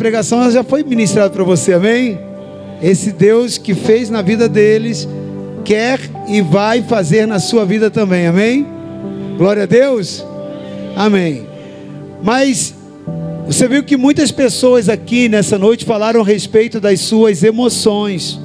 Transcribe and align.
pregação 0.00 0.50
já 0.50 0.64
foi 0.64 0.82
ministrada 0.82 1.28
para 1.28 1.44
você, 1.44 1.74
amém? 1.74 2.18
Esse 2.82 3.12
Deus 3.12 3.58
que 3.58 3.74
fez 3.74 4.08
na 4.08 4.22
vida 4.22 4.48
deles, 4.48 5.06
quer 5.62 6.00
e 6.26 6.40
vai 6.40 6.80
fazer 6.80 7.26
na 7.26 7.38
sua 7.38 7.66
vida 7.66 7.90
também, 7.90 8.26
amém? 8.26 8.66
Glória 9.36 9.64
a 9.64 9.66
Deus, 9.66 10.24
amém. 10.96 11.46
Mas 12.22 12.74
você 13.46 13.68
viu 13.68 13.82
que 13.82 13.94
muitas 13.94 14.32
pessoas 14.32 14.88
aqui 14.88 15.28
nessa 15.28 15.58
noite 15.58 15.84
falaram 15.84 16.22
a 16.22 16.24
respeito 16.24 16.80
das 16.80 17.00
suas 17.00 17.42
emoções, 17.42 18.40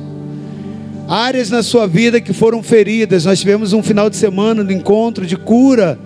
áreas 1.08 1.50
na 1.50 1.64
sua 1.64 1.88
vida 1.88 2.20
que 2.20 2.34
foram 2.34 2.62
feridas. 2.62 3.24
Nós 3.24 3.40
tivemos 3.40 3.72
um 3.72 3.82
final 3.82 4.10
de 4.10 4.18
semana 4.18 4.62
de 4.62 4.74
encontro 4.74 5.26
de 5.26 5.38
cura. 5.38 5.98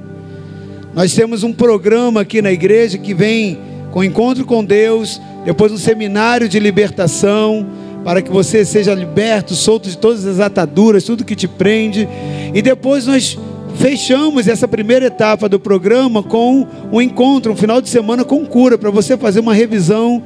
Nós 0.94 1.16
temos 1.16 1.42
um 1.42 1.52
programa 1.52 2.22
aqui 2.22 2.40
na 2.40 2.52
igreja 2.52 3.00
que 3.00 3.16
vem 3.16 3.58
com 3.90 4.04
encontro 4.04 4.46
com 4.46 4.64
Deus, 4.64 5.20
depois 5.46 5.72
um 5.72 5.78
seminário 5.78 6.48
de 6.48 6.60
libertação, 6.60 7.66
para 8.04 8.22
que 8.22 8.32
você 8.32 8.64
seja 8.64 8.94
liberto, 8.94 9.54
solto 9.54 9.90
de 9.90 9.98
todas 9.98 10.26
as 10.26 10.40
ataduras, 10.40 11.04
tudo 11.04 11.26
que 11.26 11.36
te 11.36 11.48
prende. 11.48 12.08
E 12.54 12.62
depois 12.62 13.06
nós 13.06 13.38
fechamos 13.76 14.48
essa 14.48 14.68
primeira 14.68 15.06
etapa 15.06 15.48
do 15.48 15.60
programa 15.60 16.22
com 16.24 16.68
um 16.92 17.02
encontro, 17.02 17.54
um 17.54 17.56
final 17.56 17.82
de 17.82 17.90
semana 17.90 18.24
com 18.24 18.46
cura, 18.46 18.78
para 18.78 18.90
você 18.90 19.18
fazer 19.18 19.40
uma 19.40 19.54
revisão 19.54 20.24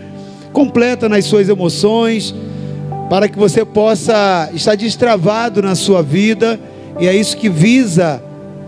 completa 0.51 1.09
nas 1.09 1.25
suas 1.25 1.49
emoções, 1.49 2.33
para 3.09 3.27
que 3.27 3.37
você 3.37 3.65
possa 3.65 4.49
estar 4.53 4.75
destravado 4.75 5.61
na 5.61 5.75
sua 5.75 6.01
vida, 6.01 6.59
e 6.99 7.07
é 7.07 7.15
isso 7.15 7.37
que 7.37 7.49
visa 7.49 8.23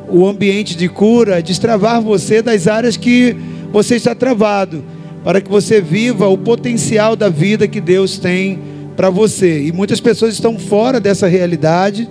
o 0.10 0.28
ambiente 0.28 0.76
de 0.76 0.88
cura, 0.88 1.42
destravar 1.42 2.02
você 2.02 2.42
das 2.42 2.68
áreas 2.68 2.98
que 2.98 3.36
você 3.72 3.96
está 3.96 4.14
travado, 4.14 4.84
para 5.26 5.42
que 5.42 5.50
você 5.50 5.82
viva 5.82 6.28
o 6.28 6.38
potencial 6.38 7.16
da 7.16 7.30
vida 7.30 7.68
que 7.68 7.82
Deus 7.82 8.20
tem 8.20 8.60
para 8.96 9.10
você. 9.10 9.66
E 9.66 9.72
muitas 9.72 10.00
pessoas 10.00 10.36
estão 10.36 10.60
fora 10.60 11.00
dessa 11.00 11.26
realidade, 11.26 12.08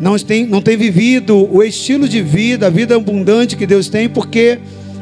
não 0.00 0.18
têm, 0.18 0.44
não 0.44 0.60
têm 0.60 0.76
vivido 0.76 1.48
o 1.48 1.62
estilo 1.62 2.08
de 2.08 2.20
vida, 2.20 2.66
a 2.66 2.70
vida 2.70 2.96
abundante 2.96 3.56
que 3.56 3.64
Deus 3.64 3.88
tem, 3.88 4.08
porque 4.08 4.58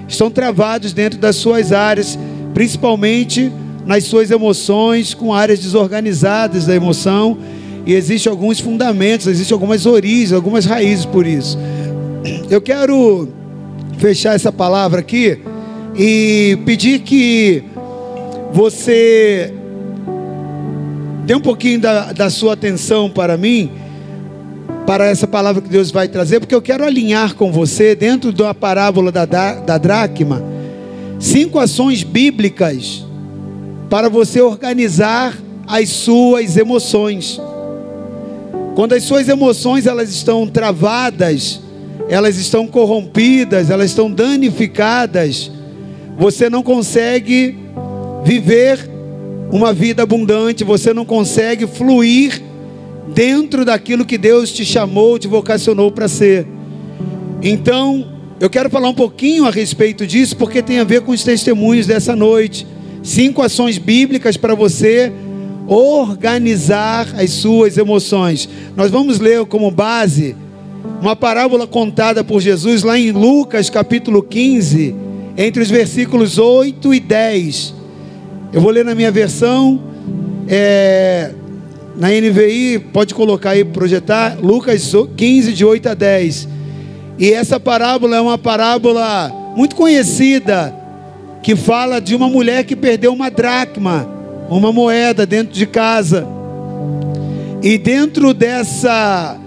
estão 0.07 0.31
travados 0.31 0.93
dentro 0.93 1.19
das 1.19 1.37
suas 1.37 1.73
áreas, 1.73 2.19
principalmente 2.53 3.51
nas 3.87 4.05
suas 4.05 4.31
emoções, 4.31 5.15
com 5.15 5.33
áreas 5.33 5.61
desorganizadas 5.61 6.67
da 6.67 6.75
emoção. 6.75 7.39
E 7.87 7.95
existem 7.95 8.31
alguns 8.31 8.61
fundamentos, 8.61 9.27
existem 9.27 9.55
algumas 9.55 9.87
origens, 9.87 10.31
algumas 10.31 10.67
raízes 10.67 11.07
por 11.07 11.27
isso. 11.27 11.59
Eu 12.51 12.61
quero 12.61 13.31
fechar 13.97 14.35
essa 14.35 14.53
palavra 14.53 15.01
aqui 15.01 15.39
e 15.97 16.59
pedir 16.65 17.01
que 17.01 17.63
você 18.53 19.53
dê 21.25 21.35
um 21.35 21.41
pouquinho 21.41 21.81
da, 21.81 22.13
da 22.13 22.31
sua 22.31 22.53
atenção 22.55 23.09
para 23.09 23.37
mim, 23.37 23.71
para 24.87 25.07
essa 25.07 25.27
palavra 25.27 25.63
que 25.63 25.69
Deus 25.69 25.91
vai 25.91 26.09
trazer, 26.09 26.41
porque 26.41 26.55
eu 26.55 26.61
quero 26.63 26.85
alinhar 26.85 27.35
com 27.35 27.51
você, 27.51 27.95
dentro 27.95 28.33
da 28.33 28.53
parábola 28.53 29.11
da, 29.11 29.25
da, 29.25 29.55
da 29.55 29.79
dracma, 29.79 30.43
cinco 31.19 31.59
ações 31.59 32.03
bíblicas 32.03 33.05
para 33.89 34.09
você 34.09 34.41
organizar 34.41 35.39
as 35.67 35.89
suas 35.89 36.57
emoções. 36.57 37.41
Quando 38.75 38.93
as 38.93 39.05
suas 39.05 39.29
emoções 39.29 39.87
elas 39.87 40.11
estão 40.11 40.47
travadas, 40.47 41.61
elas 42.09 42.37
estão 42.37 42.67
corrompidas, 42.67 43.71
elas 43.71 43.91
estão 43.91 44.11
danificadas, 44.11 45.51
você 46.17 46.49
não 46.49 46.63
consegue 46.63 47.59
viver 48.25 48.91
uma 49.51 49.73
vida 49.73 50.03
abundante, 50.03 50.65
você 50.65 50.93
não 50.93 51.05
consegue 51.05 51.67
fluir 51.67 52.43
dentro 53.15 53.65
daquilo 53.65 54.05
que 54.05 54.17
Deus 54.19 54.53
te 54.53 54.65
chamou, 54.65 55.19
te 55.19 55.29
vocacionou 55.29 55.91
para 55.91 56.09
ser. 56.09 56.47
Então, 57.43 58.07
eu 58.41 58.49
quero 58.49 58.71
falar 58.71 58.89
um 58.89 58.95
pouquinho 58.95 59.47
a 59.47 59.51
respeito 59.51 60.07
disso, 60.07 60.37
porque 60.37 60.63
tem 60.63 60.79
a 60.79 60.85
ver 60.85 61.03
com 61.03 61.13
os 61.13 61.23
testemunhos 61.23 61.87
dessa 61.87 62.17
noite. 62.17 62.67
Cinco 63.03 63.43
ações 63.43 63.79
bíblicas 63.79 64.37
para 64.37 64.55
você 64.55 65.13
organizar 65.67 67.09
as 67.17 67.31
suas 67.31 67.77
emoções. 67.77 68.49
Nós 68.77 68.91
vamos 68.91 69.19
ler 69.19 69.45
como 69.47 69.71
base 69.71 70.35
uma 71.01 71.15
parábola 71.15 71.67
contada 71.67 72.25
por 72.25 72.41
Jesus 72.41 72.83
lá 72.83 72.99
em 72.99 73.13
Lucas 73.13 73.71
capítulo 73.71 74.23
15, 74.23 74.95
entre 75.37 75.63
os 75.63 75.71
versículos 75.71 76.39
8 76.39 76.95
e 76.95 77.01
10. 77.01 77.75
Eu 78.53 78.61
vou 78.61 78.71
ler 78.71 78.85
na 78.85 78.95
minha 78.95 79.11
versão, 79.11 79.81
é, 80.49 81.33
na 81.97 82.09
NVI, 82.09 82.79
pode 82.93 83.15
colocar 83.15 83.51
aí, 83.51 83.65
projetar, 83.65 84.39
Lucas 84.41 84.93
15, 85.17 85.53
de 85.53 85.65
8 85.65 85.89
a 85.89 85.95
10. 85.95 86.49
E 87.19 87.33
essa 87.33 87.59
parábola 87.59 88.17
é 88.17 88.21
uma 88.21 88.39
parábola 88.39 89.33
muito 89.57 89.77
conhecida, 89.77 90.75
que 91.43 91.55
fala 91.55 92.01
de 92.01 92.15
uma 92.15 92.29
mulher 92.29 92.65
que 92.65 92.75
perdeu 92.75 93.13
uma 93.13 93.31
dracma, 93.31 94.09
uma 94.49 94.73
moeda 94.73 95.27
dentro 95.27 95.53
de 95.53 95.67
casa. 95.67 96.27
E 97.63 97.79
dentro 97.79 98.35
dessa 98.35 99.39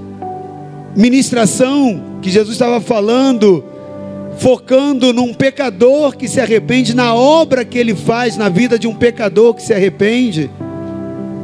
ministração 0.96 2.20
que 2.22 2.30
Jesus 2.30 2.56
estava 2.56 2.82
falando, 2.82 3.64
focando 4.38 5.12
num 5.12 5.34
pecador 5.34 6.16
que 6.16 6.28
se 6.28 6.40
arrepende, 6.40 6.96
na 6.96 7.14
obra 7.14 7.66
que 7.66 7.78
ele 7.78 7.96
faz 7.96 8.38
na 8.38 8.50
vida 8.50 8.78
de 8.78 8.88
um 8.88 8.94
pecador 8.94 9.54
que 9.54 9.62
se 9.62 9.74
arrepende 9.74 10.50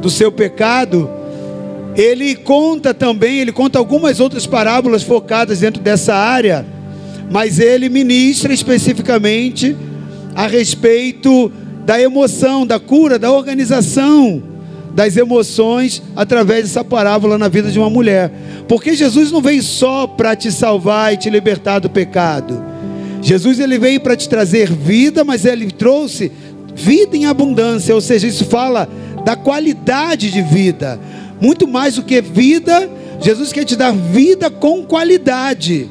do 0.00 0.08
seu 0.08 0.30
pecado, 0.30 1.10
ele 1.96 2.34
conta 2.34 2.94
também, 2.94 3.38
ele 3.38 3.52
conta 3.52 3.78
algumas 3.78 4.20
outras 4.20 4.46
parábolas 4.46 5.02
focadas 5.02 5.60
dentro 5.60 5.82
dessa 5.82 6.14
área, 6.14 6.64
mas 7.30 7.58
ele 7.58 7.88
ministra 7.88 8.52
especificamente 8.52 9.76
a 10.34 10.46
respeito 10.46 11.50
da 11.84 12.00
emoção, 12.00 12.66
da 12.66 12.78
cura, 12.78 13.18
da 13.18 13.30
organização 13.30 14.53
das 14.94 15.16
emoções 15.16 16.02
através 16.14 16.62
dessa 16.62 16.84
parábola 16.84 17.36
na 17.36 17.48
vida 17.48 17.70
de 17.70 17.78
uma 17.78 17.90
mulher. 17.90 18.30
Porque 18.68 18.94
Jesus 18.94 19.32
não 19.32 19.42
veio 19.42 19.62
só 19.62 20.06
para 20.06 20.36
te 20.36 20.50
salvar 20.52 21.12
e 21.12 21.16
te 21.16 21.28
libertar 21.28 21.80
do 21.80 21.90
pecado. 21.90 22.62
Jesus 23.20 23.58
ele 23.58 23.78
veio 23.78 24.00
para 24.00 24.16
te 24.16 24.28
trazer 24.28 24.70
vida, 24.70 25.24
mas 25.24 25.44
ele 25.44 25.70
trouxe 25.70 26.30
vida 26.74 27.16
em 27.16 27.26
abundância, 27.26 27.94
ou 27.94 28.00
seja, 28.00 28.26
isso 28.26 28.44
fala 28.44 28.88
da 29.24 29.34
qualidade 29.34 30.30
de 30.30 30.42
vida. 30.42 31.00
Muito 31.40 31.66
mais 31.66 31.96
do 31.96 32.02
que 32.02 32.20
vida, 32.20 32.88
Jesus 33.20 33.52
quer 33.52 33.64
te 33.64 33.74
dar 33.74 33.92
vida 33.92 34.50
com 34.50 34.84
qualidade. 34.84 35.88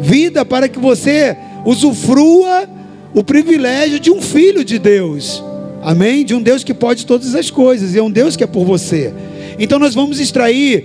Vida 0.00 0.44
para 0.44 0.68
que 0.68 0.78
você 0.78 1.36
usufrua 1.64 2.68
o 3.14 3.22
privilégio 3.22 4.00
de 4.00 4.10
um 4.10 4.22
filho 4.22 4.64
de 4.64 4.78
Deus. 4.78 5.42
Amém? 5.82 6.24
De 6.24 6.34
um 6.34 6.42
Deus 6.42 6.64
que 6.64 6.74
pode 6.74 7.06
todas 7.06 7.34
as 7.34 7.50
coisas, 7.50 7.94
e 7.94 7.98
é 7.98 8.02
um 8.02 8.10
Deus 8.10 8.36
que 8.36 8.44
é 8.44 8.46
por 8.46 8.64
você. 8.64 9.12
Então 9.58 9.78
nós 9.78 9.94
vamos 9.94 10.20
extrair 10.20 10.84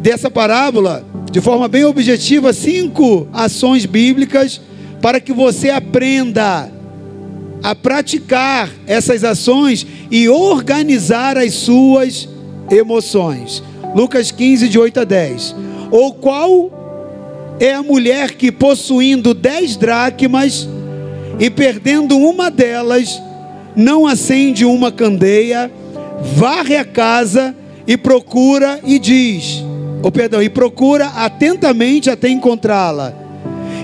dessa 0.00 0.30
parábola 0.30 1.04
de 1.30 1.40
forma 1.40 1.66
bem 1.66 1.84
objetiva, 1.84 2.52
cinco 2.52 3.26
ações 3.32 3.86
bíblicas 3.86 4.60
para 5.00 5.20
que 5.20 5.32
você 5.32 5.70
aprenda 5.70 6.70
a 7.62 7.74
praticar 7.74 8.70
essas 8.86 9.24
ações 9.24 9.86
e 10.10 10.28
organizar 10.28 11.36
as 11.38 11.54
suas 11.54 12.28
emoções. 12.70 13.62
Lucas 13.94 14.30
15, 14.30 14.68
de 14.68 14.78
8 14.78 15.00
a 15.00 15.04
10. 15.04 15.56
Ou 15.90 16.12
qual 16.12 17.56
é 17.60 17.72
a 17.72 17.82
mulher 17.82 18.32
que, 18.32 18.52
possuindo 18.52 19.32
dez 19.32 19.76
dracmas 19.76 20.68
e 21.38 21.48
perdendo 21.48 22.18
uma 22.18 22.50
delas, 22.50 23.20
não 23.76 24.06
acende 24.06 24.64
uma 24.64 24.92
candeia, 24.92 25.70
varre 26.36 26.76
a 26.76 26.84
casa 26.84 27.54
e 27.86 27.96
procura 27.96 28.80
e 28.84 28.98
diz: 28.98 29.64
ou 30.02 30.12
perdão, 30.12 30.42
e 30.42 30.50
procura 30.50 31.06
atentamente 31.06 32.10
até 32.10 32.28
encontrá-la. 32.28 33.14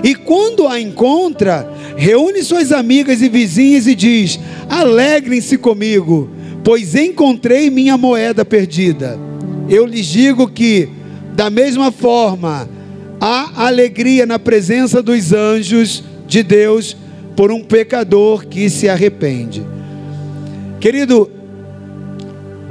E 0.03 0.13
quando 0.13 0.67
a 0.67 0.79
encontra, 0.79 1.67
reúne 1.95 2.43
suas 2.43 2.71
amigas 2.71 3.21
e 3.21 3.29
vizinhas 3.29 3.87
e 3.87 3.95
diz: 3.95 4.39
Alegrem-se 4.69 5.57
comigo, 5.57 6.29
pois 6.63 6.95
encontrei 6.95 7.69
minha 7.69 7.97
moeda 7.97 8.45
perdida. 8.45 9.19
Eu 9.67 9.85
lhes 9.85 10.05
digo 10.05 10.47
que, 10.47 10.89
da 11.33 11.49
mesma 11.49 11.91
forma, 11.91 12.69
há 13.19 13.65
alegria 13.65 14.25
na 14.25 14.37
presença 14.37 15.01
dos 15.01 15.33
anjos 15.33 16.03
de 16.27 16.43
Deus 16.43 16.95
por 17.35 17.51
um 17.51 17.63
pecador 17.63 18.45
que 18.45 18.69
se 18.69 18.87
arrepende. 18.87 19.63
Querido, 20.81 21.29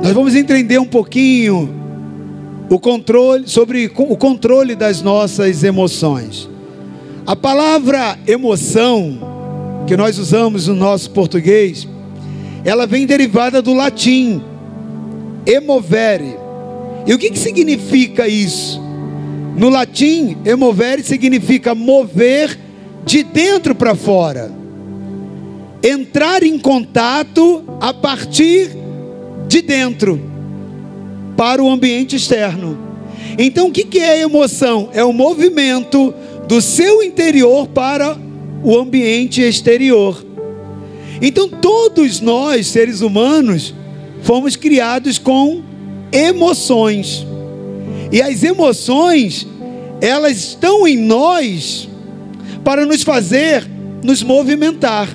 nós 0.03 0.12
vamos 0.12 0.35
entender 0.35 0.81
um 0.81 0.85
pouquinho 0.85 1.73
o 2.69 2.77
controle 2.77 3.47
sobre 3.47 3.87
o 3.87 4.17
controle 4.17 4.75
das 4.75 5.01
nossas 5.01 5.62
emoções. 5.62 6.51
A 7.25 7.37
palavra 7.37 8.19
emoção 8.27 9.85
que 9.87 9.97
nós 9.97 10.19
usamos 10.19 10.67
no 10.67 10.75
nosso 10.75 11.12
português, 11.12 11.87
ela 12.65 12.85
vem 12.85 13.07
derivada 13.07 13.62
do 13.62 13.73
latim 13.73 14.43
emovere. 15.47 16.35
E 17.07 17.15
o 17.15 17.19
que, 17.19 17.31
que 17.31 17.39
significa 17.39 18.27
isso? 18.27 18.83
No 19.57 19.69
latim, 19.69 20.37
emovere 20.45 21.05
significa 21.05 21.77
mover 21.77 22.59
de 23.07 23.23
dentro 23.23 23.73
para 23.73 23.95
fora, 23.95 24.51
entrar 25.82 26.43
em 26.43 26.59
contato 26.59 27.65
a 27.81 27.93
partir 27.93 28.71
de 29.49 29.62
dentro 29.62 30.21
para 31.37 31.62
o 31.62 31.71
ambiente 31.71 32.17
externo. 32.17 32.79
Então, 33.38 33.69
o 33.69 33.73
que 33.73 33.99
é 33.99 34.21
emoção? 34.21 34.91
É 34.93 35.03
o 35.03 35.12
movimento 35.12 36.12
do 36.47 36.61
seu 36.61 37.03
interior 37.03 37.67
para 37.69 38.17
o 38.62 38.77
ambiente 38.77 39.41
exterior. 39.41 40.25
Então, 41.23 41.49
todos 41.49 42.21
nós, 42.21 42.67
seres 42.67 43.00
humanos, 43.00 43.75
fomos 44.23 44.56
criados 44.56 45.19
com 45.19 45.62
emoções. 46.12 47.26
E 48.12 48.21
as 48.21 48.43
emoções, 48.43 49.47
elas 50.00 50.37
estão 50.37 50.87
em 50.87 50.97
nós 50.97 51.88
para 52.65 52.85
nos 52.85 53.03
fazer 53.03 53.67
nos 54.03 54.23
movimentar, 54.23 55.09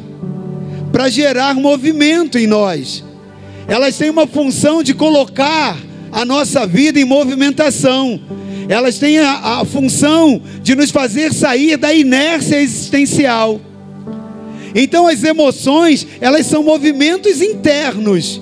para 0.95 1.09
gerar 1.09 1.53
movimento 1.55 2.37
em 2.37 2.47
nós. 2.47 3.03
Elas 3.67 3.97
têm 3.97 4.09
uma 4.09 4.25
função 4.25 4.81
de 4.81 4.93
colocar 4.93 5.77
a 6.09 6.23
nossa 6.23 6.65
vida 6.65 6.97
em 6.97 7.03
movimentação. 7.03 8.17
Elas 8.69 8.97
têm 8.97 9.19
a, 9.19 9.59
a 9.59 9.65
função 9.65 10.41
de 10.63 10.73
nos 10.73 10.91
fazer 10.91 11.33
sair 11.33 11.75
da 11.75 11.93
inércia 11.93 12.61
existencial. 12.61 13.59
Então 14.73 15.05
as 15.05 15.21
emoções, 15.21 16.07
elas 16.21 16.45
são 16.45 16.63
movimentos 16.63 17.41
internos 17.41 18.41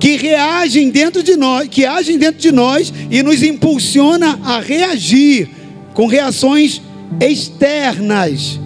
que 0.00 0.16
reagem 0.16 0.90
dentro 0.90 1.22
de 1.22 1.36
nós, 1.36 1.68
que 1.68 1.86
agem 1.86 2.18
dentro 2.18 2.40
de 2.40 2.50
nós 2.50 2.92
e 3.08 3.22
nos 3.22 3.40
impulsiona 3.44 4.36
a 4.42 4.58
reagir 4.58 5.48
com 5.94 6.08
reações 6.08 6.82
externas. 7.20 8.58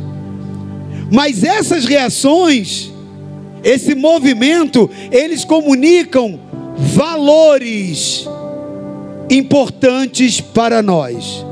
Mas 1.10 1.44
essas 1.44 1.84
reações, 1.84 2.90
esse 3.62 3.94
movimento, 3.94 4.90
eles 5.10 5.44
comunicam 5.44 6.38
valores 6.76 8.26
importantes 9.30 10.40
para 10.40 10.82
nós. 10.82 11.44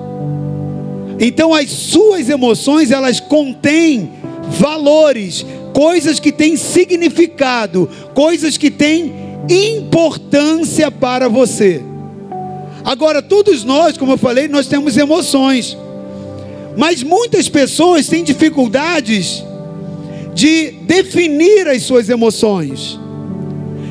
Então 1.19 1.55
as 1.55 1.71
suas 1.71 2.29
emoções, 2.29 2.91
elas 2.91 3.21
contêm 3.21 4.11
valores, 4.59 5.47
coisas 5.73 6.19
que 6.19 6.33
têm 6.33 6.57
significado, 6.57 7.89
coisas 8.15 8.57
que 8.57 8.71
têm 8.71 9.13
importância 9.49 10.91
para 10.91 11.29
você. 11.29 11.83
Agora, 12.85 13.23
todos 13.23 13.63
nós, 13.65 13.97
como 13.97 14.13
eu 14.13 14.19
falei, 14.19 14.49
nós 14.49 14.67
temos 14.67 14.97
emoções. 14.97 15.77
Mas 16.77 17.03
muitas 17.03 17.49
pessoas 17.49 18.07
têm 18.07 18.25
dificuldades 18.25 19.45
de 20.35 20.73
definir 20.83 21.69
as 21.69 21.83
suas 21.83 22.09
emoções. 22.09 22.99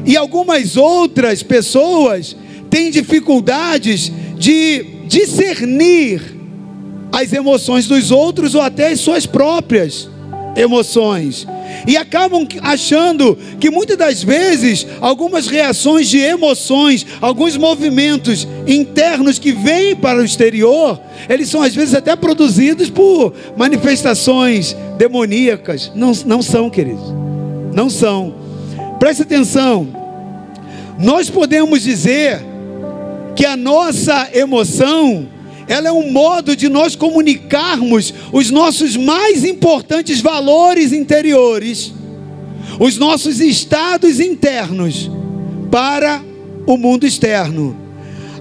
E 0.06 0.18
algumas 0.18 0.78
outras 0.78 1.44
pessoas 1.44 2.36
têm 2.70 2.90
dificuldades 2.90 4.12
de 4.38 4.84
discernir 5.08 6.22
as 7.12 7.34
emoções 7.34 7.88
dos 7.88 8.10
outros 8.10 8.56
ou 8.56 8.62
até 8.62 8.88
as 8.88 9.00
suas 9.00 9.26
próprias 9.26 10.10
emoções. 10.56 11.46
E 11.88 11.98
acabam 11.98 12.48
achando 12.62 13.38
que 13.60 13.70
muitas 13.70 13.98
das 13.98 14.24
vezes 14.24 14.86
algumas 15.00 15.48
reações 15.48 16.08
de 16.08 16.20
emoções, 16.20 17.06
alguns 17.20 17.58
movimentos 17.58 18.48
internos 18.68 19.40
que 19.40 19.52
vêm 19.52 19.96
para 19.96 20.20
o 20.20 20.26
exterior, 20.26 21.00
eles 21.30 21.50
são 21.50 21.62
às 21.62 21.74
vezes 21.74 21.94
até 21.94 22.16
produzidos 22.16 22.90
por 22.90 23.34
manifestações 23.58 24.76
demoníacas. 24.98 25.92
Não, 25.96 26.12
não 26.26 26.42
são, 26.42 26.70
queridos. 26.70 27.14
Não 27.74 27.90
são. 27.90 28.36
Preste 29.00 29.24
atenção. 29.24 29.88
Nós 31.00 31.30
podemos 31.30 31.82
dizer 31.82 32.42
que 33.36 33.46
a 33.46 33.58
nossa 33.58 34.30
emoção 34.34 35.28
ela 35.72 35.88
é 35.88 35.92
um 35.92 36.12
modo 36.12 36.54
de 36.54 36.68
nós 36.68 36.98
comunicarmos 36.98 38.14
os 38.34 38.50
nossos 38.50 38.98
mais 38.98 39.46
importantes 39.46 40.20
valores 40.20 40.92
interiores, 40.92 41.94
os 42.78 42.98
nossos 42.98 43.40
estados 43.40 44.20
internos 44.20 45.10
para 45.72 46.22
o 46.68 46.76
mundo 46.76 47.08
externo. 47.08 47.74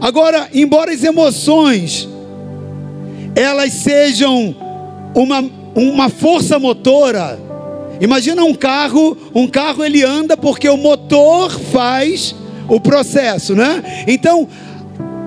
Agora, 0.01 0.49
embora 0.53 0.93
as 0.93 1.05
emoções 1.05 2.09
elas 3.37 3.75
sejam 3.75 4.53
uma, 5.15 5.49
uma 5.77 6.09
força 6.09 6.59
motora, 6.59 7.39
imagina 8.01 8.43
um 8.43 8.55
carro, 8.57 9.17
um 9.33 9.47
carro 9.47 9.85
ele 9.85 10.03
anda 10.03 10.37
porque 10.37 10.69
o 10.69 10.77
motor 10.77 11.61
faz 11.61 12.35
o 12.69 12.81
processo, 12.81 13.55
né? 13.55 14.05
Então, 14.09 14.49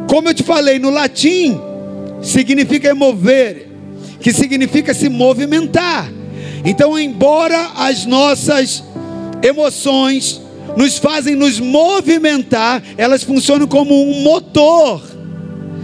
como 0.10 0.28
eu 0.28 0.34
te 0.34 0.44
falei, 0.44 0.80
no 0.80 0.90
latim 0.90 1.72
significa 2.24 2.96
mover, 2.96 3.68
que 4.20 4.34
significa 4.34 4.94
se 4.94 5.10
movimentar. 5.10 6.12
Então, 6.66 6.98
embora 6.98 7.72
as 7.76 8.06
nossas 8.06 8.84
emoções 9.44 10.42
nos 10.78 10.98
fazem 10.98 11.36
nos 11.36 11.60
movimentar, 11.60 12.82
elas 12.98 13.24
funcionam 13.24 13.68
como 13.68 13.94
um 13.94 14.24
motor. 14.24 15.04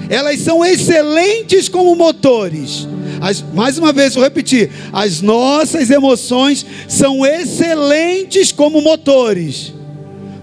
Elas 0.09 0.39
são 0.39 0.65
excelentes 0.65 1.67
como 1.67 1.95
motores. 1.95 2.87
As, 3.21 3.43
mais 3.53 3.77
uma 3.77 3.91
vez, 3.91 4.15
vou 4.15 4.23
repetir: 4.23 4.71
as 4.93 5.21
nossas 5.21 5.89
emoções 5.89 6.65
são 6.87 7.25
excelentes 7.25 8.51
como 8.51 8.81
motores, 8.81 9.73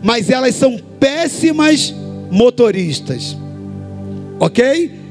mas 0.03 0.31
elas 0.31 0.55
são 0.55 0.79
péssimas 1.01 1.93
motoristas. 2.31 3.37
Ok? 4.39 5.06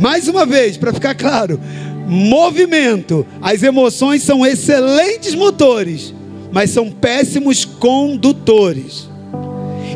Mais 0.00 0.28
uma 0.28 0.46
vez, 0.46 0.78
para 0.78 0.94
ficar 0.94 1.14
claro: 1.14 1.60
movimento. 2.08 3.26
As 3.40 3.62
emoções 3.62 4.22
são 4.22 4.44
excelentes 4.44 5.34
motores, 5.34 6.14
mas 6.50 6.70
são 6.70 6.90
péssimos 6.90 7.66
condutores. 7.66 9.08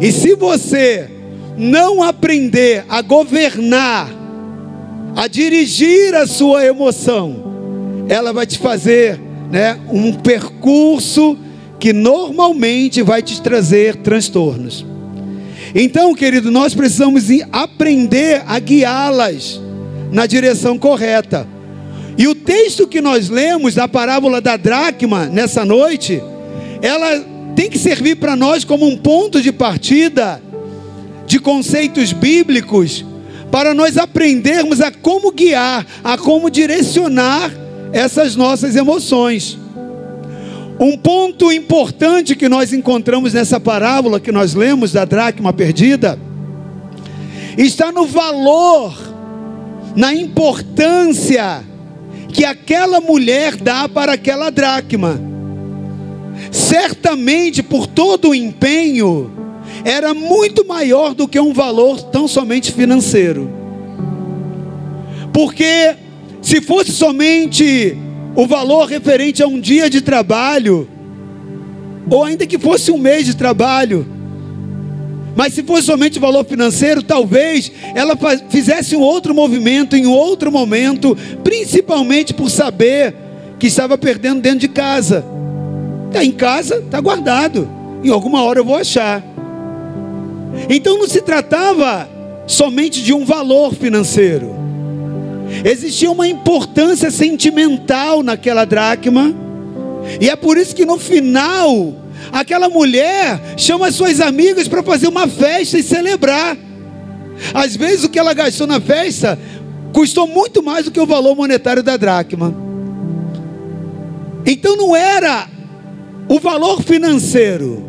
E 0.02 0.12
se 0.12 0.34
você 0.34 1.08
não 1.56 2.02
aprender 2.02 2.84
a 2.86 3.00
governar, 3.00 4.10
a 5.16 5.26
dirigir 5.26 6.14
a 6.14 6.26
sua 6.26 6.66
emoção, 6.66 8.04
ela 8.06 8.32
vai 8.32 8.46
te 8.46 8.58
fazer 8.58 9.18
né, 9.50 9.80
um 9.88 10.12
percurso 10.12 11.38
que 11.80 11.94
normalmente 11.94 13.00
vai 13.00 13.22
te 13.22 13.40
trazer 13.40 13.96
transtornos. 13.96 14.84
Então, 15.74 16.14
querido, 16.14 16.50
nós 16.50 16.74
precisamos 16.74 17.24
aprender 17.52 18.42
a 18.46 18.58
guiá-las 18.58 19.60
na 20.10 20.26
direção 20.26 20.78
correta. 20.78 21.46
E 22.16 22.28
o 22.28 22.34
texto 22.34 22.86
que 22.86 23.00
nós 23.00 23.28
lemos 23.28 23.74
da 23.74 23.88
parábola 23.88 24.40
da 24.40 24.56
dracma 24.56 25.26
nessa 25.26 25.64
noite, 25.64 26.22
ela 26.80 27.24
tem 27.56 27.68
que 27.68 27.78
servir 27.78 28.16
para 28.16 28.36
nós 28.36 28.64
como 28.64 28.86
um 28.86 28.96
ponto 28.96 29.42
de 29.42 29.52
partida 29.52 30.40
de 31.26 31.38
conceitos 31.38 32.12
bíblicos 32.12 33.04
para 33.50 33.72
nós 33.72 33.96
aprendermos 33.96 34.80
a 34.80 34.90
como 34.90 35.30
guiar, 35.30 35.86
a 36.02 36.18
como 36.18 36.50
direcionar 36.50 37.52
essas 37.92 38.34
nossas 38.34 38.74
emoções. 38.74 39.58
Um 40.78 40.96
ponto 40.96 41.52
importante 41.52 42.34
que 42.34 42.48
nós 42.48 42.72
encontramos 42.72 43.32
nessa 43.32 43.60
parábola 43.60 44.18
que 44.18 44.32
nós 44.32 44.54
lemos 44.54 44.92
da 44.92 45.04
dracma 45.04 45.52
perdida 45.52 46.18
está 47.56 47.92
no 47.92 48.06
valor 48.06 49.03
na 49.94 50.14
importância 50.14 51.64
que 52.32 52.44
aquela 52.44 53.00
mulher 53.00 53.56
dá 53.56 53.88
para 53.88 54.14
aquela 54.14 54.50
dracma. 54.50 55.20
Certamente, 56.50 57.62
por 57.62 57.86
todo 57.86 58.30
o 58.30 58.34
empenho, 58.34 59.30
era 59.84 60.12
muito 60.12 60.66
maior 60.66 61.14
do 61.14 61.28
que 61.28 61.38
um 61.38 61.52
valor 61.52 62.02
tão 62.02 62.26
somente 62.26 62.72
financeiro. 62.72 63.50
Porque 65.32 65.94
se 66.42 66.60
fosse 66.60 66.92
somente 66.92 67.96
o 68.36 68.46
valor 68.46 68.86
referente 68.86 69.42
a 69.42 69.46
um 69.46 69.60
dia 69.60 69.88
de 69.88 70.00
trabalho, 70.00 70.88
ou 72.10 72.24
ainda 72.24 72.46
que 72.46 72.58
fosse 72.58 72.90
um 72.90 72.98
mês 72.98 73.24
de 73.24 73.36
trabalho, 73.36 74.06
mas 75.36 75.52
se 75.52 75.62
fosse 75.62 75.86
somente 75.86 76.18
valor 76.18 76.44
financeiro, 76.44 77.02
talvez 77.02 77.70
ela 77.94 78.16
fizesse 78.48 78.94
um 78.94 79.00
outro 79.00 79.34
movimento 79.34 79.96
em 79.96 80.06
outro 80.06 80.50
momento, 80.52 81.16
principalmente 81.42 82.32
por 82.32 82.50
saber 82.50 83.14
que 83.58 83.66
estava 83.66 83.98
perdendo 83.98 84.40
dentro 84.40 84.60
de 84.60 84.68
casa. 84.68 85.24
Está 86.08 86.24
em 86.24 86.32
casa, 86.32 86.76
está 86.76 87.00
guardado. 87.00 87.68
em 88.02 88.10
alguma 88.10 88.42
hora 88.42 88.60
eu 88.60 88.64
vou 88.64 88.76
achar. 88.76 89.22
Então 90.68 90.98
não 90.98 91.08
se 91.08 91.20
tratava 91.20 92.08
somente 92.46 93.02
de 93.02 93.12
um 93.12 93.24
valor 93.24 93.74
financeiro. 93.74 94.54
Existia 95.64 96.10
uma 96.10 96.26
importância 96.26 97.10
sentimental 97.10 98.22
naquela 98.22 98.64
dracma. 98.64 99.34
E 100.20 100.28
é 100.28 100.36
por 100.36 100.56
isso 100.56 100.74
que 100.74 100.84
no 100.84 100.98
final, 100.98 101.94
aquela 102.32 102.68
mulher 102.68 103.40
chama 103.56 103.90
suas 103.90 104.20
amigas 104.20 104.68
para 104.68 104.82
fazer 104.82 105.08
uma 105.08 105.26
festa 105.28 105.78
e 105.78 105.82
celebrar. 105.82 106.56
Às 107.52 107.76
vezes 107.76 108.04
o 108.04 108.08
que 108.08 108.18
ela 108.18 108.32
gastou 108.32 108.66
na 108.66 108.80
festa 108.80 109.38
custou 109.92 110.26
muito 110.26 110.62
mais 110.62 110.84
do 110.84 110.90
que 110.90 111.00
o 111.00 111.06
valor 111.06 111.36
monetário 111.36 111.82
da 111.82 111.96
dracma. 111.96 112.54
Então 114.46 114.76
não 114.76 114.94
era 114.94 115.48
o 116.28 116.38
valor 116.38 116.82
financeiro, 116.82 117.84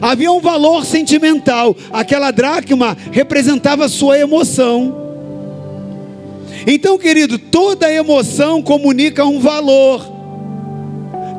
havia 0.00 0.30
um 0.30 0.40
valor 0.40 0.84
sentimental. 0.84 1.76
Aquela 1.92 2.30
dracma 2.30 2.96
representava 3.10 3.88
sua 3.88 4.18
emoção. 4.18 5.00
Então, 6.66 6.96
querido, 6.98 7.38
toda 7.38 7.92
emoção 7.92 8.62
comunica 8.62 9.24
um 9.24 9.40
valor. 9.40 10.11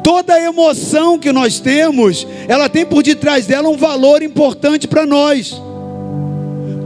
Toda 0.03 0.39
emoção 0.39 1.17
que 1.17 1.31
nós 1.31 1.61
temos, 1.61 2.27
ela 2.47 2.67
tem 2.67 2.85
por 2.85 3.01
detrás 3.01 3.47
dela 3.47 3.69
um 3.69 3.77
valor 3.77 4.21
importante 4.21 4.85
para 4.85 5.05
nós. 5.05 5.59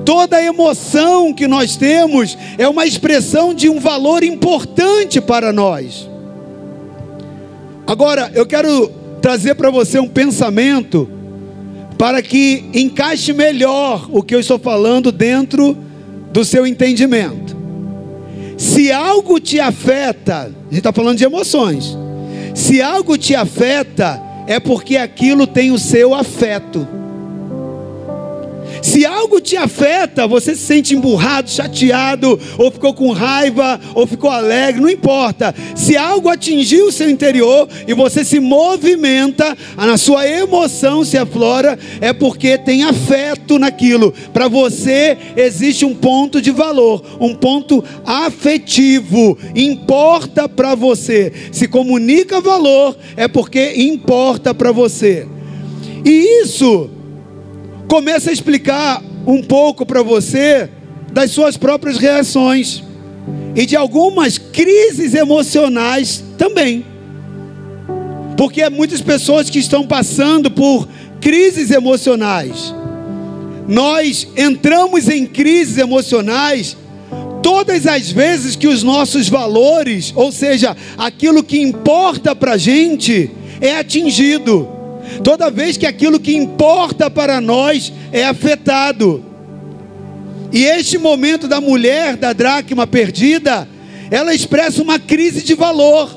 Toda 0.05 0.41
emoção 0.41 1.33
que 1.33 1.47
nós 1.47 1.75
temos 1.75 2.37
é 2.57 2.67
uma 2.67 2.85
expressão 2.85 3.53
de 3.53 3.67
um 3.67 3.79
valor 3.79 4.23
importante 4.23 5.19
para 5.19 5.51
nós. 5.51 6.07
Agora, 7.87 8.31
eu 8.35 8.45
quero 8.45 8.89
trazer 9.21 9.55
para 9.55 9.71
você 9.71 9.99
um 9.99 10.07
pensamento 10.07 11.09
para 11.97 12.21
que 12.21 12.65
encaixe 12.73 13.33
melhor 13.33 14.07
o 14.11 14.21
que 14.21 14.35
eu 14.35 14.39
estou 14.39 14.59
falando 14.59 15.11
dentro 15.11 15.75
do 16.31 16.45
seu 16.45 16.67
entendimento. 16.67 17.57
Se 18.57 18.91
algo 18.91 19.39
te 19.39 19.59
afeta, 19.59 20.43
a 20.43 20.45
gente 20.69 20.77
está 20.77 20.93
falando 20.93 21.17
de 21.17 21.23
emoções. 21.23 21.97
Se 22.57 22.81
algo 22.81 23.19
te 23.19 23.35
afeta, 23.35 24.19
é 24.47 24.59
porque 24.59 24.97
aquilo 24.97 25.45
tem 25.45 25.71
o 25.71 25.77
seu 25.77 26.15
afeto. 26.15 26.87
Se 28.81 29.05
algo 29.05 29.39
te 29.39 29.55
afeta, 29.55 30.27
você 30.27 30.55
se 30.55 30.61
sente 30.61 30.95
emburrado, 30.95 31.49
chateado, 31.49 32.39
ou 32.57 32.71
ficou 32.71 32.93
com 32.93 33.11
raiva, 33.11 33.79
ou 33.93 34.05
ficou 34.07 34.29
alegre, 34.29 34.81
não 34.81 34.89
importa. 34.89 35.53
Se 35.75 35.95
algo 35.95 36.29
atingiu 36.29 36.87
o 36.87 36.91
seu 36.91 37.09
interior 37.09 37.67
e 37.87 37.93
você 37.93 38.23
se 38.23 38.39
movimenta, 38.39 39.57
na 39.77 39.97
sua 39.97 40.27
emoção 40.27 41.03
se 41.03 41.17
aflora, 41.17 41.77
é 42.01 42.13
porque 42.13 42.57
tem 42.57 42.83
afeto 42.83 43.57
naquilo. 43.59 44.13
Para 44.33 44.47
você 44.47 45.17
existe 45.35 45.85
um 45.85 45.95
ponto 45.95 46.41
de 46.41 46.51
valor, 46.51 47.03
um 47.19 47.35
ponto 47.35 47.83
afetivo. 48.05 49.37
Importa 49.55 50.47
para 50.47 50.75
você. 50.75 51.31
Se 51.51 51.67
comunica 51.67 52.41
valor, 52.41 52.97
é 53.15 53.27
porque 53.27 53.73
importa 53.75 54.53
para 54.53 54.71
você. 54.71 55.27
E 56.05 56.43
isso 56.43 56.89
começa 57.87 58.29
a 58.29 58.33
explicar 58.33 59.01
um 59.25 59.41
pouco 59.41 59.85
para 59.85 60.03
você 60.03 60.69
das 61.11 61.31
suas 61.31 61.57
próprias 61.57 61.97
reações 61.97 62.83
e 63.55 63.65
de 63.65 63.75
algumas 63.75 64.37
crises 64.37 65.13
emocionais 65.13 66.23
também. 66.37 66.85
Porque 68.37 68.61
há 68.61 68.69
muitas 68.69 69.01
pessoas 69.01 69.49
que 69.49 69.57
estão 69.57 69.87
passando 69.87 70.51
por 70.51 70.87
crises 71.19 71.71
emocionais. 71.71 72.73
Nós 73.67 74.27
entramos 74.37 75.09
em 75.09 75.25
crises 75.25 75.77
emocionais 75.77 76.77
todas 77.41 77.87
as 77.87 78.11
vezes 78.11 78.55
que 78.55 78.67
os 78.67 78.83
nossos 78.83 79.27
valores, 79.27 80.13
ou 80.15 80.31
seja, 80.31 80.75
aquilo 80.97 81.43
que 81.43 81.59
importa 81.59 82.35
para 82.35 82.53
a 82.53 82.57
gente, 82.57 83.31
é 83.59 83.75
atingido 83.75 84.76
toda 85.23 85.49
vez 85.49 85.77
que 85.77 85.85
aquilo 85.85 86.19
que 86.19 86.35
importa 86.35 87.09
para 87.09 87.39
nós 87.41 87.91
é 88.11 88.25
afetado. 88.25 89.23
E 90.51 90.63
este 90.63 90.97
momento 90.97 91.47
da 91.47 91.59
mulher 91.59 92.15
da 92.15 92.33
dracma 92.33 92.87
perdida, 92.87 93.67
ela 94.09 94.33
expressa 94.33 94.81
uma 94.81 94.97
crise 94.97 95.43
de 95.43 95.53
valor, 95.53 96.09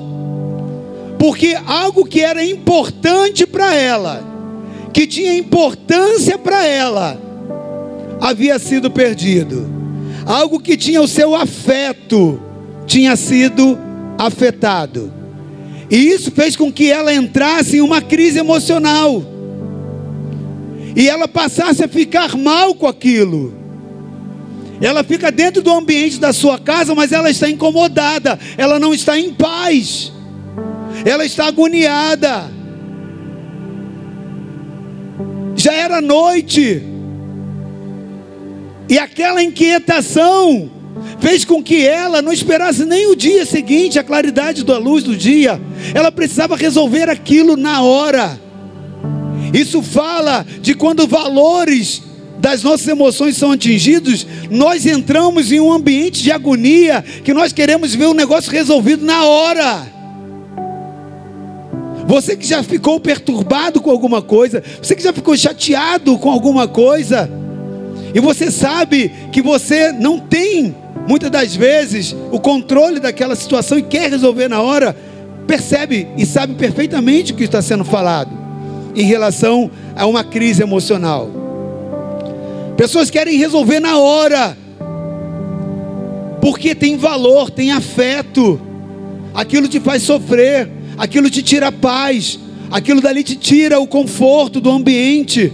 porque 1.19 1.57
algo 1.65 2.05
que 2.05 2.21
era 2.21 2.43
importante 2.43 3.45
para 3.45 3.75
ela, 3.75 4.23
que 4.93 5.05
tinha 5.05 5.33
importância 5.33 6.37
para 6.37 6.65
ela, 6.65 7.21
havia 8.21 8.57
sido 8.59 8.89
perdido, 8.89 9.69
algo 10.25 10.59
que 10.59 10.77
tinha 10.77 11.01
o 11.01 11.07
seu 11.07 11.35
afeto, 11.35 12.39
tinha 12.85 13.15
sido 13.15 13.77
afetado. 14.17 15.20
E 15.91 16.07
isso 16.07 16.31
fez 16.31 16.55
com 16.55 16.71
que 16.71 16.89
ela 16.89 17.13
entrasse 17.13 17.75
em 17.75 17.81
uma 17.81 18.01
crise 18.01 18.39
emocional. 18.39 19.21
E 20.95 21.09
ela 21.09 21.27
passasse 21.27 21.83
a 21.83 21.87
ficar 21.87 22.37
mal 22.37 22.73
com 22.73 22.87
aquilo. 22.87 23.53
Ela 24.79 25.03
fica 25.03 25.29
dentro 25.29 25.61
do 25.61 25.69
ambiente 25.69 26.17
da 26.17 26.31
sua 26.31 26.57
casa, 26.57 26.95
mas 26.95 27.11
ela 27.11 27.29
está 27.29 27.49
incomodada, 27.49 28.39
ela 28.57 28.79
não 28.79 28.93
está 28.93 29.19
em 29.19 29.33
paz. 29.33 30.13
Ela 31.03 31.25
está 31.25 31.47
agoniada. 31.47 32.49
Já 35.57 35.73
era 35.73 35.99
noite. 35.99 36.81
E 38.87 38.97
aquela 38.97 39.43
inquietação 39.43 40.71
fez 41.19 41.45
com 41.45 41.63
que 41.63 41.85
ela 41.85 42.21
não 42.21 42.33
esperasse 42.33 42.85
nem 42.85 43.07
o 43.07 43.15
dia 43.15 43.45
seguinte, 43.45 43.99
a 43.99 44.03
claridade 44.03 44.63
da 44.63 44.77
luz 44.77 45.03
do 45.03 45.15
dia. 45.15 45.59
Ela 45.93 46.11
precisava 46.11 46.55
resolver 46.55 47.09
aquilo 47.09 47.55
na 47.55 47.81
hora. 47.81 48.39
Isso 49.53 49.81
fala 49.81 50.45
de 50.61 50.73
quando 50.73 51.07
valores 51.07 52.03
das 52.39 52.63
nossas 52.63 52.87
emoções 52.87 53.37
são 53.37 53.51
atingidos, 53.51 54.25
nós 54.49 54.85
entramos 54.85 55.51
em 55.51 55.59
um 55.59 55.71
ambiente 55.71 56.23
de 56.23 56.31
agonia 56.31 57.03
que 57.23 57.33
nós 57.33 57.53
queremos 57.53 57.93
ver 57.93 58.07
o 58.07 58.15
negócio 58.15 58.51
resolvido 58.51 59.05
na 59.05 59.23
hora. 59.25 59.91
Você 62.07 62.35
que 62.35 62.45
já 62.45 62.63
ficou 62.63 62.99
perturbado 62.99 63.79
com 63.79 63.91
alguma 63.91 64.21
coisa, 64.21 64.63
você 64.81 64.95
que 64.95 65.03
já 65.03 65.13
ficou 65.13 65.37
chateado 65.37 66.17
com 66.17 66.31
alguma 66.31 66.67
coisa, 66.67 67.29
e 68.13 68.19
você 68.19 68.51
sabe 68.51 69.11
que 69.31 69.41
você 69.41 69.91
não 69.91 70.19
tem 70.19 70.75
muitas 71.07 71.31
das 71.31 71.55
vezes, 71.55 72.15
o 72.31 72.39
controle 72.39 72.99
daquela 72.99 73.35
situação 73.35 73.77
e 73.77 73.83
quer 73.83 74.09
resolver 74.09 74.47
na 74.47 74.61
hora, 74.61 74.95
percebe 75.47 76.07
e 76.17 76.25
sabe 76.25 76.53
perfeitamente 76.53 77.33
o 77.33 77.35
que 77.35 77.43
está 77.43 77.61
sendo 77.61 77.83
falado 77.83 78.31
em 78.95 79.03
relação 79.03 79.71
a 79.95 80.05
uma 80.05 80.23
crise 80.23 80.61
emocional. 80.61 81.29
Pessoas 82.77 83.09
querem 83.09 83.37
resolver 83.37 83.79
na 83.79 83.97
hora, 83.97 84.57
porque 86.41 86.73
tem 86.73 86.97
valor, 86.97 87.49
tem 87.49 87.71
afeto, 87.71 88.59
aquilo 89.33 89.67
te 89.67 89.79
faz 89.79 90.03
sofrer, 90.03 90.69
aquilo 90.97 91.29
te 91.29 91.43
tira 91.43 91.71
paz, 91.71 92.39
aquilo 92.69 93.01
dali 93.01 93.23
te 93.23 93.35
tira 93.35 93.79
o 93.79 93.87
conforto 93.87 94.59
do 94.59 94.69
ambiente. 94.69 95.53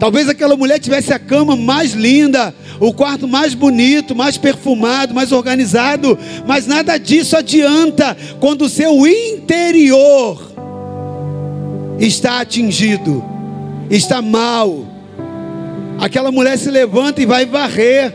Talvez 0.00 0.30
aquela 0.30 0.56
mulher 0.56 0.78
tivesse 0.78 1.12
a 1.12 1.18
cama 1.18 1.54
mais 1.54 1.92
linda, 1.92 2.54
o 2.80 2.90
quarto 2.90 3.28
mais 3.28 3.52
bonito, 3.52 4.16
mais 4.16 4.38
perfumado, 4.38 5.12
mais 5.12 5.30
organizado, 5.30 6.18
mas 6.46 6.66
nada 6.66 6.96
disso 6.96 7.36
adianta 7.36 8.16
quando 8.40 8.62
o 8.62 8.68
seu 8.70 9.06
interior 9.06 10.52
está 11.98 12.40
atingido, 12.40 13.22
está 13.90 14.22
mal. 14.22 14.86
Aquela 15.98 16.32
mulher 16.32 16.56
se 16.56 16.70
levanta 16.70 17.20
e 17.20 17.26
vai 17.26 17.44
varrer. 17.44 18.10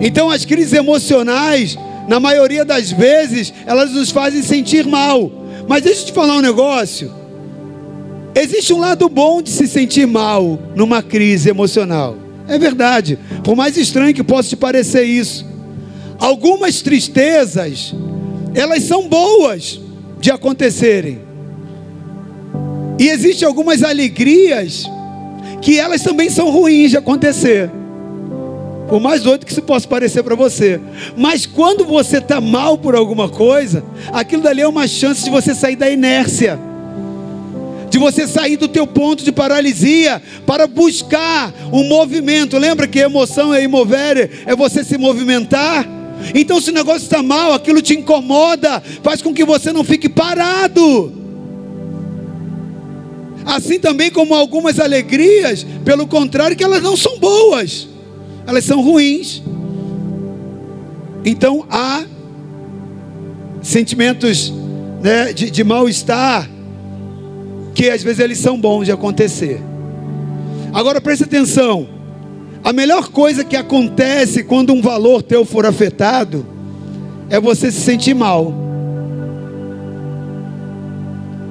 Então 0.00 0.30
as 0.30 0.44
crises 0.44 0.74
emocionais, 0.74 1.76
na 2.06 2.20
maioria 2.20 2.64
das 2.64 2.92
vezes, 2.92 3.52
elas 3.66 3.90
nos 3.90 4.12
fazem 4.12 4.44
sentir 4.44 4.86
mal. 4.86 5.28
Mas 5.66 5.82
deixa 5.82 6.02
eu 6.02 6.06
te 6.06 6.12
falar 6.12 6.36
um 6.36 6.40
negócio. 6.40 7.25
Existe 8.38 8.74
um 8.74 8.78
lado 8.78 9.08
bom 9.08 9.40
de 9.40 9.48
se 9.48 9.66
sentir 9.66 10.06
mal 10.06 10.58
numa 10.74 11.02
crise 11.02 11.48
emocional. 11.48 12.18
É 12.46 12.58
verdade. 12.58 13.18
Por 13.42 13.56
mais 13.56 13.78
estranho 13.78 14.12
que 14.12 14.22
possa 14.22 14.50
te 14.50 14.56
parecer 14.56 15.04
isso. 15.04 15.46
Algumas 16.18 16.82
tristezas, 16.82 17.94
elas 18.54 18.82
são 18.82 19.08
boas 19.08 19.80
de 20.20 20.30
acontecerem. 20.30 21.20
E 22.98 23.08
existem 23.08 23.48
algumas 23.48 23.82
alegrias 23.82 24.84
que 25.62 25.78
elas 25.78 26.02
também 26.02 26.28
são 26.28 26.50
ruins 26.50 26.90
de 26.90 26.98
acontecer. 26.98 27.70
Por 28.86 29.00
mais 29.00 29.22
doido 29.22 29.46
que 29.46 29.52
isso 29.52 29.62
possa 29.62 29.88
parecer 29.88 30.22
para 30.22 30.34
você. 30.34 30.78
Mas 31.16 31.46
quando 31.46 31.86
você 31.86 32.18
está 32.18 32.38
mal 32.38 32.76
por 32.76 32.94
alguma 32.94 33.30
coisa, 33.30 33.82
aquilo 34.12 34.42
dali 34.42 34.60
é 34.60 34.68
uma 34.68 34.86
chance 34.86 35.24
de 35.24 35.30
você 35.30 35.54
sair 35.54 35.76
da 35.76 35.88
inércia. 35.88 36.65
De 37.96 37.98
você 37.98 38.28
sair 38.28 38.58
do 38.58 38.68
teu 38.68 38.86
ponto 38.86 39.24
de 39.24 39.32
paralisia 39.32 40.22
para 40.46 40.66
buscar 40.66 41.50
um 41.72 41.82
movimento. 41.84 42.58
Lembra 42.58 42.86
que 42.86 42.98
emoção 42.98 43.54
é 43.54 43.64
imover, 43.64 44.42
é 44.44 44.54
você 44.54 44.84
se 44.84 44.98
movimentar? 44.98 45.88
Então, 46.34 46.60
se 46.60 46.70
o 46.70 46.74
negócio 46.74 47.04
está 47.04 47.22
mal, 47.22 47.54
aquilo 47.54 47.80
te 47.80 47.94
incomoda, 47.94 48.82
faz 49.02 49.22
com 49.22 49.32
que 49.32 49.46
você 49.46 49.72
não 49.72 49.82
fique 49.82 50.10
parado. 50.10 51.10
Assim 53.46 53.78
também 53.78 54.10
como 54.10 54.34
algumas 54.34 54.78
alegrias, 54.78 55.66
pelo 55.82 56.06
contrário, 56.06 56.54
que 56.54 56.64
elas 56.64 56.82
não 56.82 56.98
são 56.98 57.18
boas, 57.18 57.88
elas 58.46 58.64
são 58.64 58.82
ruins. 58.82 59.42
Então 61.24 61.64
há 61.70 62.04
sentimentos 63.62 64.52
né, 65.02 65.32
de, 65.32 65.50
de 65.50 65.64
mal-estar, 65.64 66.50
que 67.76 67.90
às 67.90 68.02
vezes 68.02 68.20
eles 68.20 68.38
são 68.38 68.58
bons 68.58 68.86
de 68.86 68.90
acontecer. 68.90 69.60
Agora 70.72 70.98
preste 70.98 71.24
atenção: 71.24 71.86
a 72.64 72.72
melhor 72.72 73.10
coisa 73.10 73.44
que 73.44 73.54
acontece 73.54 74.42
quando 74.42 74.72
um 74.72 74.80
valor 74.80 75.22
teu 75.22 75.44
for 75.44 75.66
afetado 75.66 76.46
é 77.28 77.38
você 77.38 77.70
se 77.70 77.80
sentir 77.80 78.14
mal. 78.14 78.54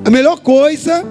A 0.03 0.10
melhor 0.10 0.39
coisa 0.39 1.05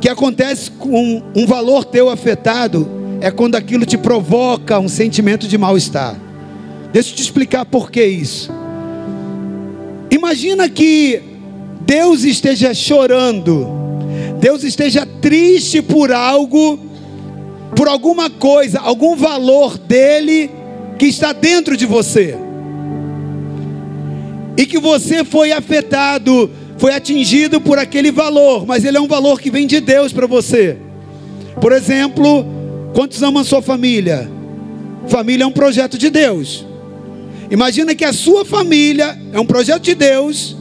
que 0.00 0.08
acontece 0.08 0.70
com 0.70 1.22
um 1.36 1.46
valor 1.46 1.84
teu 1.84 2.08
afetado 2.08 2.88
é 3.20 3.30
quando 3.30 3.54
aquilo 3.54 3.84
te 3.84 3.98
provoca 3.98 4.78
um 4.78 4.88
sentimento 4.88 5.46
de 5.46 5.58
mal-estar. 5.58 6.16
Deixa 6.90 7.10
eu 7.10 7.16
te 7.16 7.22
explicar 7.22 7.66
por 7.66 7.90
que 7.90 8.02
isso. 8.02 8.50
Imagina 10.10 10.70
que 10.70 11.20
Deus 11.82 12.24
esteja 12.24 12.72
chorando, 12.72 13.87
Deus 14.40 14.62
esteja 14.62 15.04
triste 15.04 15.82
por 15.82 16.12
algo, 16.12 16.78
por 17.74 17.88
alguma 17.88 18.30
coisa, 18.30 18.78
algum 18.80 19.16
valor 19.16 19.76
dele 19.78 20.50
que 20.98 21.06
está 21.06 21.32
dentro 21.32 21.76
de 21.76 21.86
você. 21.86 22.36
E 24.56 24.66
que 24.66 24.78
você 24.78 25.24
foi 25.24 25.52
afetado, 25.52 26.50
foi 26.78 26.92
atingido 26.92 27.60
por 27.60 27.78
aquele 27.78 28.10
valor, 28.10 28.66
mas 28.66 28.84
ele 28.84 28.96
é 28.96 29.00
um 29.00 29.08
valor 29.08 29.40
que 29.40 29.50
vem 29.50 29.66
de 29.66 29.80
Deus 29.80 30.12
para 30.12 30.26
você. 30.26 30.76
Por 31.60 31.72
exemplo, 31.72 32.44
quantos 32.94 33.22
amam 33.22 33.44
sua 33.44 33.62
família? 33.62 34.30
Família 35.08 35.44
é 35.44 35.46
um 35.46 35.52
projeto 35.52 35.96
de 35.96 36.10
Deus. 36.10 36.66
Imagina 37.50 37.94
que 37.94 38.04
a 38.04 38.12
sua 38.12 38.44
família 38.44 39.18
é 39.32 39.40
um 39.40 39.46
projeto 39.46 39.82
de 39.82 39.94
Deus 39.94 40.56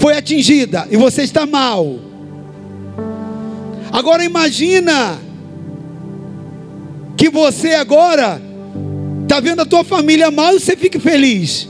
foi 0.00 0.16
atingida 0.16 0.88
e 0.90 0.96
você 0.96 1.22
está 1.22 1.44
mal. 1.44 2.09
Agora 3.92 4.24
imagina 4.24 5.18
que 7.16 7.28
você 7.28 7.74
agora 7.74 8.40
está 9.22 9.40
vendo 9.40 9.60
a 9.60 9.66
tua 9.66 9.84
família 9.84 10.30
mal 10.30 10.54
e 10.54 10.60
você 10.60 10.76
fica 10.76 10.98
feliz. 10.98 11.68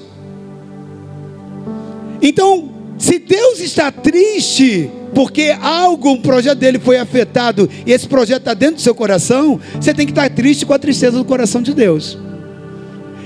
Então, 2.23 2.71
se 2.99 3.19
Deus 3.19 3.61
está 3.61 3.91
triste 3.91 4.91
porque 5.15 5.57
algo, 5.61 6.11
um 6.11 6.21
projeto 6.21 6.59
dele 6.59 6.79
foi 6.79 6.99
afetado 6.99 7.69
e 7.87 7.93
esse 7.93 8.07
projeto 8.07 8.41
está 8.41 8.55
dentro 8.55 8.77
do 8.77 8.81
seu 8.81 8.95
coração, 8.95 9.59
você 9.75 9.93
tem 9.93 10.07
que 10.07 10.12
estar 10.12 10.31
triste 10.31 10.65
com 10.65 10.73
a 10.73 10.79
tristeza 10.79 11.17
do 11.17 11.25
coração 11.25 11.62
de 11.62 11.75
Deus. 11.75 12.17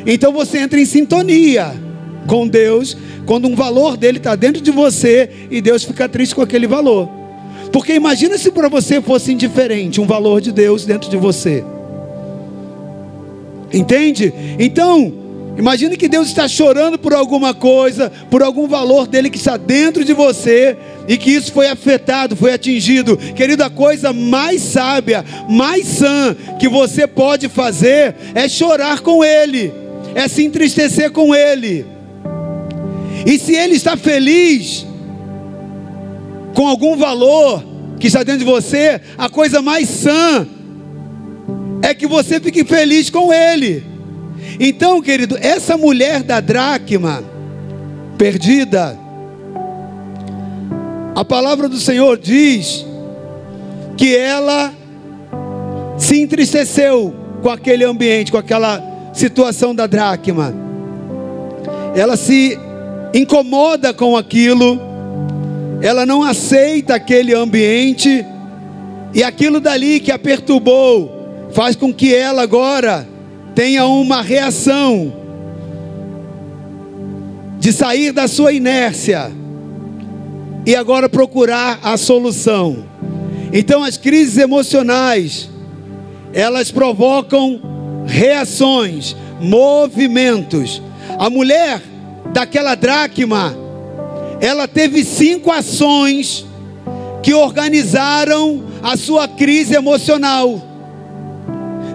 Então 0.07 0.33
você 0.33 0.59
entra 0.59 0.81
em 0.81 0.87
sintonia 0.87 1.75
com 2.27 2.47
Deus 2.47 2.97
quando 3.27 3.49
um 3.49 3.55
valor 3.55 3.97
dele 3.97 4.19
está 4.19 4.35
dentro 4.35 4.63
de 4.63 4.71
você 4.71 5.31
e 5.51 5.61
Deus 5.61 5.83
fica 5.83 6.09
triste 6.09 6.35
com 6.35 6.43
aquele 6.43 6.67
valor. 6.67 7.24
Porque 7.75 7.93
imagina 7.93 8.39
se 8.39 8.53
para 8.53 8.69
você 8.69 9.01
fosse 9.01 9.33
indiferente 9.33 10.01
um 10.01 10.07
valor 10.07 10.41
de 10.41 10.53
Deus 10.53 10.85
dentro 10.85 11.11
de 11.11 11.17
você. 11.17 11.65
Entende? 13.73 14.33
Então, 14.61 15.13
imagine 15.59 15.97
que 15.97 16.07
Deus 16.07 16.29
está 16.29 16.47
chorando 16.47 16.97
por 16.97 17.13
alguma 17.13 17.53
coisa, 17.53 18.13
por 18.31 18.45
algum 18.45 18.69
valor 18.69 19.09
dele 19.09 19.29
que 19.29 19.39
está 19.39 19.57
dentro 19.57 20.05
de 20.05 20.13
você 20.13 20.77
e 21.09 21.19
que 21.19 21.33
isso 21.33 21.53
foi 21.53 21.67
afetado, 21.67 22.37
foi 22.37 22.53
atingido. 22.53 23.17
Querido, 23.17 23.65
a 23.65 23.71
coisa 23.71 24.13
mais 24.13 24.63
sábia, 24.63 25.25
mais 25.51 25.85
sã 25.85 26.37
que 26.61 26.69
você 26.69 27.09
pode 27.09 27.49
fazer 27.49 28.15
é 28.37 28.49
chorar 28.49 29.01
com 29.01 29.25
ele, 29.25 29.73
é 30.15 30.29
se 30.29 30.45
entristecer 30.45 31.11
com 31.11 31.35
ele. 31.35 31.85
E 33.27 33.37
se 33.37 33.53
ele 33.53 33.75
está 33.75 33.97
feliz 33.97 34.87
com 36.55 36.67
algum 36.67 36.97
valor 36.97 37.63
que 37.99 38.07
está 38.07 38.23
dentro 38.23 38.41
de 38.41 38.45
você, 38.45 39.01
a 39.19 39.29
coisa 39.29 39.61
mais 39.61 39.89
sã 39.89 40.47
é 41.83 41.93
que 41.93 42.07
você 42.07 42.41
fique 42.41 42.65
feliz 42.65 43.11
com 43.11 43.33
ele. 43.33 43.85
Então, 44.59 45.03
querido, 45.03 45.37
essa 45.41 45.77
mulher 45.77 46.23
da 46.23 46.41
dracma 46.41 47.23
perdida, 48.17 48.99
a 51.15 51.25
palavra 51.25 51.69
do 51.69 51.79
Senhor 51.79 52.19
diz 52.19 52.87
que 53.97 54.15
ela 54.17 54.73
se 55.99 56.21
entristeceu 56.21 57.15
com 57.43 57.51
aquele 57.51 57.85
ambiente, 57.85 58.33
com 58.33 58.39
aquela 58.39 58.83
situação 59.13 59.75
da 59.75 59.87
dracma. 59.87 60.55
Ela 61.95 62.17
se 62.17 62.59
incomoda 63.13 63.95
com 63.95 64.17
aquilo, 64.17 64.81
ela 65.85 66.07
não 66.07 66.23
aceita 66.23 66.95
aquele 66.95 67.35
ambiente, 67.35 68.25
e 69.13 69.23
aquilo 69.23 69.61
dali 69.61 70.01
que 70.01 70.11
a 70.11 70.19
perturbou 70.19 71.51
faz 71.53 71.77
com 71.77 71.93
que 71.93 72.15
ela 72.15 72.41
agora 72.41 73.07
tenha 73.55 73.85
uma 73.85 74.23
reação 74.23 75.13
de 77.59 77.71
sair 77.71 78.13
da 78.13 78.27
sua 78.27 78.55
inércia 78.55 79.31
e 80.65 80.75
agora 80.75 81.07
procurar 81.07 81.79
a 81.83 81.99
solução. 81.99 82.87
Então 83.53 83.85
as 83.85 83.99
crises 83.99 84.39
emocionais, 84.39 85.51
elas 86.33 86.71
provocam 86.71 87.61
reações, 88.07 89.15
movimentos. 89.39 90.81
A 91.19 91.29
mulher 91.29 91.83
daquela 92.33 92.75
dracma, 92.75 93.64
ela 94.41 94.67
teve 94.69 95.05
cinco 95.05 95.51
ações 95.51 96.47
que 97.23 97.33
organizaram 97.33 98.65
a 98.83 98.97
sua 98.97 99.27
crise 99.27 99.75
emocional. 99.75 100.63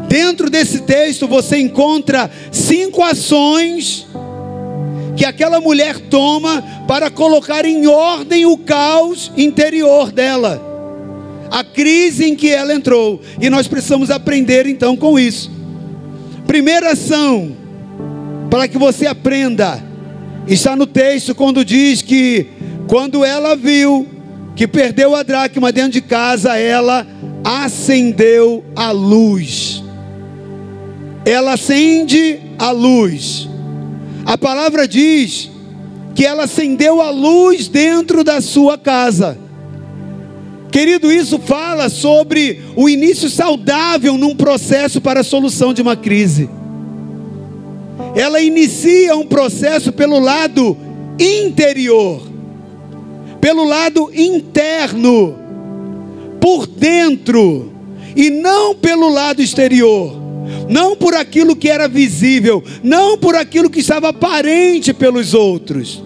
Dentro 0.07 0.49
desse 0.49 0.81
texto 0.81 1.27
você 1.27 1.59
encontra 1.59 2.31
cinco 2.51 3.03
ações 3.03 4.07
que 5.15 5.25
aquela 5.25 5.59
mulher 5.59 5.99
toma 5.99 6.63
para 6.87 7.11
colocar 7.11 7.65
em 7.65 7.85
ordem 7.85 8.45
o 8.45 8.57
caos 8.57 9.31
interior 9.37 10.11
dela, 10.11 10.59
a 11.51 11.63
crise 11.63 12.25
em 12.25 12.35
que 12.35 12.49
ela 12.49 12.73
entrou, 12.73 13.21
e 13.39 13.49
nós 13.49 13.67
precisamos 13.67 14.09
aprender 14.09 14.65
então 14.65 14.95
com 14.95 15.19
isso. 15.19 15.51
Primeira 16.47 16.93
ação, 16.93 17.55
para 18.49 18.67
que 18.67 18.77
você 18.77 19.05
aprenda 19.05 19.88
Está 20.49 20.75
no 20.75 20.87
texto 20.87 21.35
quando 21.35 21.63
diz 21.63 22.01
que 22.01 22.47
quando 22.87 23.23
ela 23.23 23.55
viu 23.55 24.07
que 24.55 24.67
perdeu 24.67 25.15
a 25.15 25.21
dracma 25.21 25.71
dentro 25.71 25.91
de 25.91 26.01
casa, 26.01 26.57
ela 26.57 27.05
acendeu 27.43 28.65
a 28.75 28.89
luz. 28.89 29.83
Ela 31.23 31.53
acende 31.53 32.39
a 32.57 32.71
luz. 32.71 33.47
A 34.25 34.39
palavra 34.39 34.87
diz 34.87 35.51
que 36.15 36.25
ela 36.25 36.45
acendeu 36.45 36.99
a 36.99 37.11
luz 37.11 37.67
dentro 37.67 38.23
da 38.23 38.41
sua 38.41 38.75
casa. 38.75 39.37
Querido, 40.71 41.11
isso 41.11 41.37
fala 41.37 41.89
sobre 41.89 42.59
o 42.75 42.89
início 42.89 43.29
saudável 43.29 44.17
num 44.17 44.35
processo 44.35 44.99
para 44.99 45.19
a 45.19 45.23
solução 45.23 45.75
de 45.75 45.81
uma 45.83 45.95
crise 45.95 46.49
ela 48.15 48.41
inicia 48.41 49.15
um 49.15 49.25
processo 49.25 49.91
pelo 49.91 50.19
lado 50.19 50.75
interior, 51.19 52.21
pelo 53.41 53.63
lado 53.63 54.11
interno, 54.13 55.35
por 56.39 56.65
dentro, 56.65 57.73
e 58.15 58.29
não 58.29 58.75
pelo 58.75 59.09
lado 59.09 59.41
exterior, 59.41 60.17
não 60.69 60.95
por 60.95 61.13
aquilo 61.13 61.55
que 61.55 61.69
era 61.69 61.87
visível, 61.87 62.63
não 62.83 63.17
por 63.17 63.35
aquilo 63.35 63.69
que 63.69 63.79
estava 63.79 64.09
aparente 64.09 64.93
pelos 64.93 65.33
outros. 65.33 66.03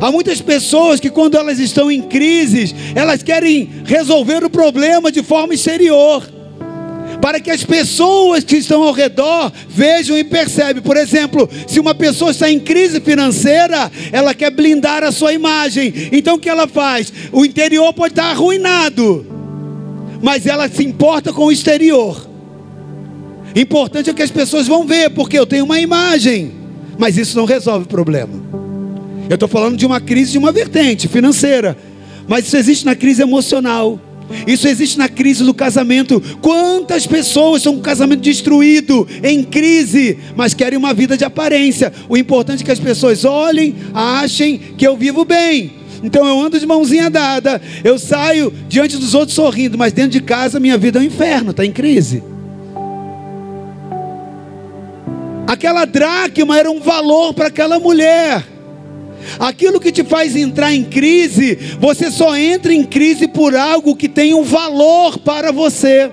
Há 0.00 0.10
muitas 0.10 0.40
pessoas 0.40 0.98
que, 0.98 1.08
quando 1.08 1.36
elas 1.36 1.60
estão 1.60 1.90
em 1.90 2.02
crises, 2.02 2.74
elas 2.94 3.22
querem 3.22 3.70
resolver 3.84 4.44
o 4.44 4.50
problema 4.50 5.12
de 5.12 5.22
forma 5.22 5.54
exterior 5.54 6.41
para 7.22 7.38
que 7.38 7.52
as 7.52 7.62
pessoas 7.62 8.42
que 8.42 8.56
estão 8.56 8.82
ao 8.82 8.92
redor 8.92 9.52
vejam 9.68 10.18
e 10.18 10.24
percebam. 10.24 10.82
Por 10.82 10.96
exemplo, 10.96 11.48
se 11.68 11.78
uma 11.78 11.94
pessoa 11.94 12.32
está 12.32 12.50
em 12.50 12.58
crise 12.58 13.00
financeira, 13.00 13.92
ela 14.10 14.34
quer 14.34 14.50
blindar 14.50 15.04
a 15.04 15.12
sua 15.12 15.32
imagem. 15.32 16.10
Então 16.10 16.34
o 16.34 16.38
que 16.38 16.48
ela 16.48 16.66
faz? 16.66 17.12
O 17.30 17.44
interior 17.44 17.92
pode 17.92 18.14
estar 18.14 18.28
arruinado. 18.32 19.24
mas 20.20 20.46
ela 20.46 20.68
se 20.68 20.84
importa 20.84 21.32
com 21.32 21.44
o 21.44 21.52
exterior. 21.52 22.28
Importante 23.54 24.10
é 24.10 24.14
que 24.14 24.22
as 24.22 24.30
pessoas 24.30 24.66
vão 24.66 24.84
ver, 24.84 25.10
porque 25.10 25.38
eu 25.38 25.46
tenho 25.46 25.64
uma 25.64 25.78
imagem, 25.78 26.52
mas 26.98 27.16
isso 27.16 27.36
não 27.36 27.44
resolve 27.44 27.84
o 27.84 27.88
problema. 27.88 28.32
Eu 29.28 29.34
estou 29.34 29.48
falando 29.48 29.76
de 29.76 29.86
uma 29.86 30.00
crise 30.00 30.32
de 30.32 30.38
uma 30.38 30.50
vertente 30.50 31.06
financeira, 31.06 31.76
mas 32.26 32.46
isso 32.46 32.56
existe 32.56 32.84
na 32.84 32.96
crise 32.96 33.22
emocional. 33.22 34.00
Isso 34.46 34.68
existe 34.68 34.98
na 34.98 35.08
crise 35.08 35.44
do 35.44 35.54
casamento. 35.54 36.22
Quantas 36.40 37.06
pessoas 37.06 37.58
estão 37.58 37.74
com 37.74 37.80
o 37.80 37.82
casamento 37.82 38.20
destruído, 38.20 39.06
em 39.22 39.42
crise, 39.42 40.18
mas 40.36 40.54
querem 40.54 40.78
uma 40.78 40.94
vida 40.94 41.16
de 41.16 41.24
aparência? 41.24 41.92
O 42.08 42.16
importante 42.16 42.62
é 42.62 42.64
que 42.64 42.72
as 42.72 42.80
pessoas 42.80 43.24
olhem, 43.24 43.74
achem 43.94 44.58
que 44.76 44.86
eu 44.86 44.96
vivo 44.96 45.24
bem. 45.24 45.82
Então 46.02 46.26
eu 46.26 46.40
ando 46.40 46.58
de 46.58 46.66
mãozinha 46.66 47.08
dada, 47.08 47.62
eu 47.84 47.98
saio 47.98 48.52
diante 48.68 48.96
dos 48.96 49.14
outros 49.14 49.34
sorrindo, 49.34 49.78
mas 49.78 49.92
dentro 49.92 50.10
de 50.10 50.20
casa 50.20 50.58
minha 50.58 50.76
vida 50.76 50.98
é 50.98 51.02
um 51.02 51.04
inferno, 51.04 51.52
está 51.52 51.64
em 51.64 51.70
crise. 51.70 52.22
Aquela 55.46 55.84
dracma 55.84 56.58
era 56.58 56.70
um 56.70 56.80
valor 56.80 57.34
para 57.34 57.48
aquela 57.48 57.78
mulher. 57.78 58.51
Aquilo 59.38 59.80
que 59.80 59.92
te 59.92 60.04
faz 60.04 60.36
entrar 60.36 60.72
em 60.72 60.84
crise, 60.84 61.58
você 61.78 62.10
só 62.10 62.36
entra 62.36 62.72
em 62.72 62.84
crise 62.84 63.28
por 63.28 63.54
algo 63.54 63.96
que 63.96 64.08
tem 64.08 64.34
um 64.34 64.42
valor 64.42 65.18
para 65.18 65.52
você. 65.52 66.10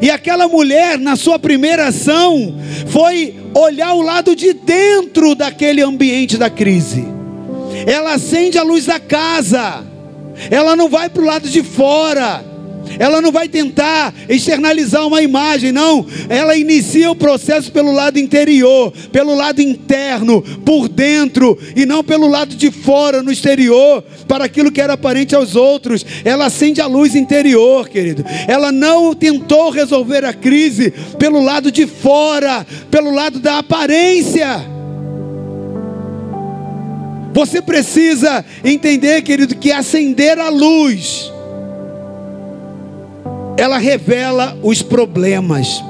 E 0.00 0.10
aquela 0.10 0.46
mulher, 0.46 0.98
na 0.98 1.16
sua 1.16 1.38
primeira 1.38 1.88
ação, 1.88 2.56
foi 2.86 3.34
olhar 3.54 3.94
o 3.94 4.02
lado 4.02 4.36
de 4.36 4.52
dentro 4.52 5.34
daquele 5.34 5.82
ambiente 5.82 6.36
da 6.36 6.48
crise. 6.48 7.04
Ela 7.86 8.14
acende 8.14 8.58
a 8.58 8.62
luz 8.62 8.86
da 8.86 9.00
casa, 9.00 9.84
ela 10.50 10.76
não 10.76 10.88
vai 10.88 11.08
para 11.08 11.22
o 11.22 11.26
lado 11.26 11.48
de 11.48 11.62
fora 11.62 12.51
ela 12.98 13.20
não 13.20 13.32
vai 13.32 13.48
tentar 13.48 14.14
externalizar 14.28 15.06
uma 15.06 15.22
imagem, 15.22 15.72
não. 15.72 16.06
Ela 16.28 16.56
inicia 16.56 17.10
o 17.10 17.16
processo 17.16 17.70
pelo 17.72 17.92
lado 17.92 18.18
interior, 18.18 18.92
pelo 19.10 19.34
lado 19.34 19.60
interno, 19.60 20.42
por 20.64 20.88
dentro, 20.88 21.58
e 21.74 21.86
não 21.86 22.04
pelo 22.04 22.28
lado 22.28 22.54
de 22.54 22.70
fora, 22.70 23.22
no 23.22 23.32
exterior, 23.32 24.02
para 24.26 24.44
aquilo 24.44 24.70
que 24.70 24.80
era 24.80 24.94
aparente 24.94 25.34
aos 25.34 25.56
outros. 25.56 26.04
Ela 26.24 26.46
acende 26.46 26.80
a 26.80 26.86
luz 26.86 27.14
interior, 27.14 27.88
querido. 27.88 28.24
Ela 28.46 28.70
não 28.70 29.14
tentou 29.14 29.70
resolver 29.70 30.24
a 30.24 30.32
crise 30.32 30.92
pelo 31.18 31.42
lado 31.42 31.70
de 31.70 31.86
fora, 31.86 32.66
pelo 32.90 33.12
lado 33.12 33.38
da 33.38 33.58
aparência. 33.58 34.72
Você 37.32 37.62
precisa 37.62 38.44
entender, 38.62 39.22
querido, 39.22 39.56
que 39.56 39.72
acender 39.72 40.38
a 40.38 40.50
luz 40.50 41.32
ela 43.56 43.78
revela 43.78 44.58
os 44.62 44.82
problemas. 44.82 45.82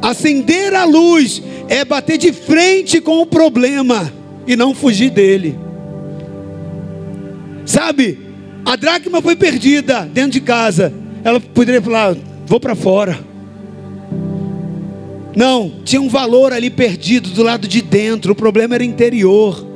Acender 0.00 0.74
a 0.74 0.84
luz 0.84 1.42
é 1.68 1.84
bater 1.84 2.18
de 2.18 2.32
frente 2.32 3.00
com 3.00 3.20
o 3.20 3.26
problema 3.26 4.12
e 4.46 4.56
não 4.56 4.74
fugir 4.74 5.10
dele. 5.10 5.58
Sabe, 7.64 8.18
a 8.64 8.76
dracma 8.76 9.22
foi 9.22 9.36
perdida 9.36 10.08
dentro 10.12 10.32
de 10.32 10.40
casa. 10.40 10.92
Ela 11.22 11.40
poderia 11.40 11.80
falar: 11.80 12.16
vou 12.46 12.58
para 12.58 12.74
fora. 12.74 13.18
Não, 15.34 15.72
tinha 15.84 16.02
um 16.02 16.08
valor 16.08 16.52
ali 16.52 16.68
perdido 16.68 17.30
do 17.30 17.42
lado 17.42 17.66
de 17.66 17.80
dentro. 17.80 18.32
O 18.32 18.36
problema 18.36 18.74
era 18.74 18.84
interior. 18.84 19.66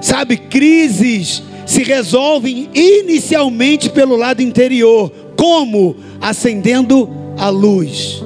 Sabe, 0.00 0.36
crises 0.36 1.42
se 1.66 1.82
resolvem 1.82 2.68
inicialmente 2.74 3.88
pelo 3.90 4.16
lado 4.16 4.42
interior. 4.42 5.10
Como? 5.36 5.96
Acendendo 6.20 7.08
a 7.38 7.48
luz. 7.48 8.22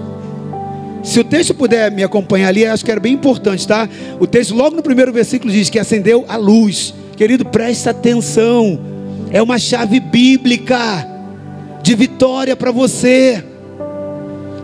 Se 1.02 1.20
o 1.20 1.24
texto 1.24 1.54
puder 1.54 1.90
me 1.90 2.02
acompanhar 2.02 2.48
ali, 2.48 2.66
acho 2.66 2.84
que 2.84 2.90
era 2.90 3.00
bem 3.00 3.14
importante, 3.14 3.66
tá? 3.66 3.88
O 4.20 4.26
texto, 4.26 4.54
logo 4.54 4.76
no 4.76 4.82
primeiro 4.82 5.12
versículo, 5.12 5.50
diz 5.52 5.70
que 5.70 5.78
acendeu 5.78 6.24
a 6.28 6.36
luz. 6.36 6.92
Querido, 7.16 7.44
presta 7.46 7.90
atenção. 7.90 8.78
É 9.30 9.40
uma 9.40 9.58
chave 9.58 10.00
bíblica 10.00 11.06
de 11.82 11.94
vitória 11.94 12.54
para 12.54 12.70
você. 12.70 13.42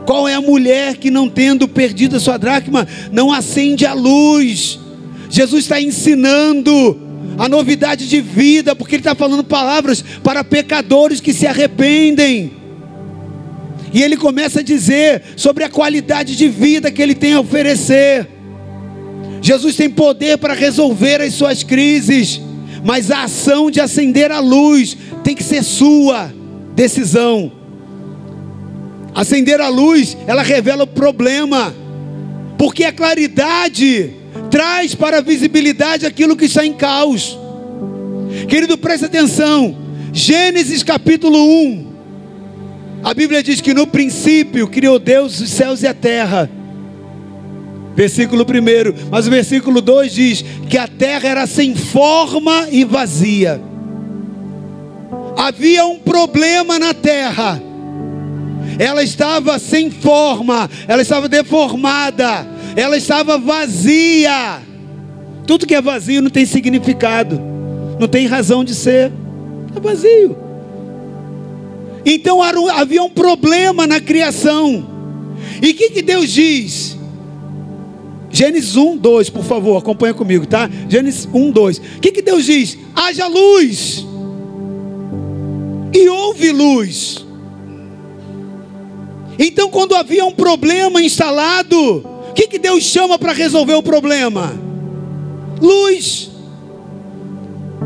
Qual 0.04 0.28
é 0.28 0.34
a 0.34 0.40
mulher 0.40 0.96
que, 0.96 1.10
não 1.10 1.28
tendo 1.28 1.66
perdido 1.66 2.16
a 2.16 2.20
sua 2.20 2.36
dracma, 2.36 2.86
não 3.10 3.32
acende 3.32 3.86
a 3.86 3.94
luz? 3.94 4.78
Jesus 5.30 5.64
está 5.64 5.80
ensinando 5.80 7.03
a 7.38 7.48
novidade 7.48 8.08
de 8.08 8.20
vida, 8.20 8.74
porque 8.76 8.96
Ele 8.96 9.00
está 9.00 9.14
falando 9.14 9.44
palavras 9.44 10.02
para 10.22 10.44
pecadores 10.44 11.20
que 11.20 11.32
se 11.32 11.46
arrependem. 11.46 12.52
E 13.92 14.02
Ele 14.02 14.16
começa 14.16 14.60
a 14.60 14.62
dizer 14.62 15.22
sobre 15.36 15.64
a 15.64 15.68
qualidade 15.68 16.36
de 16.36 16.48
vida 16.48 16.90
que 16.90 17.00
Ele 17.00 17.14
tem 17.14 17.34
a 17.34 17.40
oferecer. 17.40 18.28
Jesus 19.40 19.76
tem 19.76 19.90
poder 19.90 20.38
para 20.38 20.54
resolver 20.54 21.20
as 21.20 21.34
suas 21.34 21.62
crises, 21.62 22.40
mas 22.84 23.10
a 23.10 23.24
ação 23.24 23.70
de 23.70 23.80
acender 23.80 24.30
a 24.30 24.40
luz 24.40 24.96
tem 25.22 25.34
que 25.34 25.44
ser 25.44 25.62
sua 25.62 26.32
decisão. 26.74 27.52
Acender 29.14 29.60
a 29.60 29.68
luz, 29.68 30.16
ela 30.26 30.42
revela 30.42 30.84
o 30.84 30.88
problema, 30.88 31.74
porque 32.58 32.84
a 32.84 32.92
claridade 32.92 34.23
traz 34.54 34.94
para 34.94 35.18
a 35.18 35.20
visibilidade 35.20 36.06
aquilo 36.06 36.36
que 36.36 36.44
está 36.44 36.64
em 36.64 36.72
caos. 36.72 37.36
Querido, 38.48 38.78
preste 38.78 39.04
atenção. 39.04 39.76
Gênesis 40.12 40.80
capítulo 40.84 41.44
1. 41.44 41.86
A 43.02 43.12
Bíblia 43.12 43.42
diz 43.42 43.60
que 43.60 43.74
no 43.74 43.84
princípio 43.84 44.68
criou 44.68 45.00
Deus 45.00 45.40
os 45.40 45.50
céus 45.50 45.82
e 45.82 45.88
a 45.88 45.92
terra. 45.92 46.48
Versículo 47.96 48.44
1. 48.44 49.08
Mas 49.10 49.26
o 49.26 49.30
versículo 49.30 49.80
2 49.80 50.14
diz 50.14 50.44
que 50.70 50.78
a 50.78 50.86
terra 50.86 51.30
era 51.30 51.46
sem 51.48 51.74
forma 51.74 52.68
e 52.70 52.84
vazia. 52.84 53.60
Havia 55.36 55.84
um 55.84 55.98
problema 55.98 56.78
na 56.78 56.94
terra. 56.94 57.60
Ela 58.78 59.02
estava 59.02 59.58
sem 59.58 59.90
forma, 59.90 60.70
ela 60.86 61.02
estava 61.02 61.28
deformada 61.28 62.53
ela 62.76 62.96
estava 62.96 63.38
vazia. 63.38 64.60
Tudo 65.46 65.66
que 65.66 65.74
é 65.74 65.80
vazio 65.80 66.22
não 66.22 66.30
tem 66.30 66.46
significado, 66.46 67.40
não 68.00 68.08
tem 68.08 68.26
razão 68.26 68.64
de 68.64 68.74
ser, 68.74 69.12
é 69.74 69.80
vazio. 69.80 70.36
Então 72.04 72.42
havia 72.42 73.02
um 73.02 73.10
problema 73.10 73.86
na 73.86 74.00
criação. 74.00 74.86
E 75.62 75.70
o 75.70 75.74
que, 75.74 75.90
que 75.90 76.02
Deus 76.02 76.30
diz? 76.30 76.96
Gênesis 78.30 78.76
1, 78.76 78.96
2, 78.96 79.30
por 79.30 79.44
favor, 79.44 79.76
acompanha 79.76 80.12
comigo, 80.12 80.44
tá? 80.44 80.68
Gênesis 80.88 81.28
1, 81.32 81.50
2. 81.52 81.78
O 81.78 81.82
que, 82.00 82.10
que 82.10 82.22
Deus 82.22 82.44
diz? 82.44 82.76
Haja 82.94 83.28
luz. 83.28 84.04
E 85.92 86.08
houve 86.08 86.50
luz. 86.50 87.24
Então, 89.38 89.70
quando 89.70 89.94
havia 89.94 90.24
um 90.24 90.32
problema 90.32 91.00
instalado, 91.00 92.13
o 92.34 92.36
que, 92.36 92.48
que 92.48 92.58
Deus 92.58 92.82
chama 92.82 93.16
para 93.16 93.32
resolver 93.32 93.74
o 93.74 93.82
problema? 93.82 94.52
Luz. 95.62 96.32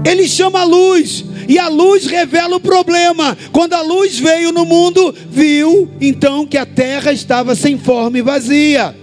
Ele 0.02 0.26
chama 0.26 0.60
a 0.60 0.64
luz. 0.64 1.22
E 1.46 1.58
a 1.58 1.68
luz 1.68 2.06
revela 2.06 2.56
o 2.56 2.60
problema. 2.60 3.36
Quando 3.52 3.74
a 3.74 3.82
luz 3.82 4.18
veio 4.18 4.50
no 4.50 4.64
mundo, 4.64 5.14
viu 5.28 5.90
então 6.00 6.46
que 6.46 6.56
a 6.56 6.64
terra 6.64 7.12
estava 7.12 7.54
sem 7.54 7.76
forma 7.78 8.16
e 8.16 8.22
vazia. 8.22 8.96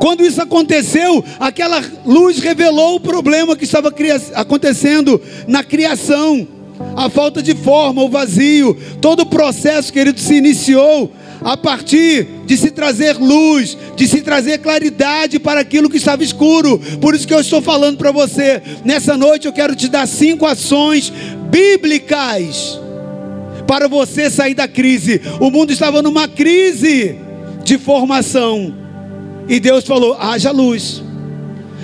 Quando 0.00 0.26
isso 0.26 0.42
aconteceu, 0.42 1.24
aquela 1.38 1.80
luz 2.04 2.40
revelou 2.40 2.96
o 2.96 3.00
problema 3.00 3.54
que 3.54 3.62
estava 3.62 3.94
acontecendo 4.34 5.22
na 5.46 5.62
criação. 5.62 6.48
A 6.96 7.08
falta 7.08 7.40
de 7.40 7.54
forma, 7.54 8.02
o 8.02 8.08
vazio, 8.08 8.76
todo 9.00 9.20
o 9.20 9.26
processo, 9.26 9.92
querido, 9.92 10.18
se 10.18 10.34
iniciou 10.34 11.12
a 11.44 11.56
partir 11.56 12.26
de 12.46 12.56
se 12.56 12.70
trazer 12.70 13.16
luz, 13.16 13.76
de 13.96 14.06
se 14.06 14.20
trazer 14.20 14.58
claridade 14.58 15.38
para 15.38 15.60
aquilo 15.60 15.90
que 15.90 15.96
estava 15.96 16.22
escuro. 16.22 16.78
Por 17.00 17.14
isso 17.14 17.26
que 17.26 17.34
eu 17.34 17.40
estou 17.40 17.60
falando 17.60 17.98
para 17.98 18.12
você, 18.12 18.62
nessa 18.84 19.16
noite 19.16 19.46
eu 19.46 19.52
quero 19.52 19.74
te 19.74 19.88
dar 19.88 20.06
cinco 20.06 20.46
ações 20.46 21.12
bíblicas 21.50 22.80
para 23.66 23.88
você 23.88 24.30
sair 24.30 24.54
da 24.54 24.68
crise. 24.68 25.20
O 25.40 25.50
mundo 25.50 25.72
estava 25.72 26.02
numa 26.02 26.28
crise 26.28 27.16
de 27.64 27.78
formação. 27.78 28.74
E 29.48 29.58
Deus 29.58 29.84
falou: 29.84 30.16
haja 30.20 30.50
luz. 30.50 31.02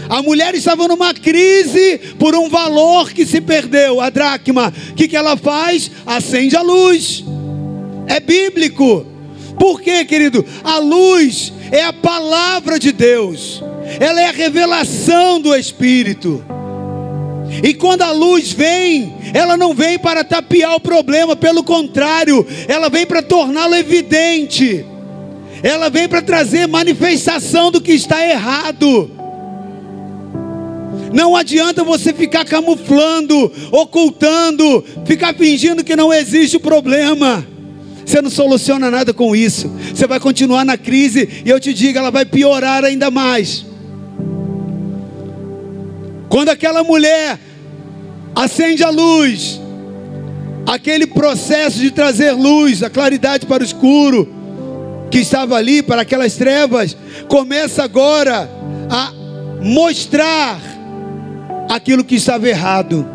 A 0.09 0.23
mulher 0.23 0.55
estava 0.55 0.89
numa 0.89 1.13
crise 1.13 1.99
por 2.19 2.35
um 2.35 2.49
valor 2.49 3.11
que 3.11 3.27
se 3.27 3.41
perdeu, 3.41 4.01
a 4.01 4.09
dracma. 4.09 4.73
O 4.91 4.95
que, 4.95 5.07
que 5.07 5.17
ela 5.17 5.37
faz? 5.37 5.91
Acende 6.07 6.57
a 6.57 6.63
luz. 6.63 7.25
É 8.07 8.19
bíblico. 8.19 9.18
Por 9.59 9.81
quê, 9.81 10.05
querido? 10.05 10.45
A 10.63 10.79
luz 10.79 11.53
é 11.71 11.83
a 11.85 11.93
palavra 11.93 12.79
de 12.79 12.93
Deus, 12.93 13.63
ela 13.99 14.21
é 14.21 14.29
a 14.29 14.33
revelação 14.33 15.41
do 15.41 15.55
Espírito. 15.55 16.45
E 17.63 17.75
quando 17.75 18.03
a 18.03 18.13
luz 18.13 18.53
vem, 18.53 19.15
ela 19.33 19.57
não 19.57 19.75
vem 19.75 19.99
para 19.99 20.23
tapear 20.23 20.75
o 20.75 20.81
problema, 20.81 21.35
pelo 21.35 21.65
contrário, 21.65 22.47
ela 22.69 22.89
vem 22.89 23.07
para 23.07 23.23
torná-lo 23.23 23.75
evidente. 23.75 24.85
Ela 25.63 25.89
vem 25.89 26.09
para 26.09 26.23
trazer 26.23 26.69
manifestação 26.69 27.71
do 27.71 27.81
que 27.81 27.93
está 27.93 28.25
errado. 28.25 29.11
Não 31.13 31.35
adianta 31.35 31.83
você 31.83 32.13
ficar 32.13 32.45
camuflando, 32.45 33.51
ocultando, 33.73 34.85
ficar 35.05 35.35
fingindo 35.35 35.83
que 35.83 35.97
não 35.97 36.13
existe 36.13 36.59
o 36.59 36.61
problema. 36.61 37.45
Você 38.09 38.23
não 38.23 38.31
soluciona 38.31 38.91
nada 38.91 39.13
com 39.13 39.37
isso. 39.37 39.71
Você 39.95 40.07
vai 40.07 40.19
continuar 40.19 40.65
na 40.65 40.79
crise 40.79 41.43
e 41.45 41.51
eu 41.51 41.61
te 41.61 41.75
digo, 41.75 41.99
ela 41.99 42.11
vai 42.11 42.25
piorar 42.25 42.83
ainda 42.83 43.11
mais. 43.11 43.67
Quando 46.31 46.49
aquela 46.49 46.83
mulher 46.83 47.39
acende 48.35 48.83
a 48.83 48.89
luz, 48.89 49.61
aquele 50.67 51.07
processo 51.07 51.81
de 51.81 51.91
trazer 51.91 52.33
luz, 52.33 52.83
a 52.83 52.89
claridade 52.89 53.45
para 53.45 53.63
o 53.63 53.67
escuro, 53.67 54.27
que 55.11 55.19
estava 55.19 55.57
ali, 55.57 55.83
para 55.83 56.01
aquelas 56.01 56.35
trevas, 56.35 56.97
começa 57.29 57.85
agora 57.85 58.49
a 58.89 59.13
mostrar 59.63 60.59
aquilo 61.69 62.03
que 62.03 62.15
estava 62.15 62.49
errado. 62.49 63.07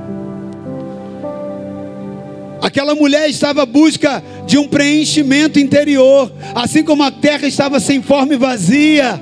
Aquela 2.63 2.95
mulher 2.95 3.29
estava 3.29 3.63
à 3.63 3.65
busca 3.65 4.23
de 4.47 4.57
um 4.57 4.65
preenchimento 4.65 5.59
interior, 5.59 6.31
assim 6.55 6.81
como 6.81 7.03
a 7.03 7.11
terra 7.11 7.45
estava 7.45 7.77
sem 7.77 8.01
forma 8.01 8.35
e 8.35 8.37
vazia. 8.37 9.21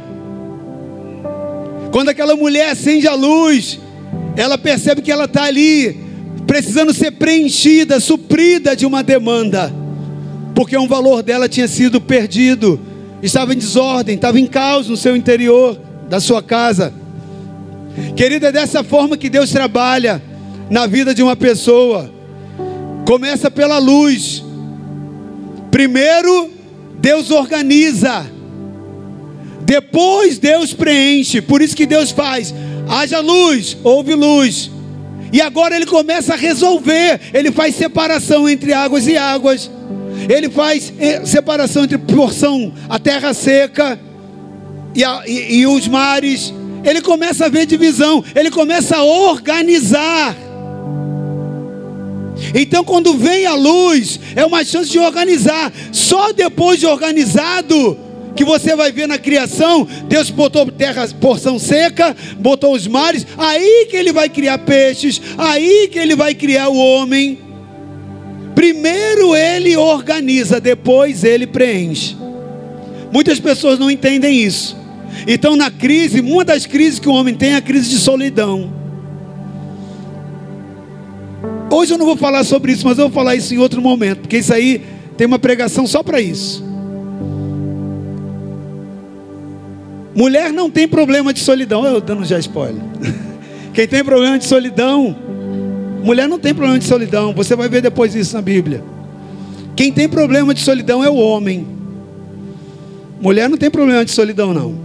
Quando 1.92 2.10
aquela 2.10 2.36
mulher 2.36 2.70
acende 2.70 3.08
a 3.08 3.16
luz, 3.16 3.80
ela 4.38 4.60
percebe 4.60 5.02
que 5.02 5.12
ela 5.12 5.26
está 5.26 5.46
ali, 5.46 6.00
precisando 6.46 6.94
ser 6.94 7.14
preenchida, 7.14 8.00
suprida 8.00 8.76
de 8.76 8.86
uma 8.86 9.02
demanda, 9.02 9.74
porque 10.54 10.78
um 10.78 10.88
valor 10.88 11.24
dela 11.24 11.50
tinha 11.50 11.68
sido 11.68 12.00
perdido, 12.00 12.80
estava 13.24 13.56
em 13.56 13.58
desordem, 13.58 14.14
estava 14.18 14.40
em 14.40 14.46
caos 14.46 14.88
no 14.88 14.96
seu 14.96 15.16
interior 15.16 15.82
da 16.08 16.20
sua 16.20 16.44
casa. 16.44 16.94
Querida, 18.16 18.50
é 18.50 18.52
dessa 18.52 18.84
forma 18.84 19.18
que 19.18 19.32
Deus 19.32 19.50
trabalha 19.50 20.22
na 20.70 20.86
vida 20.86 21.12
de 21.16 21.24
uma 21.24 21.36
pessoa. 21.36 22.21
Começa 23.12 23.52
pela 23.52 23.78
luz. 23.78 24.42
Primeiro, 25.70 26.50
Deus 26.98 27.30
organiza. 27.30 28.26
Depois 29.64 30.40
Deus 30.40 30.74
preenche. 30.74 31.42
Por 31.42 31.62
isso 31.62 31.76
que 31.76 31.86
Deus 31.86 32.12
faz: 32.12 32.56
haja 32.88 33.20
luz, 33.20 33.76
houve 33.84 34.16
luz. 34.16 34.72
E 35.30 35.42
agora 35.42 35.76
ele 35.76 35.86
começa 35.86 36.36
a 36.36 36.38
resolver. 36.38 37.20
Ele 37.34 37.52
faz 37.52 37.76
separação 37.76 38.48
entre 38.48 38.72
águas 38.72 39.06
e 39.06 39.18
águas. 39.18 39.70
Ele 40.30 40.50
faz 40.50 40.94
eh, 40.98 41.26
separação 41.26 41.84
entre 41.84 41.98
porção, 41.98 42.74
a 42.88 42.98
terra 42.98 43.34
seca 43.34 44.00
e, 44.96 45.04
a, 45.04 45.24
e, 45.28 45.58
e 45.58 45.68
os 45.68 45.86
mares 45.86 46.54
ele 46.82 47.02
começa 47.02 47.48
a 47.48 47.50
ver 47.50 47.66
divisão, 47.66 48.24
ele 48.34 48.50
começa 48.50 48.96
a 48.96 49.04
organizar. 49.04 50.34
Então, 52.54 52.84
quando 52.84 53.18
vem 53.18 53.46
a 53.46 53.54
luz, 53.54 54.20
é 54.36 54.46
uma 54.46 54.64
chance 54.64 54.90
de 54.90 55.00
organizar. 55.00 55.72
Só 55.92 56.32
depois 56.34 56.80
de 56.80 56.86
organizado, 56.86 57.98
que 58.36 58.44
você 58.44 58.76
vai 58.76 58.92
ver 58.92 59.08
na 59.08 59.18
criação, 59.18 59.88
Deus 60.08 60.30
botou 60.30 60.66
terra, 60.72 61.08
porção 61.20 61.60
seca, 61.60 62.16
botou 62.38 62.74
os 62.74 62.88
mares, 62.88 63.26
aí 63.38 63.88
que 63.90 63.96
ele 63.96 64.12
vai 64.12 64.30
criar 64.30 64.58
peixes, 64.60 65.22
aí 65.38 65.90
que 65.92 66.00
ele 66.00 66.16
vai 66.16 66.34
criar 66.34 66.70
o 66.70 66.78
homem. 66.78 67.40
Primeiro 68.56 69.36
ele 69.36 69.76
organiza, 69.78 70.60
depois 70.60 71.24
ele 71.24 71.48
preenche. 71.48 72.16
Muitas 73.12 73.40
pessoas 73.40 73.78
não 73.78 73.92
entendem 73.92 74.44
isso. 74.44 74.78
Então, 75.28 75.56
na 75.56 75.70
crise, 75.70 76.22
uma 76.22 76.46
das 76.46 76.66
crises 76.66 77.00
que 77.00 77.10
o 77.10 77.14
homem 77.14 77.36
tem 77.36 77.52
é 77.52 77.56
a 77.56 77.62
crise 77.62 77.90
de 77.90 77.98
solidão. 77.98 78.81
Hoje 81.72 81.94
eu 81.94 81.98
não 81.98 82.06
vou 82.06 82.18
falar 82.18 82.44
sobre 82.44 82.74
isso, 82.74 82.86
mas 82.86 82.98
eu 82.98 83.06
vou 83.06 83.14
falar 83.14 83.34
isso 83.34 83.54
em 83.54 83.58
outro 83.58 83.82
momento, 83.82 84.20
porque 84.20 84.38
isso 84.38 84.54
aí 84.54 84.84
tem 85.16 85.26
uma 85.26 85.40
pregação 85.40 85.88
só 85.88 86.04
para 86.04 86.20
isso. 86.20 86.62
Mulher 90.14 90.52
não 90.52 90.70
tem 90.70 90.86
problema 90.86 91.34
de 91.34 91.40
solidão. 91.40 91.86
Eu 91.86 92.02
dando 92.02 92.26
já 92.26 92.38
spoiler. 92.40 92.84
Quem 93.74 93.88
tem 93.88 94.04
problema 94.04 94.38
de 94.38 94.44
solidão, 94.44 95.16
mulher 96.04 96.28
não 96.28 96.38
tem 96.38 96.54
problema 96.54 96.78
de 96.78 96.84
solidão. 96.84 97.34
Você 97.34 97.56
vai 97.56 97.70
ver 97.70 97.82
depois 97.82 98.14
isso 98.14 98.36
na 98.36 98.42
Bíblia. 98.42 98.84
Quem 99.74 99.94
tem 99.94 100.10
problema 100.10 100.54
de 100.54 100.60
solidão 100.60 101.02
é 101.02 101.10
o 101.10 101.16
homem. 101.16 101.66
Mulher 103.22 103.50
não 103.50 103.58
tem 103.58 103.72
problema 103.72 104.04
de 104.04 104.12
solidão, 104.12 104.54
não. 104.54 104.76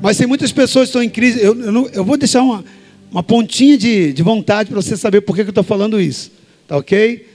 Mas 0.00 0.16
tem 0.16 0.26
muitas 0.26 0.50
pessoas 0.50 0.84
que 0.84 0.88
estão 0.88 1.02
em 1.02 1.10
crise. 1.10 1.38
Eu, 1.40 1.54
eu, 1.60 1.70
não, 1.70 1.86
eu 1.88 2.02
vou 2.02 2.16
deixar 2.16 2.42
uma, 2.42 2.64
uma 3.10 3.22
pontinha 3.22 3.76
de, 3.76 4.12
de 4.12 4.22
vontade 4.22 4.70
para 4.70 4.80
você 4.80 4.96
saber 4.96 5.22
por 5.22 5.34
que, 5.34 5.42
que 5.42 5.48
eu 5.48 5.52
estou 5.52 5.64
falando 5.64 6.00
isso. 6.00 6.30
Tá 6.68 6.76
ok? 6.76 7.26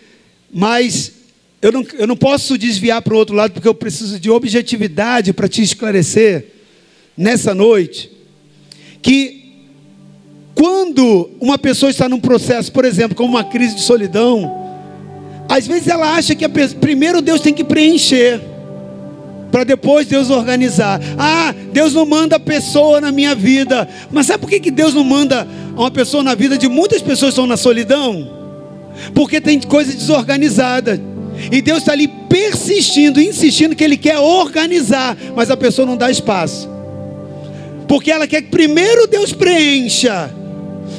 Mas 0.54 1.12
eu 1.62 1.72
não, 1.72 1.86
eu 1.98 2.08
não 2.08 2.16
posso 2.16 2.58
desviar 2.58 3.02
para 3.02 3.14
o 3.14 3.18
outro 3.18 3.36
lado, 3.36 3.54
porque 3.54 3.68
eu 3.68 3.76
preciso 3.76 4.20
de 4.20 4.30
objetividade 4.30 5.34
para 5.34 5.48
te 5.48 5.62
esclarecer 5.62 6.46
nessa 7.18 7.54
noite. 7.54 8.12
Que 9.02 9.46
quando 10.54 11.30
uma 11.42 11.58
pessoa 11.58 11.90
está 11.90 12.08
num 12.08 12.20
processo, 12.20 12.72
por 12.72 12.86
exemplo, 12.86 13.16
como 13.16 13.30
uma 13.30 13.44
crise 13.44 13.76
de 13.76 13.82
solidão, 13.82 14.64
às 15.50 15.68
vezes 15.68 15.88
ela 15.88 16.16
acha 16.16 16.34
que 16.34 16.46
a, 16.46 16.50
primeiro 16.80 17.22
Deus 17.22 17.42
tem 17.42 17.54
que 17.54 17.64
preencher 17.64 18.42
para 19.56 19.64
depois 19.64 20.06
Deus 20.06 20.30
organizar. 20.30 21.00
Ah, 21.18 21.56
Deus 21.72 21.94
não 21.94 22.06
manda 22.06 22.38
pessoa 22.38 23.00
na 23.00 23.10
minha 23.10 23.34
vida. 23.34 23.88
Mas 24.12 24.26
sabe 24.26 24.40
por 24.40 24.50
que, 24.50 24.60
que 24.60 24.70
Deus 24.70 24.94
não 24.94 25.02
manda 25.02 25.48
uma 25.78 25.90
pessoa 25.90 26.22
na 26.22 26.36
vida 26.36 26.58
de 26.58 26.68
muitas 26.68 27.02
pessoas 27.02 27.30
que 27.30 27.40
estão 27.40 27.48
na 27.48 27.56
solidão? 27.56 28.30
Porque 29.14 29.40
tem 29.40 29.62
coisa 29.62 29.94
desorganizada. 29.94 31.02
E 31.50 31.62
Deus 31.62 31.78
está 31.80 31.94
ali 31.94 32.06
persistindo, 32.06 33.22
insistindo 33.22 33.78
que 33.78 33.84
Ele 33.86 33.96
quer 33.96 34.20
organizar, 34.20 35.16
mas 35.34 35.50
a 35.50 35.56
pessoa 35.56 35.86
não 35.86 35.96
dá 35.96 36.12
espaço. 36.12 36.70
Porque 37.88 38.12
ela 38.12 38.28
quer 38.28 38.42
que 38.42 38.50
primeiro 38.50 39.08
Deus 39.08 39.32
preencha 39.32 40.36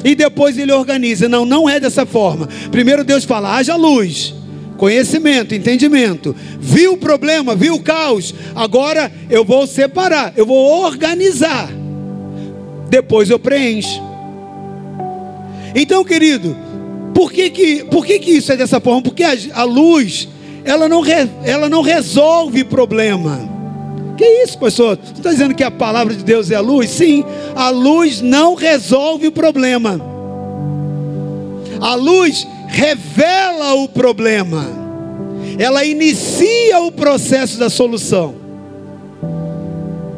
e 0.03 0.15
depois 0.15 0.57
Ele 0.57 0.71
organiza. 0.71 1.29
Não, 1.29 1.45
não 1.45 1.69
é 1.69 1.79
dessa 1.79 2.07
forma. 2.07 2.49
Primeiro 2.71 3.03
Deus 3.03 3.23
fala: 3.23 3.55
haja 3.55 3.75
luz 3.75 4.33
conhecimento, 4.77 5.53
entendimento. 5.53 6.35
Viu 6.59 6.93
o 6.93 6.97
problema, 6.97 7.55
viu 7.55 7.75
o 7.75 7.81
caos. 7.81 8.33
Agora 8.55 9.11
eu 9.29 9.43
vou 9.43 9.67
separar, 9.67 10.33
eu 10.37 10.45
vou 10.45 10.83
organizar. 10.85 11.69
Depois 12.89 13.29
eu 13.29 13.39
preencho. 13.39 14.01
Então, 15.75 16.03
querido, 16.03 16.55
por 17.13 17.31
que 17.31 17.49
que, 17.49 17.83
por 17.85 18.05
que, 18.05 18.19
que 18.19 18.31
isso 18.31 18.51
é 18.51 18.57
dessa 18.57 18.79
forma? 18.79 19.01
Porque 19.01 19.23
a, 19.23 19.35
a 19.53 19.63
luz, 19.63 20.27
ela 20.63 20.87
não, 20.87 21.01
re, 21.01 21.27
ela 21.43 21.67
não 21.67 21.81
resolve 21.81 22.63
problema. 22.63 23.57
Que 24.17 24.25
isso, 24.43 24.57
pastor? 24.57 24.97
Você 24.97 25.13
está 25.13 25.31
dizendo 25.31 25.53
que 25.53 25.63
a 25.63 25.69
palavra 25.69 26.15
de 26.15 26.23
Deus 26.23 26.49
é 26.49 26.55
a 26.55 26.59
luz? 26.59 26.89
Sim, 26.89 27.23
a 27.55 27.69
luz 27.69 28.21
não 28.21 28.55
resolve 28.55 29.27
o 29.27 29.31
problema. 29.31 30.01
A 31.79 31.93
luz 31.93 32.47
revela 32.67 33.73
o 33.75 33.87
problema, 33.87 34.65
ela 35.57 35.83
inicia 35.83 36.79
o 36.81 36.91
processo 36.91 37.57
da 37.57 37.69
solução. 37.69 38.35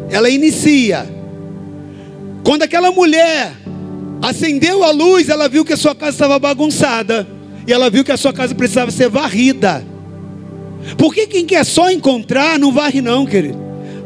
Ela 0.09 0.29
inicia. 0.29 1.07
Quando 2.43 2.63
aquela 2.63 2.91
mulher 2.91 3.53
acendeu 4.21 4.83
a 4.83 4.91
luz, 4.91 5.29
ela 5.29 5.47
viu 5.47 5.63
que 5.63 5.73
a 5.73 5.77
sua 5.77 5.93
casa 5.93 6.11
estava 6.11 6.39
bagunçada. 6.39 7.27
E 7.67 7.71
ela 7.71 7.89
viu 7.89 8.03
que 8.03 8.11
a 8.11 8.17
sua 8.17 8.33
casa 8.33 8.55
precisava 8.55 8.89
ser 8.89 9.07
varrida. 9.07 9.85
Porque 10.97 11.27
quem 11.27 11.45
quer 11.45 11.63
só 11.63 11.91
encontrar, 11.91 12.57
não 12.57 12.71
varre, 12.71 13.01
não, 13.01 13.25
querido. 13.25 13.59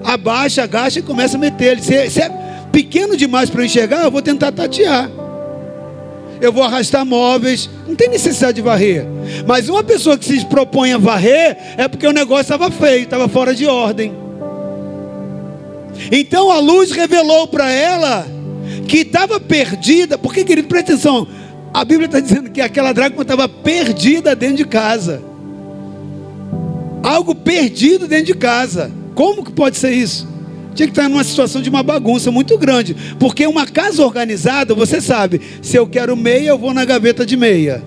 Abaixa, 0.04 0.64
agacha 0.64 1.00
e 1.00 1.04
começa 1.04 1.38
a 1.38 1.40
meter. 1.40 1.80
Se, 1.80 1.96
é 1.96 2.30
pequeno 2.72 3.16
demais 3.16 3.50
para 3.50 3.64
enxergar, 3.64 4.04
eu 4.04 4.12
vou 4.12 4.22
tentar 4.22 4.52
tatear 4.52 5.10
eu 6.44 6.52
vou 6.52 6.64
arrastar 6.64 7.06
móveis. 7.06 7.70
Não 7.88 7.96
tem 7.96 8.10
necessidade 8.10 8.56
de 8.56 8.62
varrer. 8.62 9.06
Mas 9.48 9.70
uma 9.70 9.82
pessoa 9.82 10.18
que 10.18 10.26
se 10.26 10.46
propõe 10.46 10.92
a 10.92 10.98
varrer 10.98 11.58
é 11.78 11.88
porque 11.88 12.06
o 12.06 12.12
negócio 12.12 12.42
estava 12.54 12.70
feio, 12.70 13.04
estava 13.04 13.30
fora 13.30 13.56
de 13.56 13.66
ordem. 13.66 14.14
Então 16.12 16.52
a 16.52 16.60
luz 16.60 16.92
revelou 16.92 17.48
para 17.48 17.72
ela 17.72 18.28
que 18.88 18.98
estava 18.98 19.40
perdida. 19.40 20.18
Porque, 20.18 20.44
querido, 20.44 20.68
presta 20.68 20.92
atenção. 20.94 21.26
A 21.74 21.86
Bíblia 21.86 22.08
está 22.08 22.20
dizendo 22.20 22.52
que 22.52 22.60
aquela 22.60 22.92
dracma 22.92 23.22
estava 23.22 23.48
perdida 23.48 24.36
dentro 24.36 24.58
de 24.58 24.66
casa. 24.66 25.22
Algo 27.02 27.34
perdido 27.34 28.06
dentro 28.06 28.26
de 28.26 28.36
casa. 28.36 28.92
Como 29.16 29.46
que 29.46 29.52
pode 29.52 29.78
ser 29.78 29.92
isso? 29.92 30.28
Tinha 30.74 30.88
que 30.88 30.92
estar 30.92 31.10
numa 31.10 31.24
situação 31.24 31.62
de 31.62 31.70
uma 31.70 31.84
bagunça 31.84 32.32
muito 32.32 32.58
grande. 32.58 32.96
Porque 33.20 33.46
uma 33.46 33.66
casa 33.66 34.04
organizada, 34.04 34.74
você 34.74 35.00
sabe, 35.00 35.42
se 35.62 35.78
eu 35.78 35.88
quero 35.88 36.16
meia, 36.16 36.50
eu 36.50 36.58
vou 36.58 36.74
na 36.74 36.86
gaveta 36.86 37.26
de 37.26 37.38
meia. 37.38 37.84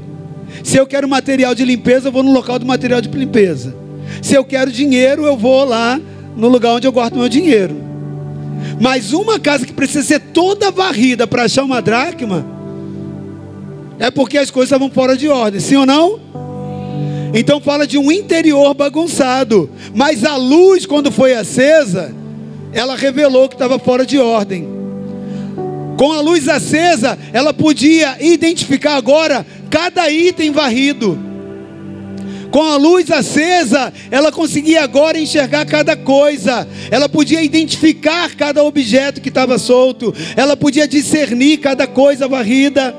Se 0.62 0.76
eu 0.76 0.86
quero 0.86 1.08
material 1.08 1.54
de 1.54 1.64
limpeza, 1.64 2.08
eu 2.08 2.12
vou 2.12 2.22
no 2.22 2.32
local 2.32 2.58
do 2.58 2.66
material 2.66 3.00
de 3.00 3.08
limpeza. 3.08 3.74
Se 4.22 4.34
eu 4.34 4.44
quero 4.44 4.70
dinheiro, 4.70 5.24
eu 5.24 5.36
vou 5.36 5.64
lá 5.64 6.00
no 6.36 6.48
lugar 6.48 6.72
onde 6.72 6.86
eu 6.86 6.92
guardo 6.92 7.16
meu 7.16 7.28
dinheiro. 7.28 7.76
Mas 8.80 9.12
uma 9.12 9.38
casa 9.38 9.66
que 9.66 9.72
precisa 9.72 10.02
ser 10.02 10.20
toda 10.20 10.70
varrida 10.70 11.26
para 11.26 11.44
achar 11.44 11.64
uma 11.64 11.80
dracma, 11.80 12.46
é 13.98 14.10
porque 14.10 14.36
as 14.36 14.50
coisas 14.50 14.68
estavam 14.68 14.90
fora 14.90 15.16
de 15.16 15.28
ordem, 15.28 15.60
sim 15.60 15.76
ou 15.76 15.86
não? 15.86 16.20
Então 17.34 17.60
fala 17.60 17.86
de 17.86 17.98
um 17.98 18.12
interior 18.12 18.74
bagunçado. 18.74 19.70
Mas 19.94 20.24
a 20.24 20.36
luz, 20.36 20.86
quando 20.86 21.10
foi 21.10 21.34
acesa, 21.34 22.14
ela 22.76 22.94
revelou 22.94 23.48
que 23.48 23.54
estava 23.54 23.78
fora 23.78 24.04
de 24.04 24.18
ordem. 24.18 24.68
Com 25.96 26.12
a 26.12 26.20
luz 26.20 26.46
acesa, 26.46 27.18
ela 27.32 27.54
podia 27.54 28.18
identificar 28.20 28.96
agora 28.96 29.46
cada 29.70 30.10
item 30.10 30.50
varrido. 30.50 31.18
Com 32.50 32.60
a 32.60 32.76
luz 32.76 33.10
acesa, 33.10 33.90
ela 34.10 34.30
conseguia 34.30 34.84
agora 34.84 35.18
enxergar 35.18 35.64
cada 35.64 35.96
coisa. 35.96 36.68
Ela 36.90 37.08
podia 37.08 37.42
identificar 37.42 38.36
cada 38.36 38.62
objeto 38.62 39.22
que 39.22 39.30
estava 39.30 39.56
solto. 39.56 40.14
Ela 40.36 40.54
podia 40.54 40.86
discernir 40.86 41.56
cada 41.56 41.86
coisa 41.86 42.28
varrida. 42.28 42.94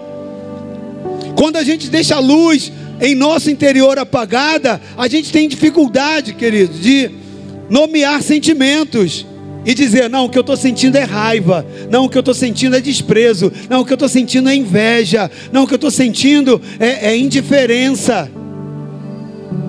Quando 1.36 1.58
a 1.58 1.64
gente 1.64 1.88
deixa 1.88 2.16
a 2.16 2.20
luz 2.20 2.72
em 3.00 3.14
nosso 3.14 3.52
interior 3.52 4.00
apagada, 4.00 4.82
a 4.98 5.08
gente 5.08 5.32
tem 5.32 5.48
dificuldade, 5.48 6.34
querido, 6.34 6.74
de 6.80 7.12
nomear 7.70 8.24
sentimentos 8.24 9.37
e 9.68 9.74
dizer: 9.74 10.10
não, 10.10 10.26
o 10.26 10.30
que 10.30 10.38
eu 10.38 10.42
estou 10.42 10.56
sentindo 10.56 10.96
é 10.96 11.04
raiva, 11.04 11.66
não, 11.92 12.06
o 12.06 12.10
que 12.10 12.18
eu 12.18 12.22
estou 12.22 12.34
sentindo 12.34 12.78
é 12.78 12.80
desprezo, 12.80 13.52
não, 13.70 13.82
o 13.82 13.86
que 13.86 13.92
eu 13.92 13.96
estou 13.96 14.08
sentindo 14.08 14.48
é 14.48 14.56
inveja, 14.56 15.30
não, 15.52 15.64
o 15.64 15.68
que 15.68 15.74
eu 15.74 15.78
estou 15.78 15.92
sentindo 15.92 16.62
é, 16.80 17.10
é 17.10 17.18
indiferença. 17.18 18.32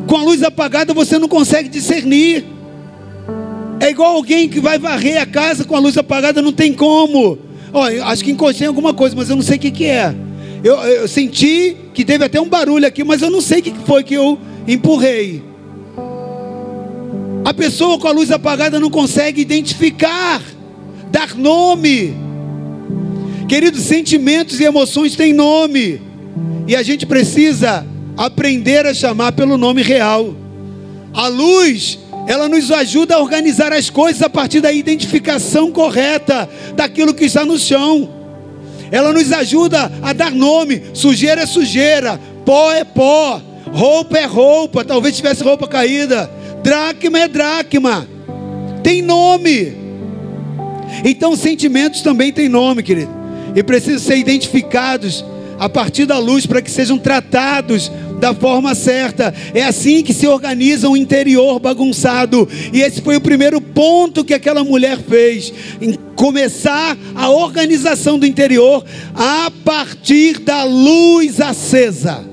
Com 0.07 0.17
a 0.17 0.23
luz 0.23 0.43
apagada 0.45 0.95
você 0.95 1.19
não 1.19 1.29
consegue 1.29 1.69
discernir. 1.69 2.45
É 3.81 3.91
igual 3.91 4.15
alguém 4.15 4.49
que 4.49 4.61
vai 4.61 4.79
varrer 4.79 5.21
a 5.21 5.27
casa 5.27 5.65
com 5.65 5.77
a 5.77 5.79
luz 5.79 5.99
apagada, 5.99 6.41
não 6.41 6.53
tem 6.53 6.73
como. 6.73 7.39
Olha, 7.73 8.07
acho 8.07 8.25
que 8.25 8.31
encostei 8.31 8.65
em 8.65 8.69
alguma 8.69 8.95
coisa, 8.95 9.15
mas 9.15 9.29
eu 9.29 9.37
não 9.37 9.43
sei 9.43 9.57
o 9.57 9.61
que, 9.61 9.71
que 9.71 9.85
é. 9.85 10.15
Eu, 10.65 10.77
eu, 10.77 11.09
senti 11.09 11.77
que 11.93 12.05
teve 12.05 12.25
até 12.25 12.41
um 12.41 12.49
barulho 12.49 12.87
aqui, 12.87 13.05
mas 13.05 13.23
eu 13.23 13.31
não 13.31 13.41
sei 13.41 13.61
o 13.61 13.63
que 13.63 13.75
foi 13.87 14.03
que 14.03 14.15
eu 14.15 14.39
empurrei. 14.67 15.43
A 17.45 17.55
pessoa 17.55 17.99
com 17.99 18.09
a 18.09 18.13
luz 18.13 18.31
apagada 18.31 18.79
não 18.79 18.91
consegue 18.91 19.41
identificar, 19.41 20.43
dar 21.11 21.35
nome. 21.35 22.15
Queridos, 23.49 23.83
sentimentos 23.83 24.61
e 24.61 24.65
emoções 24.65 25.17
têm 25.17 25.33
nome. 25.33 26.01
E 26.67 26.77
a 26.77 26.83
gente 26.83 27.07
precisa 27.07 27.87
aprender 28.17 28.85
a 28.85 28.93
chamar 28.93 29.33
pelo 29.33 29.57
nome 29.57 29.83
real. 29.83 30.35
A 31.15 31.29
luz, 31.29 31.99
ela 32.27 32.49
nos 32.49 32.71
ajuda 32.71 33.15
a 33.15 33.21
organizar 33.21 33.73
as 33.73 33.89
coisas 33.89 34.21
a 34.23 34.29
partir 34.29 34.61
da 34.61 34.71
identificação 34.71 35.73
correta 35.73 36.49
daquilo 36.75 37.15
que 37.15 37.25
está 37.25 37.45
no 37.45 37.59
chão. 37.59 38.11
Ela 38.91 39.13
nos 39.13 39.33
ajuda 39.33 39.91
a 40.03 40.13
dar 40.13 40.33
nome. 40.33 40.83
Sujeira 40.93 41.43
é 41.43 41.47
sujeira, 41.47 42.21
pó 42.45 42.73
é 42.73 42.85
pó, 42.85 43.41
roupa 43.73 44.19
é 44.19 44.27
roupa. 44.27 44.85
Talvez 44.85 45.17
tivesse 45.17 45.43
roupa 45.43 45.67
caída. 45.67 46.31
Dracma 46.63 47.21
é 47.21 47.29
dracma. 47.29 48.09
Tem 48.83 49.03
nome. 49.03 49.77
Então 51.05 51.37
sentimentos 51.37 52.03
também 52.03 52.33
têm 52.33 52.49
nome, 52.49 52.83
querido. 52.83 53.11
E 53.55 53.63
precisam 53.63 53.99
ser 53.99 54.17
identificados 54.17 55.25
a 55.59 55.69
partir 55.69 56.07
da 56.07 56.19
luz 56.19 56.47
para 56.47 56.63
que 56.63 56.71
sejam 56.71 56.99
tratados 56.99 57.91
da 58.21 58.35
forma 58.35 58.75
certa. 58.75 59.35
É 59.55 59.65
assim 59.65 60.03
que 60.03 60.13
se 60.13 60.27
organiza 60.27 60.89
um 60.89 60.97
interior 60.97 61.59
bagunçado. 61.59 62.49
E 62.73 62.81
esse 62.81 63.01
foi 63.01 63.17
o 63.17 63.21
primeiro 63.21 63.61
ponto 63.61 64.25
que 64.25 64.35
aquela 64.35 64.63
mulher 64.63 64.99
fez, 64.99 65.53
em 65.81 65.95
começar 66.15 66.97
a 67.15 67.31
organização 67.31 68.19
do 68.19 68.27
interior 68.27 68.85
a 69.15 69.51
partir 69.65 70.39
da 70.39 70.65
luz 70.65 71.41
acesa. 71.41 72.25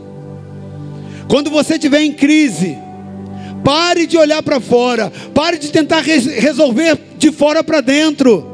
Quando 1.27 1.49
você 1.49 1.73
estiver 1.75 2.01
em 2.01 2.11
crise, 2.11 2.77
Pare 3.65 4.05
de 4.05 4.15
olhar 4.15 4.43
para 4.43 4.59
fora. 4.59 5.11
Pare 5.33 5.57
de 5.57 5.71
tentar 5.71 6.01
resolver 6.01 6.99
de 7.17 7.31
fora 7.31 7.63
para 7.63 7.81
dentro. 7.81 8.45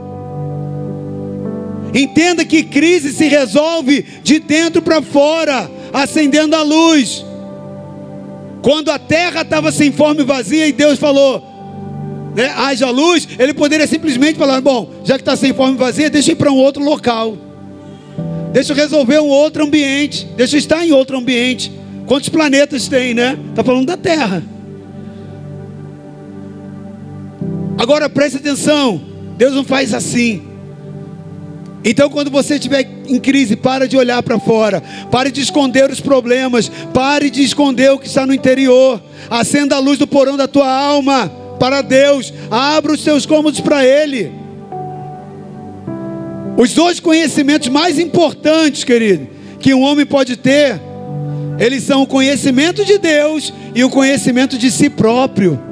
Entenda 1.94 2.46
que 2.46 2.64
crise 2.64 3.12
se 3.12 3.26
resolve 3.28 4.06
de 4.24 4.40
dentro 4.40 4.82
para 4.82 5.02
fora, 5.02 5.70
acendendo 5.92 6.56
a 6.56 6.64
luz. 6.64 7.26
Quando 8.62 8.90
a 8.90 8.98
terra 8.98 9.42
estava 9.42 9.70
sem 9.70 9.92
forma 9.92 10.22
e 10.22 10.24
vazia 10.24 10.66
e 10.66 10.72
Deus 10.72 10.98
falou, 10.98 11.44
né, 12.34 12.54
haja 12.56 12.90
luz, 12.90 13.28
ele 13.38 13.54
poderia 13.54 13.88
simplesmente 13.88 14.40
falar: 14.40 14.62
bom, 14.62 14.90
já 15.04 15.16
que 15.16 15.22
está 15.24 15.36
sem 15.36 15.54
forma 15.54 15.74
e 15.74 15.78
vazia, 15.78 16.10
deixa 16.10 16.32
ir 16.32 16.36
para 16.36 16.50
um 16.50 16.58
outro 16.58 16.82
local, 16.82 17.38
deixa 18.54 18.72
eu 18.72 18.78
resolver 18.78 19.20
um 19.20 19.28
outro 19.28 19.66
ambiente, 19.66 20.26
deixa 20.38 20.56
eu 20.56 20.60
estar 20.60 20.86
em 20.86 20.94
outro 20.94 21.18
ambiente. 21.18 21.70
Quantos 22.06 22.30
planetas 22.30 22.88
tem, 22.88 23.14
né? 23.14 23.38
Está 23.50 23.62
falando 23.62 23.88
da 23.88 23.98
terra. 23.98 24.42
Agora 27.82 28.08
preste 28.08 28.38
atenção: 28.38 29.02
Deus 29.40 29.56
não 29.56 29.64
faz 29.64 29.92
assim. 29.92 30.44
Então, 31.84 32.12
quando 32.12 32.30
você 32.30 32.54
estiver 32.54 32.88
em 33.08 33.20
crise, 33.20 33.56
para 33.56 33.88
de 33.88 33.98
olhar 33.98 34.22
para 34.22 34.38
fora, 34.40 34.84
pare 35.10 35.32
de 35.32 35.42
esconder 35.42 35.90
os 35.90 36.00
problemas, 36.00 36.70
pare 36.94 37.32
de 37.32 37.42
esconder 37.42 37.92
o 37.92 37.98
que 37.98 38.06
está 38.06 38.24
no 38.24 38.36
interior, 38.36 39.02
acenda 39.32 39.76
a 39.78 39.80
luz 39.80 39.98
do 39.98 40.06
porão 40.06 40.38
da 40.38 40.48
tua 40.48 40.72
alma 40.72 41.28
para 41.60 41.82
Deus, 41.82 42.32
abra 42.52 42.92
os 42.92 43.04
teus 43.04 43.26
cômodos 43.26 43.60
para 43.60 43.84
Ele. 43.84 44.32
Os 46.58 46.74
dois 46.74 47.00
conhecimentos 47.00 47.70
mais 47.70 47.98
importantes, 47.98 48.84
querido, 48.84 49.28
que 49.60 49.74
um 49.74 49.82
homem 49.82 50.06
pode 50.06 50.38
ter, 50.38 50.80
eles 51.58 51.82
são 51.82 52.04
o 52.04 52.08
conhecimento 52.08 52.86
de 52.86 53.00
Deus 53.00 53.52
e 53.74 53.84
o 53.84 53.90
conhecimento 53.90 54.56
de 54.56 54.70
si 54.70 54.88
próprio. 54.88 55.71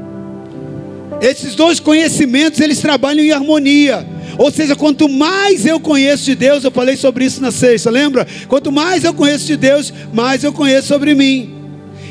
Esses 1.22 1.56
dois 1.56 1.80
conhecimentos, 1.80 2.60
eles 2.60 2.80
trabalham 2.80 3.24
em 3.24 3.32
harmonia. 3.32 4.08
Ou 4.38 4.52
seja, 4.52 4.76
quanto 4.76 5.10
mais 5.10 5.66
eu 5.66 5.80
conheço 5.80 6.24
de 6.24 6.36
Deus, 6.36 6.64
eu 6.64 6.72
falei 6.72 6.96
sobre 6.96 7.26
isso 7.26 7.42
na 7.42 7.52
sexta, 7.52 7.90
lembra? 7.90 8.26
Quanto 8.48 8.72
mais 8.72 9.04
eu 9.04 9.14
conheço 9.14 9.46
de 9.46 9.58
Deus, 9.58 9.94
mais 10.14 10.44
eu 10.44 10.54
conheço 10.54 10.88
sobre 10.88 11.14
mim. 11.14 11.54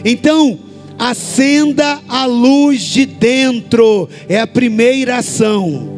Então, 0.04 0.58
acenda 0.98 2.00
a 2.06 2.26
luz 2.26 2.82
de 2.82 3.06
dentro, 3.06 4.08
é 4.28 4.38
a 4.40 4.46
primeira 4.46 5.16
ação. 5.16 5.96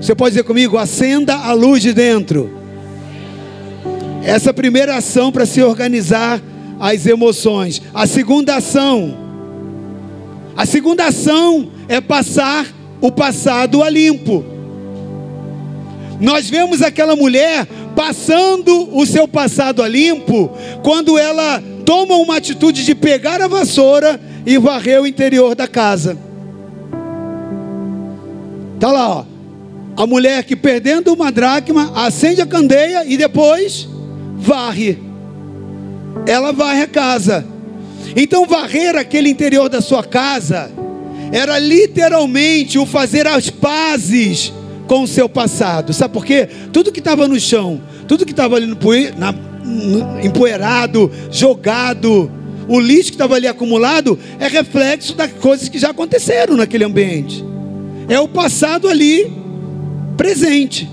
Você 0.00 0.14
pode 0.14 0.30
dizer 0.30 0.44
comigo? 0.44 0.76
Acenda 0.76 1.34
a 1.34 1.52
luz 1.52 1.82
de 1.82 1.92
dentro. 1.92 2.58
Essa 4.22 4.52
primeira 4.52 4.96
ação 4.96 5.30
para 5.30 5.46
se 5.46 5.62
organizar 5.62 6.42
as 6.80 7.06
emoções. 7.06 7.80
A 7.94 8.06
segunda 8.06 8.56
ação. 8.56 9.16
A 10.56 10.66
segunda 10.66 11.06
ação 11.06 11.68
é 11.88 12.00
passar 12.00 12.66
o 13.00 13.10
passado 13.10 13.82
a 13.82 13.88
limpo. 13.88 14.44
Nós 16.20 16.50
vemos 16.50 16.82
aquela 16.82 17.16
mulher 17.16 17.66
passando 17.94 18.96
o 18.96 19.06
seu 19.06 19.26
passado 19.26 19.82
a 19.82 19.88
limpo 19.88 20.50
quando 20.82 21.16
ela 21.16 21.62
toma 21.84 22.16
uma 22.16 22.36
atitude 22.36 22.84
de 22.84 22.94
pegar 22.94 23.40
a 23.40 23.48
vassoura 23.48 24.20
e 24.44 24.58
varrer 24.58 25.00
o 25.00 25.06
interior 25.06 25.54
da 25.54 25.66
casa. 25.66 26.18
Tá 28.78 28.92
lá, 28.92 29.08
ó. 29.08 29.24
A 29.96 30.06
mulher 30.06 30.44
que 30.44 30.54
perdendo 30.54 31.12
uma 31.12 31.32
dracma 31.32 31.92
acende 31.96 32.40
a 32.40 32.46
candeia 32.46 33.04
e 33.04 33.16
depois 33.16 33.88
varre. 34.36 34.98
Ela 36.26 36.52
varre 36.52 36.82
a 36.82 36.86
casa. 36.86 37.44
Então 38.14 38.46
varrer 38.46 38.96
aquele 38.96 39.28
interior 39.28 39.68
da 39.68 39.80
sua 39.80 40.04
casa 40.04 40.70
era 41.32 41.58
literalmente 41.58 42.78
o 42.78 42.86
fazer 42.86 43.26
as 43.26 43.50
pazes 43.50 44.52
com 44.86 45.02
o 45.02 45.08
seu 45.08 45.28
passado. 45.28 45.92
Sabe 45.92 46.14
por 46.14 46.24
quê? 46.24 46.48
Tudo 46.72 46.90
que 46.90 46.98
estava 46.98 47.28
no 47.28 47.38
chão, 47.38 47.80
tudo 48.06 48.24
que 48.24 48.32
estava 48.32 48.56
ali 48.56 48.66
no, 48.66 48.76
na, 49.16 49.32
no, 49.32 50.20
empoeirado, 50.24 51.10
jogado, 51.30 52.30
o 52.66 52.80
lixo 52.80 53.10
que 53.10 53.14
estava 53.14 53.34
ali 53.34 53.46
acumulado, 53.46 54.18
é 54.40 54.48
reflexo 54.48 55.14
das 55.14 55.32
coisas 55.32 55.68
que 55.68 55.78
já 55.78 55.90
aconteceram 55.90 56.56
naquele 56.56 56.84
ambiente. 56.84 57.44
É 58.08 58.18
o 58.18 58.28
passado 58.28 58.88
ali 58.88 59.30
presente. 60.16 60.88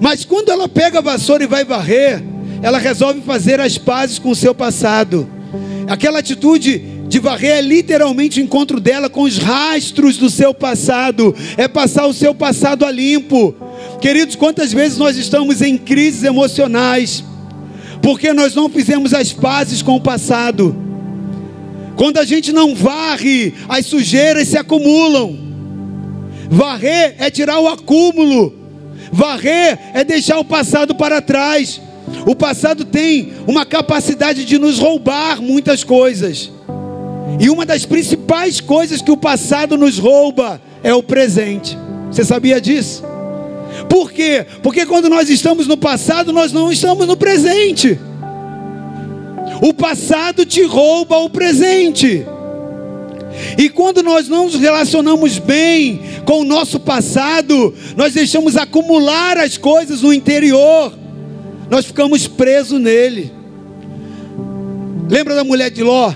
Mas 0.00 0.24
quando 0.24 0.50
ela 0.50 0.68
pega 0.68 0.98
a 0.98 1.02
vassoura 1.02 1.44
e 1.44 1.46
vai 1.46 1.64
varrer, 1.64 2.22
ela 2.62 2.78
resolve 2.78 3.20
fazer 3.20 3.60
as 3.60 3.76
pazes 3.76 4.18
com 4.18 4.30
o 4.30 4.36
seu 4.36 4.54
passado. 4.54 5.28
Aquela 5.88 6.20
atitude 6.20 6.99
de 7.10 7.18
varrer 7.18 7.56
é 7.56 7.60
literalmente 7.60 8.40
o 8.40 8.44
encontro 8.44 8.78
dela 8.78 9.10
com 9.10 9.22
os 9.22 9.36
rastros 9.36 10.16
do 10.16 10.30
seu 10.30 10.54
passado, 10.54 11.34
é 11.56 11.66
passar 11.66 12.06
o 12.06 12.14
seu 12.14 12.32
passado 12.32 12.86
a 12.86 12.90
limpo. 12.92 13.52
Queridos, 14.00 14.36
quantas 14.36 14.72
vezes 14.72 14.96
nós 14.96 15.16
estamos 15.16 15.60
em 15.60 15.76
crises 15.76 16.22
emocionais, 16.22 17.24
porque 18.00 18.32
nós 18.32 18.54
não 18.54 18.70
fizemos 18.70 19.12
as 19.12 19.32
pazes 19.32 19.82
com 19.82 19.96
o 19.96 20.00
passado. 20.00 20.76
Quando 21.96 22.18
a 22.18 22.24
gente 22.24 22.52
não 22.52 22.76
varre, 22.76 23.54
as 23.68 23.86
sujeiras 23.86 24.46
se 24.46 24.56
acumulam. 24.56 25.36
Varrer 26.48 27.16
é 27.18 27.28
tirar 27.28 27.58
o 27.58 27.66
acúmulo, 27.66 28.54
varrer 29.10 29.76
é 29.94 30.04
deixar 30.04 30.38
o 30.38 30.44
passado 30.44 30.94
para 30.94 31.20
trás. 31.20 31.80
O 32.24 32.36
passado 32.36 32.84
tem 32.84 33.32
uma 33.48 33.66
capacidade 33.66 34.44
de 34.44 34.60
nos 34.60 34.78
roubar 34.78 35.42
muitas 35.42 35.82
coisas. 35.82 36.52
E 37.38 37.48
uma 37.50 37.64
das 37.64 37.84
principais 37.84 38.60
coisas 38.60 39.00
que 39.00 39.10
o 39.10 39.16
passado 39.16 39.76
nos 39.76 39.98
rouba 39.98 40.60
é 40.82 40.92
o 40.94 41.02
presente. 41.02 41.78
Você 42.10 42.24
sabia 42.24 42.60
disso? 42.60 43.04
Por 43.88 44.10
quê? 44.10 44.46
Porque 44.62 44.84
quando 44.84 45.08
nós 45.08 45.28
estamos 45.30 45.66
no 45.66 45.76
passado, 45.76 46.32
nós 46.32 46.52
não 46.52 46.72
estamos 46.72 47.06
no 47.06 47.16
presente. 47.16 47.98
O 49.62 49.72
passado 49.72 50.44
te 50.44 50.62
rouba 50.62 51.18
o 51.18 51.30
presente. 51.30 52.26
E 53.56 53.68
quando 53.68 54.02
nós 54.02 54.28
não 54.28 54.46
nos 54.46 54.56
relacionamos 54.56 55.38
bem 55.38 56.00
com 56.24 56.40
o 56.40 56.44
nosso 56.44 56.80
passado, 56.80 57.74
nós 57.96 58.14
deixamos 58.14 58.56
acumular 58.56 59.38
as 59.38 59.56
coisas 59.56 60.02
no 60.02 60.12
interior, 60.12 60.92
nós 61.68 61.84
ficamos 61.84 62.26
presos 62.26 62.80
nele. 62.80 63.32
Lembra 65.08 65.34
da 65.34 65.44
mulher 65.44 65.70
de 65.70 65.82
Ló? 65.82 66.12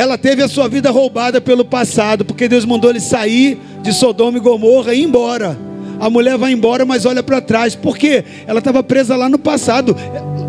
Ela 0.00 0.16
teve 0.16 0.42
a 0.42 0.48
sua 0.48 0.66
vida 0.66 0.90
roubada 0.90 1.42
pelo 1.42 1.62
passado, 1.62 2.24
porque 2.24 2.48
Deus 2.48 2.64
mandou 2.64 2.88
ele 2.88 3.00
sair 3.00 3.60
de 3.82 3.92
Sodoma 3.92 4.38
e 4.38 4.40
Gomorra 4.40 4.94
e 4.94 5.00
ir 5.02 5.04
embora. 5.04 5.58
A 6.00 6.08
mulher 6.08 6.38
vai 6.38 6.52
embora, 6.52 6.86
mas 6.86 7.04
olha 7.04 7.22
para 7.22 7.38
trás, 7.38 7.74
porque 7.74 8.24
ela 8.46 8.60
estava 8.60 8.82
presa 8.82 9.14
lá 9.14 9.28
no 9.28 9.38
passado. 9.38 9.94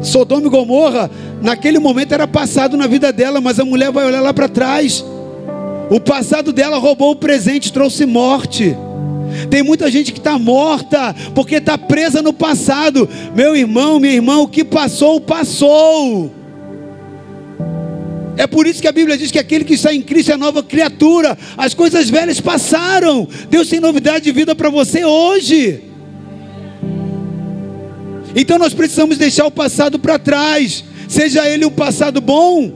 Sodoma 0.02 0.47
e 0.47 0.49
Gomorra, 0.49 1.12
naquele 1.41 1.80
momento 1.80 2.14
era 2.14 2.26
passado 2.26 2.78
na 2.78 2.88
vida 2.88 3.12
dela, 3.12 3.41
mas 3.41 3.60
a 3.60 3.66
mulher 3.66 3.91
vai 3.91 4.06
olhar 4.06 4.22
lá 4.22 4.34
para 4.34 4.47
trás. 4.47 5.04
O 5.89 5.99
passado 5.99 6.54
dela 6.54 6.78
roubou 6.78 7.12
o 7.12 7.18
presente, 7.18 7.74
trouxe 7.74 8.06
morte. 8.06 8.74
Tem 9.49 9.62
muita 9.62 9.91
gente 9.91 10.14
que 10.14 10.20
está 10.20 10.39
morta 10.39 11.14
porque 11.36 11.56
está 11.56 11.78
presa 11.78 12.22
no 12.22 12.32
passado. 12.32 13.10
Meu 13.36 13.54
irmão, 13.54 13.99
minha 13.99 14.14
irmã, 14.14 14.38
o 14.38 14.47
que 14.47 14.64
passou, 14.64 15.20
passou. 15.20 16.39
É 18.42 18.48
por 18.48 18.66
isso 18.66 18.82
que 18.82 18.88
a 18.88 18.92
Bíblia 18.92 19.16
diz 19.16 19.30
que 19.30 19.38
aquele 19.38 19.64
que 19.64 19.76
está 19.76 19.94
em 19.94 20.02
Cristo 20.02 20.32
é 20.32 20.36
nova 20.36 20.64
criatura. 20.64 21.38
As 21.56 21.76
coisas 21.76 22.10
velhas 22.10 22.42
passaram. 22.42 23.28
Deus 23.52 23.70
tem 23.70 23.80
novidade 23.80 24.24
de 24.24 24.32
vida 24.32 24.56
para 24.56 24.68
você 24.68 25.06
hoje. 25.06 25.80
Então 28.36 28.58
nós 28.58 28.74
precisamos 28.74 29.20
deixar 29.20 29.46
o 29.46 29.52
passado 29.52 30.00
para 30.00 30.18
trás, 30.18 30.84
seja 31.08 31.48
ele 31.48 31.68
um 31.68 31.70
passado 31.70 32.20
bom 32.20 32.72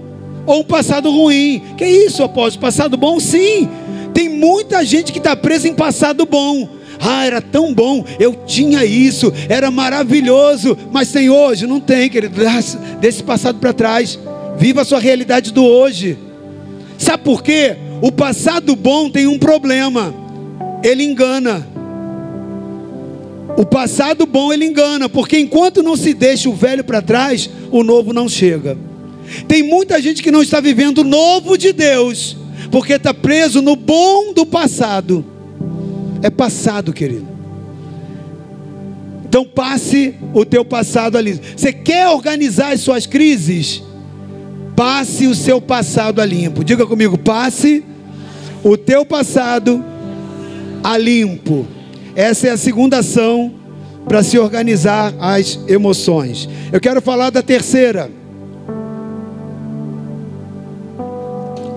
ou 0.46 0.60
um 0.60 0.64
passado 0.64 1.10
ruim. 1.10 1.64
Que 1.76 1.88
isso, 1.88 2.22
apóstolo? 2.22 2.62
Passado 2.62 2.96
bom, 2.96 3.20
sim. 3.20 3.68
Tem 4.14 4.30
muita 4.30 4.86
gente 4.86 5.12
que 5.12 5.18
está 5.18 5.36
presa 5.36 5.68
em 5.68 5.74
passado 5.74 6.28
bom. 6.28 6.70
Ah, 7.00 7.26
era 7.26 7.42
tão 7.42 7.74
bom, 7.74 8.06
eu 8.20 8.36
tinha 8.46 8.86
isso, 8.86 9.34
era 9.50 9.72
maravilhoso, 9.72 10.78
mas 10.92 11.12
tem 11.12 11.28
hoje? 11.28 11.66
Não 11.66 11.80
tem, 11.80 12.08
querido. 12.08 12.40
Desse 13.02 13.24
passado 13.24 13.58
para 13.58 13.74
trás. 13.74 14.20
Viva 14.58 14.82
a 14.82 14.86
sua 14.86 15.00
realidade 15.00 15.52
do 15.52 15.64
hoje. 15.64 16.18
Sabe 16.98 17.24
por 17.24 17.44
quê? 17.44 17.76
O 18.02 18.12
passado 18.12 18.76
bom 18.76 19.10
tem 19.10 19.28
um 19.28 19.38
problema. 19.38 20.14
Ele 20.84 21.04
engana. 21.04 21.68
O 23.58 23.66
passado 23.66 24.26
bom 24.26 24.52
ele 24.52 24.66
engana, 24.66 25.08
porque 25.08 25.40
enquanto 25.40 25.82
não 25.82 25.96
se 25.96 26.14
deixa 26.14 26.50
o 26.50 26.54
velho 26.54 26.84
para 26.84 27.02
trás, 27.02 27.50
o 27.72 27.84
novo 27.84 28.12
não 28.12 28.28
chega. 28.28 28.78
Tem 29.48 29.64
muita 29.64 30.02
gente 30.02 30.22
que 30.22 30.32
não 30.32 30.42
está 30.42 30.60
vivendo 30.60 31.00
o 31.00 31.04
novo 31.04 31.58
de 31.58 31.72
Deus, 31.72 32.36
porque 32.70 32.94
está 32.94 33.14
preso 33.14 33.62
no 33.62 33.76
bom 33.76 34.34
do 34.34 34.46
passado. 34.46 35.26
É 36.22 36.30
passado, 36.30 36.92
querido. 36.92 37.28
Então 39.26 39.46
passe 39.46 40.16
o 40.34 40.46
teu 40.46 40.64
passado 40.64 41.18
ali. 41.18 41.40
Você 41.56 41.72
quer 41.72 42.10
organizar 42.10 42.74
as 42.74 42.82
suas 42.82 43.06
crises? 43.06 43.82
Passe 44.76 45.28
o 45.28 45.36
seu 45.36 45.62
passado 45.62 46.22
a 46.22 46.26
limpo. 46.26 46.64
Diga 46.64 46.86
comigo, 46.86 47.18
passe 47.18 47.84
o 48.64 48.76
teu 48.76 49.06
passado 49.06 49.84
a 50.84 50.98
limpo. 50.98 51.66
Essa 52.16 52.48
é 52.48 52.52
a 52.52 52.58
segunda 52.58 53.00
ação 53.00 53.54
para 54.06 54.22
se 54.22 54.38
organizar 54.38 55.14
as 55.20 55.60
emoções. 55.68 56.48
Eu 56.72 56.80
quero 56.80 57.02
falar 57.02 57.30
da 57.30 57.42
terceira. 57.42 58.10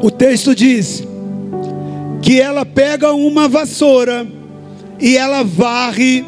O 0.00 0.10
texto 0.10 0.54
diz 0.54 1.02
que 2.22 2.40
ela 2.40 2.64
pega 2.64 3.12
uma 3.12 3.48
vassoura 3.48 4.26
e 5.00 5.16
ela 5.16 5.42
varre 5.42 6.24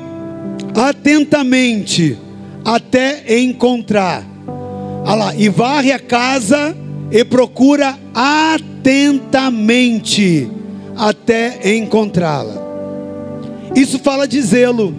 atentamente 0.74 2.16
até 2.64 3.38
encontrar. 3.38 4.29
Olha 5.04 5.14
lá, 5.14 5.34
e 5.34 5.48
varre 5.48 5.92
a 5.92 5.98
casa 5.98 6.76
e 7.10 7.24
procura 7.24 7.98
atentamente 8.14 9.40
até 10.96 11.76
encontrá-la. 11.76 12.54
Isso 13.74 13.98
fala 13.98 14.28
de 14.28 14.40
zelo. 14.40 14.94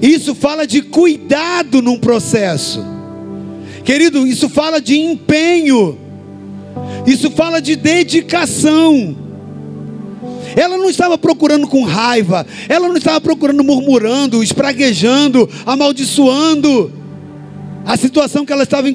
Isso 0.00 0.34
fala 0.34 0.66
de 0.66 0.82
cuidado 0.82 1.80
num 1.80 1.98
processo. 1.98 2.84
Querido, 3.84 4.26
isso 4.26 4.48
fala 4.48 4.80
de 4.80 4.98
empenho. 4.98 5.98
Isso 7.06 7.30
fala 7.30 7.60
de 7.60 7.76
dedicação. 7.76 9.16
Ela 10.56 10.76
não 10.76 10.90
estava 10.90 11.16
procurando 11.16 11.66
com 11.66 11.82
raiva, 11.82 12.46
ela 12.68 12.86
não 12.88 12.96
estava 12.96 13.20
procurando 13.20 13.64
murmurando, 13.64 14.42
espraguejando, 14.42 15.48
amaldiçoando 15.64 17.01
a 17.84 17.96
situação 17.96 18.44
que 18.44 18.52
ela 18.52 18.62
estava 18.62 18.88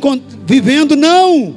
vivendo, 0.46 0.96
não. 0.96 1.56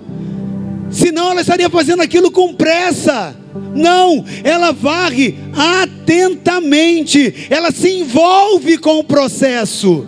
Senão 0.91 1.31
ela 1.31 1.41
estaria 1.41 1.71
fazendo 1.71 2.03
aquilo 2.03 2.31
com 2.31 2.53
pressa. 2.53 3.35
Não, 3.75 4.25
ela 4.43 4.73
varre 4.73 5.37
atentamente, 5.57 7.47
ela 7.49 7.71
se 7.71 7.89
envolve 7.89 8.79
com 8.79 8.99
o 8.99 9.05
processo. 9.05 10.07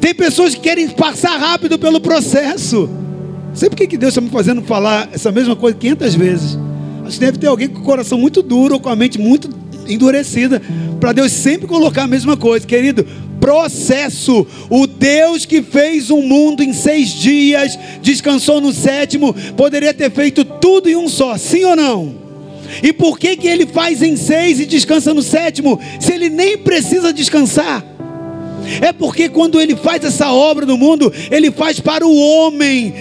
Tem 0.00 0.14
pessoas 0.14 0.54
que 0.54 0.60
querem 0.60 0.88
passar 0.88 1.36
rápido 1.36 1.78
pelo 1.78 2.00
processo. 2.00 2.88
Sei 3.54 3.68
por 3.68 3.76
que 3.76 3.96
Deus 3.96 4.10
está 4.10 4.20
me 4.20 4.30
fazendo 4.30 4.62
falar 4.62 5.08
essa 5.12 5.32
mesma 5.32 5.56
coisa 5.56 5.76
500 5.76 6.14
vezes. 6.14 6.58
Acho 7.04 7.18
que 7.18 7.24
deve 7.24 7.38
ter 7.38 7.46
alguém 7.46 7.68
com 7.68 7.80
o 7.80 7.84
coração 7.84 8.18
muito 8.18 8.42
duro 8.42 8.74
ou 8.74 8.80
com 8.80 8.88
a 8.88 8.96
mente 8.96 9.18
muito 9.18 9.48
endurecida, 9.88 10.60
para 11.00 11.12
Deus 11.12 11.32
sempre 11.32 11.66
colocar 11.66 12.02
a 12.02 12.06
mesma 12.06 12.36
coisa, 12.36 12.66
querido. 12.66 13.06
Processo, 13.40 14.46
o 14.68 14.86
Deus 14.86 15.44
que 15.44 15.62
fez 15.62 16.10
o 16.10 16.20
mundo 16.22 16.62
em 16.62 16.72
seis 16.72 17.10
dias, 17.10 17.78
descansou 18.02 18.60
no 18.60 18.72
sétimo, 18.72 19.34
poderia 19.56 19.94
ter 19.94 20.10
feito 20.10 20.44
tudo 20.44 20.88
em 20.88 20.96
um 20.96 21.08
só, 21.08 21.36
sim 21.36 21.64
ou 21.64 21.76
não? 21.76 22.14
E 22.82 22.92
por 22.92 23.18
que, 23.18 23.36
que 23.36 23.48
ele 23.48 23.66
faz 23.66 24.02
em 24.02 24.16
seis 24.16 24.60
e 24.60 24.66
descansa 24.66 25.14
no 25.14 25.22
sétimo, 25.22 25.80
se 25.98 26.12
ele 26.12 26.28
nem 26.28 26.58
precisa 26.58 27.12
descansar? 27.12 27.84
É 28.80 28.92
porque 28.92 29.28
quando 29.28 29.60
ele 29.60 29.76
faz 29.76 30.04
essa 30.04 30.30
obra 30.32 30.66
no 30.66 30.76
mundo, 30.76 31.12
ele 31.30 31.50
faz 31.50 31.80
para 31.80 32.06
o 32.06 32.16
homem. 32.16 32.94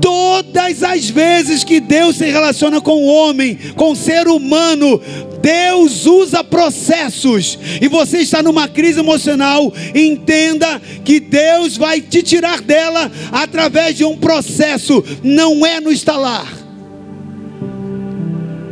Todas 0.00 0.82
as 0.82 1.08
vezes 1.08 1.62
que 1.62 1.78
Deus 1.78 2.16
se 2.16 2.24
relaciona 2.24 2.80
com 2.80 2.92
o 2.92 3.06
homem, 3.06 3.56
com 3.76 3.92
o 3.92 3.96
ser 3.96 4.26
humano, 4.26 5.00
Deus 5.42 6.06
usa 6.06 6.44
processos. 6.44 7.58
E 7.80 7.88
você 7.88 8.18
está 8.18 8.42
numa 8.42 8.68
crise 8.68 9.00
emocional, 9.00 9.72
entenda 9.94 10.80
que 11.04 11.18
Deus 11.18 11.76
vai 11.76 12.00
te 12.00 12.22
tirar 12.22 12.60
dela 12.60 13.10
através 13.32 13.96
de 13.96 14.04
um 14.04 14.16
processo, 14.16 15.04
não 15.22 15.66
é 15.66 15.80
no 15.80 15.90
estalar. 15.90 16.46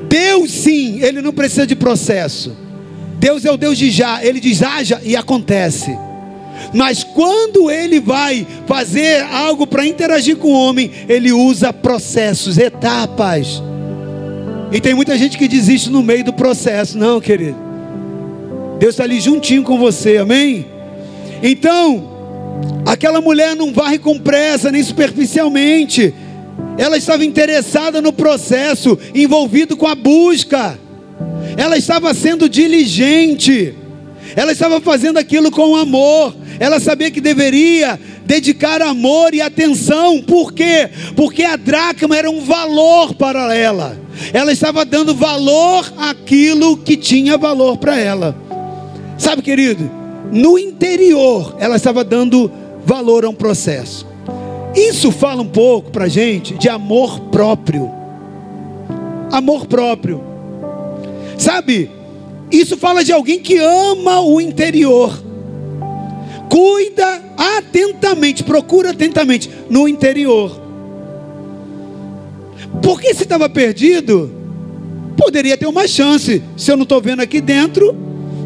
Deus 0.09 0.51
sim, 0.51 1.01
ele 1.03 1.21
não 1.21 1.33
precisa 1.33 1.67
de 1.67 1.75
processo. 1.75 2.57
Deus 3.19 3.45
é 3.45 3.53
o 3.53 3.57
Deus 3.57 3.77
de 3.77 3.91
já, 3.91 4.25
ele 4.25 4.41
diz 4.41 4.63
haja 4.63 5.01
e 5.05 5.17
acontece. 5.17 5.97
Mas 6.73 7.03
quando 7.03 7.71
ele 7.71 8.01
vai 8.01 8.47
fazer 8.67 9.23
algo 9.25 9.67
para 9.67 9.87
interagir 9.87 10.37
com 10.37 10.49
o 10.49 10.69
homem, 10.69 10.91
ele 11.09 11.33
usa 11.33 11.73
processos, 11.73 12.59
etapas. 12.59 13.63
E 14.73 14.81
tem 14.81 14.95
muita 14.95 15.19
gente 15.19 15.37
que 15.37 15.49
desiste 15.49 15.91
no 15.91 16.03
meio 16.03 16.25
do 16.25 16.33
processo. 16.33 16.97
Não, 16.97 17.21
querido. 17.21 17.57
Deus 18.79 18.95
está 18.95 19.05
ali 19.05 19.21
juntinho 19.21 19.63
com 19.63 19.79
você, 19.79 20.17
amém? 20.17 20.67
Então, 21.43 22.11
aquela 22.87 23.21
mulher 23.21 23.55
não 23.57 23.73
varre 23.73 23.99
com 23.99 24.19
pressa, 24.19 24.71
nem 24.71 24.83
superficialmente. 24.83 26.15
ela 26.79 26.97
estava 26.97 27.25
interessada 27.25 28.01
no 28.01 28.13
processo, 28.13 28.99
envolvido 29.15 29.77
com 29.77 29.87
a 29.87 29.95
busca, 29.95 30.79
ela 31.57 31.77
estava 31.77 32.15
sendo 32.15 32.49
diligente, 32.49 33.75
ela 34.35 34.53
estava 34.53 34.81
fazendo 34.81 35.19
aquilo 35.19 35.51
com 35.51 35.77
amor, 35.77 36.35
ela 36.59 36.81
sabia 36.81 37.11
que 37.11 37.21
deveria 37.21 37.99
dedicar 38.25 38.83
amor 38.83 39.35
e 39.35 39.41
atenção, 39.41 40.23
por 40.23 40.53
quê? 40.53 40.91
Porque 41.17 41.43
a 41.43 41.57
dracma 41.57 42.17
era 42.17 42.31
um 42.31 42.41
valor 42.41 43.15
para 43.15 43.55
ela, 43.55 43.99
ela 44.33 44.53
estava 44.53 44.85
dando 44.85 45.15
valor 45.15 45.93
àquilo 45.97 46.77
que 46.77 46.97
tinha 46.97 47.37
valor 47.37 47.77
para 47.79 47.99
ela, 47.99 48.37
sabe, 49.19 49.43
querido, 49.43 49.91
no 50.31 50.59
interior, 50.59 51.57
ela 51.59 51.77
estava 51.77 52.05
dando 52.05 52.51
valor 52.85 53.25
a 53.25 53.29
um 53.29 53.35
processo. 53.35 54.07
Isso 54.75 55.11
fala 55.11 55.43
um 55.43 55.49
pouco 55.49 55.91
para 55.91 56.09
gente 56.09 56.55
de 56.55 56.69
amor 56.69 57.19
próprio. 57.33 57.91
Amor 59.33 59.67
próprio. 59.67 60.23
Sabe, 61.37 61.91
isso 62.51 62.77
fala 62.77 63.03
de 63.03 63.13
alguém 63.13 63.41
que 63.41 63.59
ama 63.59 64.21
o 64.21 64.41
interior. 64.41 65.30
Cuida 66.51 67.23
atentamente, 67.37 68.43
procura 68.43 68.91
atentamente 68.91 69.49
no 69.71 69.87
interior. 69.87 70.61
Porque 72.83 73.15
se 73.15 73.23
estava 73.23 73.49
perdido, 73.49 74.31
poderia 75.17 75.57
ter 75.57 75.67
uma 75.67 75.87
chance. 75.87 76.43
Se 76.57 76.73
eu 76.73 76.77
não 76.77 76.83
estou 76.83 77.01
vendo 77.01 77.21
aqui 77.21 77.41
dentro, 77.41 77.97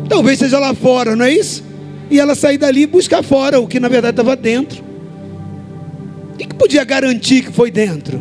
talvez 0.07 0.39
seja 0.39 0.59
lá 0.59 0.75
fora, 0.75 1.17
não 1.17 1.25
é 1.25 1.33
isso? 1.33 1.65
E 2.11 2.21
ela 2.21 2.35
sair 2.35 2.59
dali 2.59 2.83
e 2.83 2.87
buscar 2.87 3.23
fora 3.23 3.59
o 3.59 3.67
que 3.67 3.81
na 3.81 3.89
verdade 3.89 4.13
estava 4.13 4.37
dentro. 4.37 4.85
O 6.35 6.37
que, 6.37 6.53
podia 6.55 6.85
garantir 6.85 7.45
que 7.47 7.53
foi 7.53 7.71
dentro? 7.71 8.21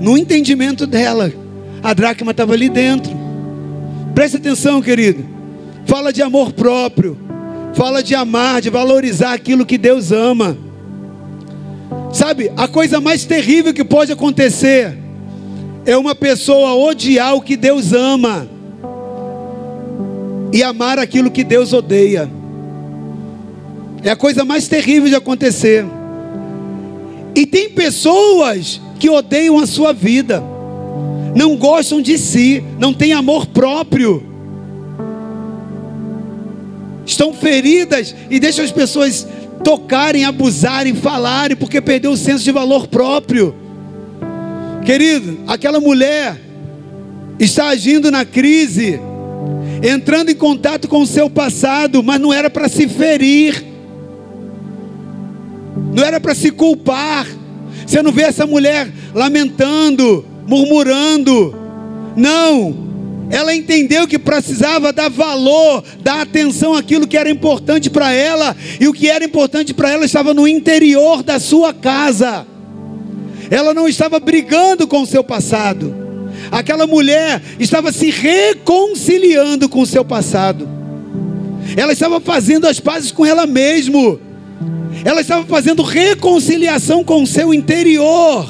No 0.00 0.16
entendimento 0.16 0.86
dela, 0.86 1.32
a 1.82 1.92
dracma 1.92 2.30
estava 2.30 2.52
ali 2.52 2.68
dentro. 2.68 3.12
Preste 4.14 4.36
atenção, 4.36 4.80
querido. 4.80 5.26
Fala 5.84 6.12
de 6.12 6.22
amor 6.22 6.52
próprio. 6.52 7.27
Fala 7.74 8.02
de 8.02 8.14
amar, 8.14 8.60
de 8.60 8.70
valorizar 8.70 9.32
aquilo 9.32 9.66
que 9.66 9.78
Deus 9.78 10.10
ama. 10.10 10.56
Sabe, 12.12 12.50
a 12.56 12.66
coisa 12.66 13.00
mais 13.00 13.24
terrível 13.24 13.72
que 13.72 13.84
pode 13.84 14.10
acontecer 14.10 14.96
é 15.84 15.96
uma 15.96 16.14
pessoa 16.14 16.74
odiar 16.74 17.34
o 17.34 17.40
que 17.40 17.56
Deus 17.56 17.92
ama 17.92 18.48
e 20.52 20.62
amar 20.62 20.98
aquilo 20.98 21.30
que 21.30 21.44
Deus 21.44 21.72
odeia. 21.72 22.30
É 24.02 24.10
a 24.10 24.16
coisa 24.16 24.44
mais 24.44 24.68
terrível 24.68 25.08
de 25.08 25.14
acontecer. 25.14 25.84
E 27.34 27.46
tem 27.46 27.70
pessoas 27.70 28.80
que 28.98 29.08
odeiam 29.08 29.58
a 29.58 29.66
sua 29.66 29.92
vida, 29.92 30.42
não 31.34 31.56
gostam 31.56 32.00
de 32.00 32.18
si, 32.18 32.64
não 32.78 32.92
têm 32.92 33.12
amor 33.12 33.46
próprio, 33.46 34.27
estão 37.08 37.32
feridas 37.32 38.14
e 38.30 38.38
deixam 38.38 38.64
as 38.64 38.70
pessoas 38.70 39.26
tocarem, 39.64 40.24
abusarem, 40.24 40.94
falarem, 40.94 41.56
porque 41.56 41.80
perdeu 41.80 42.12
o 42.12 42.16
senso 42.16 42.44
de 42.44 42.52
valor 42.52 42.86
próprio. 42.86 43.54
Querido, 44.84 45.38
aquela 45.46 45.80
mulher 45.80 46.38
está 47.38 47.68
agindo 47.68 48.10
na 48.10 48.24
crise, 48.24 49.00
entrando 49.82 50.30
em 50.30 50.34
contato 50.34 50.86
com 50.86 51.00
o 51.00 51.06
seu 51.06 51.30
passado, 51.30 52.02
mas 52.02 52.20
não 52.20 52.32
era 52.32 52.50
para 52.50 52.68
se 52.68 52.86
ferir, 52.86 53.64
não 55.94 56.04
era 56.04 56.20
para 56.20 56.34
se 56.34 56.50
culpar. 56.50 57.26
Você 57.86 58.02
não 58.02 58.12
vê 58.12 58.24
essa 58.24 58.46
mulher 58.46 58.92
lamentando, 59.14 60.24
murmurando. 60.46 61.56
Não. 62.14 62.87
Ela 63.30 63.54
entendeu 63.54 64.06
que 64.06 64.18
precisava 64.18 64.92
dar 64.92 65.10
valor, 65.10 65.84
dar 66.00 66.22
atenção 66.22 66.74
àquilo 66.74 67.06
que 67.06 67.16
era 67.16 67.28
importante 67.28 67.90
para 67.90 68.12
ela, 68.12 68.56
e 68.80 68.88
o 68.88 68.92
que 68.92 69.08
era 69.08 69.24
importante 69.24 69.74
para 69.74 69.90
ela 69.90 70.04
estava 70.04 70.32
no 70.32 70.48
interior 70.48 71.22
da 71.22 71.38
sua 71.38 71.74
casa. 71.74 72.46
Ela 73.50 73.74
não 73.74 73.88
estava 73.88 74.18
brigando 74.18 74.86
com 74.86 75.02
o 75.02 75.06
seu 75.06 75.22
passado. 75.22 75.94
Aquela 76.50 76.86
mulher 76.86 77.42
estava 77.58 77.92
se 77.92 78.10
reconciliando 78.10 79.68
com 79.68 79.80
o 79.80 79.86
seu 79.86 80.04
passado. 80.04 80.68
Ela 81.76 81.92
estava 81.92 82.20
fazendo 82.20 82.66
as 82.66 82.80
pazes 82.80 83.12
com 83.12 83.26
ela 83.26 83.46
mesma. 83.46 84.18
Ela 85.04 85.20
estava 85.20 85.44
fazendo 85.44 85.82
reconciliação 85.82 87.04
com 87.04 87.22
o 87.22 87.26
seu 87.26 87.52
interior. 87.52 88.48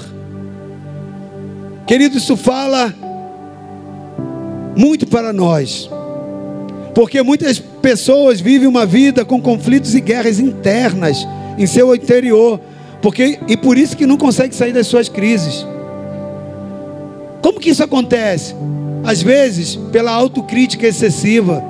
Querido, 1.86 2.18
isso 2.18 2.36
fala 2.36 2.94
muito 4.78 5.08
para 5.08 5.32
nós. 5.32 5.90
Porque 6.94 7.20
muitas 7.20 7.58
pessoas 7.58 8.40
vivem 8.40 8.68
uma 8.68 8.86
vida 8.86 9.24
com 9.24 9.42
conflitos 9.42 9.92
e 9.96 10.00
guerras 10.00 10.38
internas 10.38 11.26
em 11.58 11.66
seu 11.66 11.92
interior, 11.92 12.60
porque 13.02 13.40
e 13.48 13.56
por 13.56 13.76
isso 13.76 13.96
que 13.96 14.06
não 14.06 14.16
consegue 14.16 14.54
sair 14.54 14.72
das 14.72 14.86
suas 14.86 15.08
crises. 15.08 15.66
Como 17.42 17.58
que 17.58 17.70
isso 17.70 17.82
acontece? 17.82 18.54
Às 19.02 19.20
vezes, 19.20 19.74
pela 19.90 20.12
autocrítica 20.12 20.86
excessiva, 20.86 21.60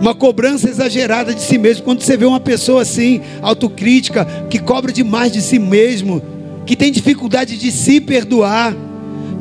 uma 0.00 0.16
cobrança 0.16 0.68
exagerada 0.68 1.32
de 1.32 1.42
si 1.42 1.58
mesmo. 1.58 1.84
Quando 1.84 2.02
você 2.02 2.16
vê 2.16 2.24
uma 2.24 2.40
pessoa 2.40 2.82
assim, 2.82 3.20
autocrítica, 3.40 4.24
que 4.50 4.58
cobra 4.58 4.92
demais 4.92 5.30
de 5.30 5.40
si 5.40 5.60
mesmo, 5.60 6.20
que 6.66 6.74
tem 6.74 6.90
dificuldade 6.90 7.56
de 7.56 7.70
se 7.70 8.00
perdoar, 8.00 8.74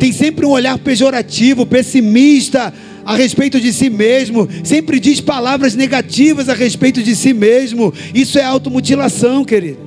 tem 0.02 0.12
sempre 0.12 0.48
um 0.48 0.50
olhar 0.50 0.80
pejorativo, 0.80 1.64
pessimista 1.64 2.74
a 3.06 3.16
respeito 3.16 3.60
de 3.60 3.72
si 3.72 3.88
mesmo, 3.88 4.50
sempre 4.64 5.00
diz 5.00 5.22
palavras 5.22 5.76
negativas 5.76 6.50
a 6.50 6.56
respeito 6.56 7.04
de 7.04 7.16
si 7.16 7.34
mesmo. 7.34 7.94
Isso 8.12 8.40
é 8.40 8.44
automutilação, 8.44 9.46
querido. 9.46 9.78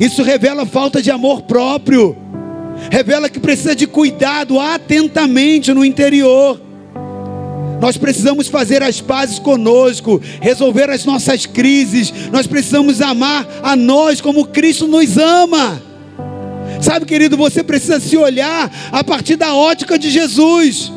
Isso 0.00 0.22
revela 0.22 0.64
falta 0.64 1.02
de 1.02 1.10
amor 1.10 1.42
próprio 1.42 2.16
revela 2.90 3.28
que 3.28 3.38
precisa 3.38 3.76
de 3.76 3.86
cuidado 3.86 4.58
atentamente 4.58 5.70
no 5.74 5.84
interior. 5.84 6.58
Nós 7.78 7.98
precisamos 7.98 8.48
fazer 8.48 8.82
as 8.82 9.02
pazes 9.02 9.38
conosco, 9.38 10.18
resolver 10.40 10.88
as 10.88 11.04
nossas 11.04 11.44
crises. 11.44 12.10
Nós 12.32 12.46
precisamos 12.46 13.02
amar 13.02 13.46
a 13.62 13.76
nós 13.76 14.18
como 14.22 14.46
Cristo 14.46 14.86
nos 14.86 15.18
ama. 15.18 15.89
Sabe, 16.80 17.04
querido, 17.04 17.36
você 17.36 17.62
precisa 17.62 18.00
se 18.00 18.16
olhar 18.16 18.70
a 18.90 19.04
partir 19.04 19.36
da 19.36 19.54
ótica 19.54 19.98
de 19.98 20.10
Jesus, 20.10 20.90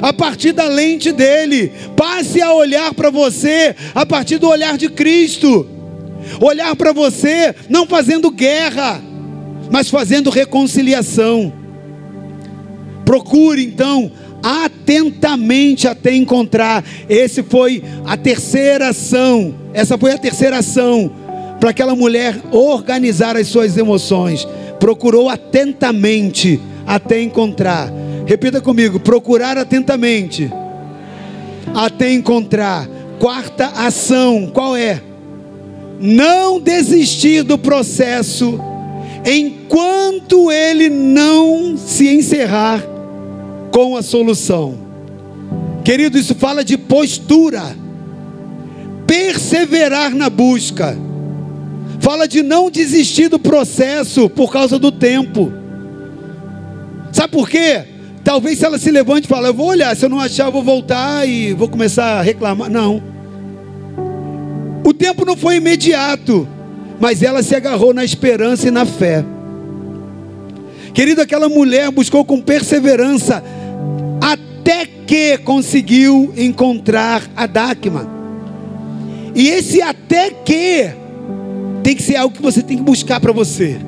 a 0.00 0.12
partir 0.12 0.52
da 0.52 0.64
lente 0.64 1.12
dele. 1.12 1.72
Passe 1.96 2.40
a 2.40 2.52
olhar 2.52 2.92
para 2.94 3.10
você 3.10 3.76
a 3.94 4.06
partir 4.06 4.38
do 4.38 4.48
olhar 4.48 4.78
de 4.78 4.88
Cristo. 4.88 5.68
Olhar 6.40 6.74
para 6.74 6.92
você 6.92 7.54
não 7.68 7.86
fazendo 7.86 8.30
guerra, 8.30 9.00
mas 9.70 9.88
fazendo 9.88 10.30
reconciliação. 10.30 11.52
Procure 13.04 13.64
então 13.64 14.10
atentamente 14.42 15.86
até 15.86 16.14
encontrar. 16.14 16.84
Esse 17.08 17.42
foi 17.42 17.82
a 18.04 18.16
terceira 18.16 18.88
ação. 18.88 19.54
Essa 19.72 19.98
foi 19.98 20.12
a 20.12 20.18
terceira 20.18 20.58
ação 20.58 21.12
para 21.60 21.70
aquela 21.70 21.94
mulher 21.94 22.38
organizar 22.52 23.36
as 23.36 23.48
suas 23.48 23.76
emoções. 23.76 24.46
Procurou 24.78 25.28
atentamente 25.28 26.60
até 26.86 27.20
encontrar. 27.22 27.90
Repita 28.26 28.60
comigo: 28.60 29.00
procurar 29.00 29.56
atentamente 29.56 30.50
até 31.74 32.12
encontrar. 32.12 32.88
Quarta 33.18 33.66
ação, 33.66 34.50
qual 34.52 34.76
é? 34.76 35.00
Não 35.98 36.60
desistir 36.60 37.42
do 37.42 37.56
processo 37.56 38.60
enquanto 39.24 40.52
ele 40.52 40.88
não 40.88 41.76
se 41.76 42.08
encerrar 42.08 42.82
com 43.72 43.96
a 43.96 44.02
solução. 44.02 44.78
Querido, 45.84 46.18
isso 46.18 46.34
fala 46.34 46.64
de 46.64 46.76
postura, 46.76 47.76
perseverar 49.06 50.14
na 50.14 50.28
busca, 50.28 50.98
fala 52.06 52.28
de 52.28 52.40
não 52.40 52.70
desistir 52.70 53.28
do 53.28 53.38
processo 53.38 54.30
por 54.30 54.52
causa 54.52 54.78
do 54.78 54.92
tempo. 54.92 55.52
Sabe 57.12 57.32
por 57.32 57.48
quê? 57.48 57.82
Talvez 58.22 58.60
se 58.60 58.64
ela 58.64 58.78
se 58.78 58.92
levante 58.92 59.24
e 59.24 59.28
fale, 59.28 59.48
eu 59.48 59.54
vou 59.54 59.66
olhar, 59.66 59.96
se 59.96 60.04
eu 60.04 60.08
não 60.08 60.20
achar, 60.20 60.46
eu 60.46 60.52
vou 60.52 60.62
voltar 60.62 61.28
e 61.28 61.52
vou 61.52 61.68
começar 61.68 62.20
a 62.20 62.22
reclamar. 62.22 62.70
Não. 62.70 63.02
O 64.84 64.94
tempo 64.94 65.24
não 65.24 65.36
foi 65.36 65.56
imediato 65.56 66.46
mas 66.98 67.22
ela 67.22 67.42
se 67.42 67.54
agarrou 67.54 67.92
na 67.92 68.04
esperança 68.04 68.68
e 68.68 68.70
na 68.70 68.86
fé. 68.86 69.24
Querido, 70.94 71.20
aquela 71.20 71.48
mulher 71.48 71.90
buscou 71.90 72.24
com 72.24 72.40
perseverança 72.40 73.42
até 74.20 74.86
que 74.86 75.36
conseguiu 75.38 76.32
encontrar 76.36 77.22
a 77.36 77.46
Dáquima. 77.46 78.08
E 79.34 79.48
esse 79.48 79.82
até 79.82 80.30
que 80.30 80.90
tem 81.86 81.94
que 81.94 82.02
ser 82.02 82.16
algo 82.16 82.34
que 82.34 82.42
você 82.42 82.62
tem 82.62 82.76
que 82.76 82.82
buscar 82.82 83.20
para 83.20 83.30
você. 83.30 83.78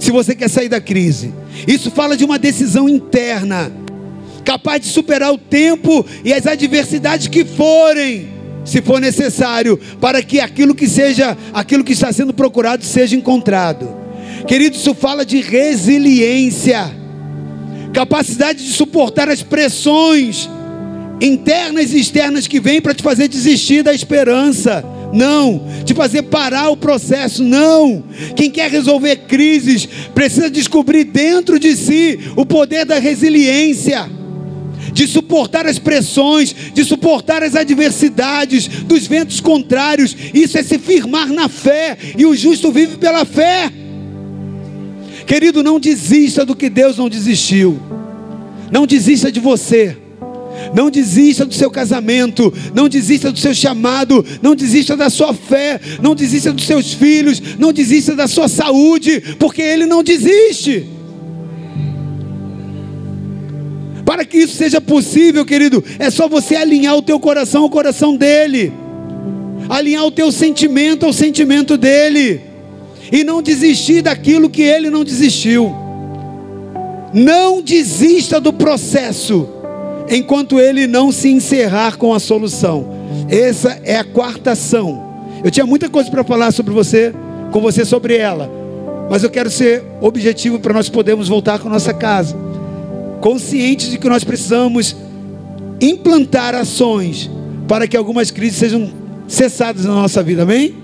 Se 0.00 0.10
você 0.10 0.34
quer 0.34 0.48
sair 0.48 0.70
da 0.70 0.80
crise, 0.80 1.34
isso 1.68 1.90
fala 1.90 2.16
de 2.16 2.24
uma 2.24 2.38
decisão 2.38 2.88
interna, 2.88 3.70
capaz 4.42 4.80
de 4.80 4.86
superar 4.86 5.34
o 5.34 5.36
tempo 5.36 6.06
e 6.24 6.32
as 6.32 6.46
adversidades 6.46 7.28
que 7.28 7.44
forem, 7.44 8.28
se 8.64 8.80
for 8.80 9.02
necessário, 9.02 9.78
para 10.00 10.22
que 10.22 10.40
aquilo 10.40 10.74
que 10.74 10.88
seja, 10.88 11.36
aquilo 11.52 11.84
que 11.84 11.92
está 11.92 12.10
sendo 12.10 12.32
procurado 12.32 12.82
seja 12.82 13.14
encontrado. 13.14 13.94
Querido, 14.48 14.76
isso 14.76 14.94
fala 14.94 15.26
de 15.26 15.42
resiliência, 15.42 16.90
capacidade 17.92 18.64
de 18.64 18.72
suportar 18.72 19.28
as 19.28 19.42
pressões 19.42 20.48
internas 21.20 21.92
e 21.92 22.00
externas 22.00 22.46
que 22.46 22.60
vêm 22.60 22.80
para 22.80 22.94
te 22.94 23.02
fazer 23.02 23.28
desistir 23.28 23.82
da 23.82 23.94
esperança. 23.94 24.84
Não, 25.12 25.66
te 25.84 25.94
fazer 25.94 26.22
parar 26.22 26.68
o 26.70 26.76
processo, 26.76 27.42
não. 27.42 28.04
Quem 28.34 28.50
quer 28.50 28.70
resolver 28.70 29.16
crises 29.28 29.86
precisa 30.14 30.50
descobrir 30.50 31.04
dentro 31.04 31.58
de 31.58 31.76
si 31.76 32.18
o 32.36 32.44
poder 32.44 32.84
da 32.84 32.98
resiliência, 32.98 34.10
de 34.92 35.06
suportar 35.06 35.66
as 35.66 35.78
pressões, 35.78 36.54
de 36.74 36.84
suportar 36.84 37.42
as 37.42 37.54
adversidades, 37.54 38.66
dos 38.68 39.06
ventos 39.06 39.40
contrários. 39.40 40.14
Isso 40.34 40.58
é 40.58 40.62
se 40.62 40.78
firmar 40.78 41.28
na 41.28 41.48
fé, 41.48 41.96
e 42.18 42.26
o 42.26 42.34
justo 42.36 42.70
vive 42.72 42.96
pela 42.96 43.24
fé. 43.24 43.72
Querido, 45.24 45.62
não 45.62 45.80
desista 45.80 46.44
do 46.44 46.54
que 46.54 46.68
Deus 46.68 46.98
não 46.98 47.08
desistiu, 47.08 47.80
não 48.70 48.86
desista 48.86 49.30
de 49.30 49.40
você. 49.40 49.96
Não 50.74 50.90
desista 50.90 51.44
do 51.44 51.54
seu 51.54 51.70
casamento, 51.70 52.52
não 52.74 52.88
desista 52.88 53.30
do 53.32 53.38
seu 53.38 53.54
chamado, 53.54 54.24
não 54.42 54.54
desista 54.54 54.96
da 54.96 55.10
sua 55.10 55.32
fé, 55.32 55.80
não 56.02 56.14
desista 56.14 56.52
dos 56.52 56.64
seus 56.64 56.92
filhos, 56.92 57.40
não 57.58 57.72
desista 57.72 58.14
da 58.14 58.26
sua 58.26 58.48
saúde, 58.48 59.20
porque 59.38 59.62
Ele 59.62 59.86
não 59.86 60.02
desiste. 60.02 60.86
Para 64.04 64.24
que 64.24 64.38
isso 64.38 64.54
seja 64.54 64.80
possível, 64.80 65.44
querido, 65.44 65.82
é 65.98 66.10
só 66.10 66.28
você 66.28 66.54
alinhar 66.54 66.96
o 66.96 67.02
teu 67.02 67.18
coração 67.18 67.64
ao 67.64 67.70
coração 67.70 68.16
dele, 68.16 68.72
alinhar 69.68 70.04
o 70.04 70.12
teu 70.12 70.30
sentimento 70.30 71.04
ao 71.04 71.12
sentimento 71.12 71.76
dele, 71.76 72.40
e 73.10 73.24
não 73.24 73.42
desistir 73.42 74.02
daquilo 74.02 74.48
que 74.48 74.62
ele 74.62 74.90
não 74.90 75.02
desistiu. 75.02 75.74
Não 77.12 77.62
desista 77.62 78.40
do 78.40 78.52
processo 78.52 79.48
enquanto 80.08 80.60
ele 80.60 80.86
não 80.86 81.10
se 81.10 81.28
encerrar 81.28 81.96
com 81.96 82.14
a 82.14 82.20
solução. 82.20 82.86
Essa 83.28 83.80
é 83.84 83.96
a 83.96 84.04
quarta 84.04 84.52
ação. 84.52 85.04
Eu 85.42 85.50
tinha 85.50 85.66
muita 85.66 85.88
coisa 85.88 86.10
para 86.10 86.24
falar 86.24 86.52
sobre 86.52 86.72
você, 86.72 87.12
com 87.50 87.60
você 87.60 87.84
sobre 87.84 88.16
ela, 88.16 88.50
mas 89.10 89.22
eu 89.22 89.30
quero 89.30 89.50
ser 89.50 89.82
objetivo 90.00 90.58
para 90.58 90.72
nós 90.72 90.88
podermos 90.88 91.28
voltar 91.28 91.58
com 91.58 91.68
nossa 91.68 91.94
casa, 91.94 92.36
conscientes 93.20 93.90
de 93.90 93.98
que 93.98 94.08
nós 94.08 94.24
precisamos 94.24 94.96
implantar 95.80 96.54
ações 96.54 97.30
para 97.68 97.86
que 97.86 97.96
algumas 97.96 98.30
crises 98.30 98.58
sejam 98.58 98.90
cessadas 99.28 99.84
na 99.84 99.94
nossa 99.94 100.22
vida, 100.22 100.42
amém? 100.42 100.74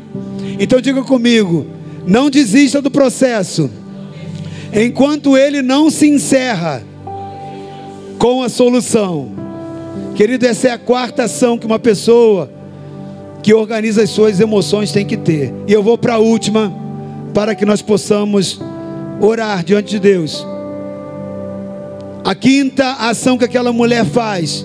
Então 0.59 0.81
diga 0.81 1.03
comigo, 1.03 1.67
não 2.07 2.29
desista 2.29 2.83
do 2.83 2.91
processo, 2.91 3.71
enquanto 4.73 5.37
ele 5.37 5.63
não 5.63 5.91
se 5.91 6.09
encerra 6.09 6.83
com 8.23 8.41
a 8.41 8.49
solução. 8.49 9.31
Querido, 10.15 10.47
essa 10.47 10.69
é 10.69 10.71
a 10.71 10.79
quarta 10.79 11.25
ação 11.25 11.59
que 11.59 11.67
uma 11.67 11.81
pessoa 11.81 12.49
que 13.43 13.53
organiza 13.53 14.01
as 14.05 14.11
suas 14.11 14.39
emoções 14.39 14.93
tem 14.93 15.05
que 15.05 15.17
ter. 15.17 15.53
E 15.67 15.73
eu 15.73 15.83
vou 15.83 15.99
para 15.99 16.15
a 16.15 16.19
última, 16.19 16.73
para 17.35 17.53
que 17.57 17.67
nós 17.67 17.83
possamos 17.83 18.61
orar 19.21 19.65
diante 19.65 19.91
de 19.91 19.99
Deus. 19.99 20.47
A 22.25 22.33
quinta 22.33 22.93
ação 22.93 23.37
que 23.37 23.45
aquela 23.45 23.73
mulher 23.73 24.05
faz 24.05 24.65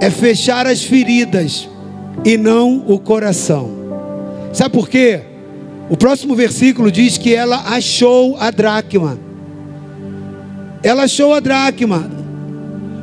é 0.00 0.08
fechar 0.08 0.66
as 0.66 0.82
feridas 0.82 1.68
e 2.24 2.38
não 2.38 2.82
o 2.88 2.98
coração. 2.98 3.68
Sabe 4.54 4.70
por 4.70 4.88
quê? 4.88 5.20
O 5.90 5.96
próximo 5.96 6.34
versículo 6.34 6.90
diz 6.90 7.18
que 7.18 7.34
ela 7.34 7.64
achou 7.66 8.34
a 8.38 8.50
dracma. 8.50 9.18
Ela 10.82 11.02
achou 11.02 11.34
a 11.34 11.40
dracma. 11.40 12.15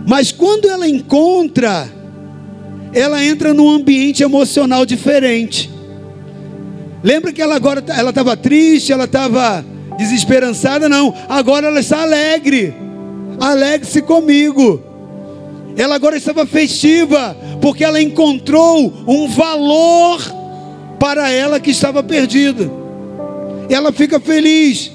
Mas 0.06 0.32
quando 0.32 0.70
ela 0.70 0.88
encontra, 0.88 1.90
ela 2.94 3.24
entra 3.24 3.54
num 3.54 3.70
ambiente 3.70 4.24
emocional 4.24 4.86
diferente. 4.86 5.70
Lembra 7.04 7.34
que 7.34 7.42
ela 7.42 7.56
agora 7.56 7.84
ela 7.90 8.10
estava 8.10 8.38
triste, 8.38 8.92
ela 8.92 9.06
estava 9.06 9.66
desesperançada? 9.98 10.88
Não, 10.88 11.14
agora 11.28 11.68
ela 11.68 11.80
está 11.80 12.02
alegre. 12.02 12.74
Alegre-se 13.40 14.02
comigo. 14.02 14.82
Ela 15.76 15.96
agora 15.96 16.16
estava 16.16 16.46
festiva, 16.46 17.36
porque 17.62 17.84
ela 17.84 18.02
encontrou 18.02 18.94
um 19.08 19.28
valor 19.28 20.22
para 21.00 21.30
ela 21.32 21.60
que 21.60 21.72
estava 21.72 22.04
perdido. 22.04 22.72
Ela 23.70 23.92
fica 23.92 24.20
feliz, 24.20 24.92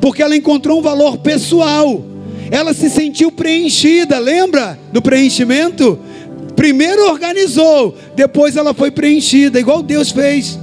porque 0.00 0.22
ela 0.22 0.36
encontrou 0.36 0.80
um 0.80 0.82
valor 0.82 1.18
pessoal 1.18 2.02
ela 2.50 2.72
se 2.72 2.88
sentiu 2.88 3.30
preenchida, 3.30 4.18
lembra 4.18 4.78
do 4.92 5.02
preenchimento? 5.02 5.98
Primeiro 6.56 7.08
organizou, 7.08 7.96
depois 8.16 8.56
ela 8.56 8.74
foi 8.74 8.90
preenchida, 8.90 9.60
igual 9.60 9.82
Deus 9.82 10.10
fez. 10.10 10.58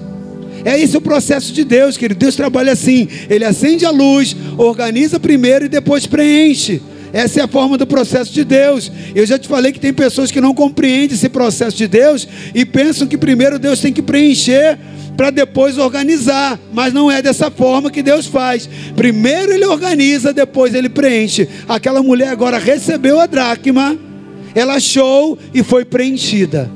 É 0.65 0.79
esse 0.79 0.97
o 0.97 1.01
processo 1.01 1.53
de 1.53 1.63
Deus, 1.63 1.95
querido. 1.95 2.19
Deus 2.19 2.35
trabalha 2.35 2.73
assim: 2.73 3.07
Ele 3.29 3.45
acende 3.45 3.85
a 3.85 3.91
luz, 3.91 4.35
organiza 4.57 5.19
primeiro 5.19 5.65
e 5.65 5.69
depois 5.69 6.07
preenche. 6.07 6.81
Essa 7.15 7.39
é 7.39 7.43
a 7.43 7.47
forma 7.47 7.77
do 7.77 7.87
processo 7.87 8.33
de 8.33 8.43
Deus. 8.43 8.91
Eu 9.15 9.25
já 9.25 9.39
te 9.39 9.47
falei 9.47 9.71
que 9.71 9.79
tem 9.79 9.93
pessoas 9.93 10.31
que 10.31 10.41
não 10.41 10.53
compreendem 10.53 11.15
esse 11.15 11.29
processo 11.29 11.77
de 11.77 11.87
Deus 11.87 12.27
e 12.53 12.65
pensam 12.65 13.07
que 13.07 13.17
primeiro 13.17 13.57
Deus 13.57 13.79
tem 13.79 13.93
que 13.93 14.01
preencher 14.01 14.77
para 15.15 15.29
depois 15.29 15.77
organizar, 15.77 16.59
mas 16.73 16.91
não 16.91 17.09
é 17.09 17.21
dessa 17.21 17.49
forma 17.49 17.89
que 17.89 18.03
Deus 18.03 18.25
faz. 18.25 18.67
Primeiro 18.97 19.53
ele 19.53 19.65
organiza, 19.65 20.33
depois 20.33 20.75
ele 20.75 20.89
preenche. 20.89 21.47
Aquela 21.69 22.03
mulher 22.03 22.27
agora 22.27 22.57
recebeu 22.57 23.17
a 23.21 23.25
dracma, 23.27 23.97
ela 24.53 24.73
achou 24.73 25.39
e 25.53 25.63
foi 25.63 25.85
preenchida. 25.85 26.69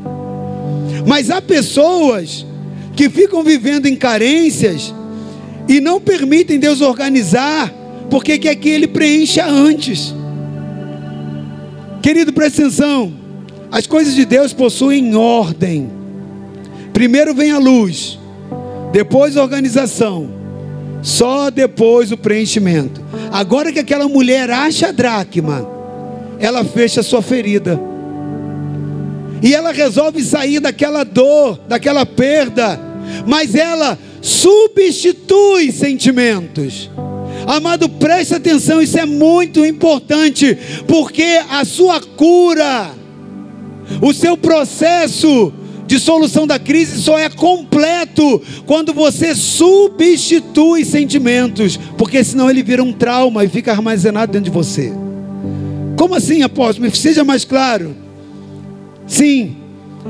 Mas 1.06 1.30
há 1.30 1.42
pessoas 1.42 2.46
que 2.96 3.10
ficam 3.10 3.44
vivendo 3.44 3.88
em 3.88 3.96
carências 3.98 4.96
e 5.68 5.82
não 5.82 6.00
permitem 6.00 6.58
Deus 6.58 6.80
organizar, 6.80 7.70
porque 8.10 8.40
quer 8.40 8.56
que 8.56 8.70
ele 8.70 8.88
preencha 8.88 9.46
antes. 9.46 10.18
Querido, 12.02 12.32
presta 12.34 12.62
atenção. 12.62 13.14
As 13.72 13.86
coisas 13.86 14.16
de 14.16 14.26
Deus 14.26 14.54
possuem 14.54 15.16
ordem. 15.16 15.90
Primeiro 16.94 17.34
vem 17.34 17.52
a 17.52 17.58
luz, 17.58 18.20
depois 18.92 19.38
a 19.38 19.42
organização, 19.42 20.30
só 21.02 21.50
depois 21.50 22.12
o 22.12 22.18
preenchimento. 22.18 23.02
Agora 23.32 23.72
que 23.72 23.80
aquela 23.80 24.08
mulher 24.08 24.50
acha 24.50 24.90
a 24.90 24.92
dracma, 24.92 25.68
ela 26.40 26.64
fecha 26.66 27.02
a 27.02 27.04
sua 27.04 27.22
ferida. 27.22 27.80
E 29.42 29.54
ela 29.54 29.72
resolve 29.72 30.22
sair 30.24 30.60
daquela 30.60 31.04
dor, 31.06 31.60
daquela 31.68 32.06
perda, 32.06 32.80
mas 33.26 33.56
ela 33.56 33.98
substitui 34.22 35.72
sentimentos. 35.72 36.90
Amado, 37.50 37.90
preste 37.90 38.36
atenção, 38.36 38.80
isso 38.80 39.00
é 39.00 39.08
muito 39.08 39.66
importante, 39.66 40.56
porque 40.88 41.42
a 41.50 41.66
sua 41.66 42.00
cura, 42.00 42.92
o 44.00 44.14
seu 44.14 44.38
processo 44.38 45.52
de 45.88 46.00
solução 46.00 46.46
da 46.46 46.60
crise 46.60 47.02
só 47.02 47.18
é 47.18 47.28
completo 47.28 48.40
quando 48.68 48.94
você 48.94 49.34
substitui 49.34 50.86
sentimentos, 50.86 51.76
porque 51.98 52.24
senão 52.24 52.52
ele 52.52 52.62
vira 52.62 52.84
um 52.84 52.94
trauma 52.94 53.44
e 53.44 53.50
fica 53.50 53.72
armazenado 53.72 54.32
dentro 54.32 54.52
de 54.52 54.56
você. 54.56 54.94
Como 55.98 56.14
assim, 56.14 56.44
apóstolo? 56.44 56.96
Seja 56.96 57.24
mais 57.24 57.46
claro. 57.46 57.96
Sim, 59.08 59.58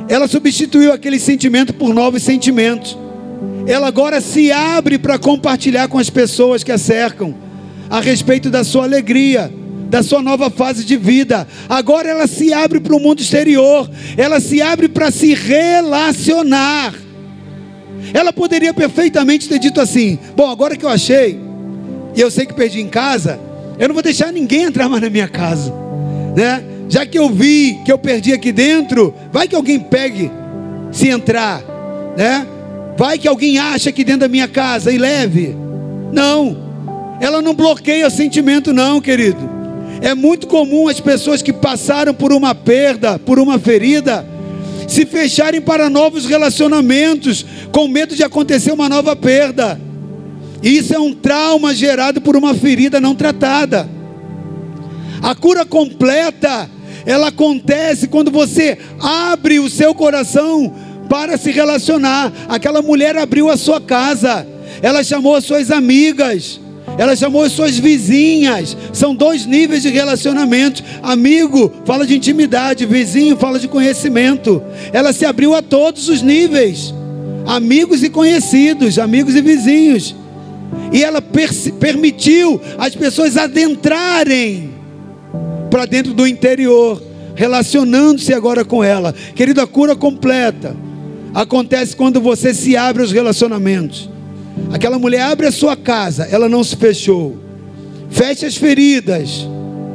ela 0.10 0.28
substituiu 0.28 0.92
aquele 0.92 1.18
sentimento 1.18 1.74
por 1.74 1.94
novos 1.94 2.22
sentimentos. 2.22 2.98
Ela 3.68 3.88
agora 3.88 4.20
se 4.22 4.52
abre 4.52 4.98
para 4.98 5.20
compartilhar 5.20 5.88
com 5.88 5.98
as 5.98 6.10
pessoas 6.10 6.64
que 6.64 6.72
a 6.72 6.78
cercam 6.78 7.36
a 7.90 8.00
respeito 8.00 8.50
da 8.50 8.64
sua 8.64 8.84
alegria 8.84 9.52
da 9.90 10.04
sua 10.04 10.22
nova 10.22 10.50
fase 10.50 10.86
de 10.86 10.96
vida. 10.96 11.48
Agora 11.68 12.08
ela 12.08 12.28
se 12.28 12.54
abre 12.54 12.80
para 12.80 12.96
o 12.96 13.00
mundo 13.00 13.22
exterior, 13.22 13.90
ela 14.16 14.40
se 14.40 14.62
abre 14.62 14.88
para 14.88 15.10
se 15.12 15.34
relacionar. 15.34 16.94
Ela 18.14 18.32
poderia 18.32 18.74
perfeitamente 18.74 19.50
ter 19.50 19.60
dito 19.60 19.82
assim: 19.82 20.18
Bom, 20.36 20.50
agora 20.50 20.78
que 20.78 20.86
eu 20.86 20.90
achei, 20.90 21.40
e 22.16 22.22
eu 22.22 22.30
sei 22.30 22.46
que 22.46 22.54
perdi 22.54 22.80
em 22.80 22.88
casa, 22.88 23.40
eu 23.80 23.88
não 23.88 23.96
vou 23.96 24.04
deixar 24.04 24.32
ninguém 24.32 24.64
entrar 24.64 24.88
mais 24.88 25.02
na 25.02 25.10
minha 25.10 25.28
casa, 25.28 25.74
né? 26.36 26.64
Já 26.88 27.06
que 27.06 27.18
eu 27.18 27.30
vi 27.30 27.80
que 27.84 27.92
eu 27.92 27.98
perdi 27.98 28.34
aqui 28.34 28.52
dentro, 28.52 29.14
vai 29.32 29.48
que 29.48 29.56
alguém 29.56 29.80
pegue 29.80 30.32
se 30.92 31.08
entrar, 31.08 31.62
né? 32.18 32.46
Vai 33.00 33.18
que 33.18 33.30
alguém 33.30 33.58
acha 33.58 33.92
aqui 33.92 34.04
dentro 34.04 34.20
da 34.20 34.28
minha 34.28 34.46
casa 34.46 34.92
e 34.92 34.98
leve. 34.98 35.56
Não, 36.12 36.58
ela 37.22 37.42
não 37.42 37.54
bloqueia 37.54 38.10
sentimento, 38.10 38.74
não, 38.74 39.00
querido. 39.00 39.40
É 40.02 40.14
muito 40.14 40.48
comum 40.48 40.90
as 40.90 41.00
pessoas 41.00 41.42
que 41.42 41.54
passaram 41.54 42.14
por 42.14 42.34
uma 42.34 42.54
perda, 42.54 43.18
por 43.18 43.40
uma 43.40 43.58
ferida, 43.58 44.28
se 44.86 45.06
fecharem 45.06 45.62
para 45.62 45.90
novos 45.90 46.26
relacionamentos, 46.26 47.46
com 47.72 47.88
medo 47.88 48.18
de 48.18 48.22
acontecer 48.22 48.74
uma 48.74 48.90
nova 48.90 49.16
perda. 49.16 49.80
Isso 50.62 50.94
é 50.94 51.00
um 51.00 51.14
trauma 51.14 51.74
gerado 51.74 52.20
por 52.20 52.36
uma 52.36 52.54
ferida 52.54 53.00
não 53.00 53.16
tratada. 53.16 53.90
A 55.22 55.34
cura 55.34 55.66
completa, 55.66 56.70
ela 57.06 57.30
acontece 57.30 58.10
quando 58.10 58.30
você 58.30 58.78
abre 59.00 59.58
o 59.58 59.70
seu 59.70 59.96
coração 59.96 60.89
para 61.10 61.38
se 61.38 61.52
relacionar. 61.52 62.32
Aquela 62.48 62.82
mulher 62.82 63.18
abriu 63.18 63.50
a 63.50 63.58
sua 63.58 63.82
casa, 63.82 64.48
ela 64.82 65.04
chamou 65.04 65.36
as 65.36 65.44
suas 65.44 65.72
amigas, 65.72 66.62
ela 66.98 67.16
chamou 67.16 67.44
as 67.44 67.52
suas 67.52 67.78
vizinhas. 67.78 68.78
São 68.94 69.16
dois 69.16 69.46
níveis 69.46 69.82
de 69.82 69.90
relacionamento. 69.90 70.84
Amigo 71.02 71.72
fala 71.86 72.06
de 72.06 72.16
intimidade, 72.16 72.86
vizinho 72.86 73.36
fala 73.36 73.60
de 73.60 73.68
conhecimento. 73.68 74.62
Ela 74.94 75.12
se 75.12 75.26
abriu 75.26 75.56
a 75.56 75.62
todos 75.62 76.08
os 76.08 76.22
níveis. 76.22 76.94
Amigos 77.46 78.04
e 78.04 78.10
conhecidos, 78.10 79.00
amigos 79.00 79.36
e 79.36 79.42
vizinhos. 79.42 80.16
E 80.94 81.04
ela 81.04 81.22
permitiu 81.22 82.62
as 82.78 82.96
pessoas 82.96 83.38
adentrarem 83.38 84.70
para 85.72 85.86
dentro 85.86 86.14
do 86.14 86.28
interior, 86.28 87.02
relacionando-se 87.34 88.34
agora 88.34 88.66
com 88.66 88.84
ela. 88.84 89.16
Querido, 89.36 89.62
a 89.62 89.68
cura 89.68 89.96
completa 89.96 90.76
acontece 91.34 91.96
quando 91.96 92.20
você 92.22 92.54
se 92.54 92.76
abre 92.76 93.02
aos 93.02 93.12
relacionamentos. 93.12 94.10
Aquela 94.72 95.00
mulher 95.00 95.22
abre 95.22 95.48
a 95.48 95.52
sua 95.52 95.76
casa, 95.76 96.28
ela 96.32 96.50
não 96.50 96.64
se 96.64 96.76
fechou. 96.76 97.38
Feche 98.10 98.46
as 98.46 98.56
feridas, 98.56 99.48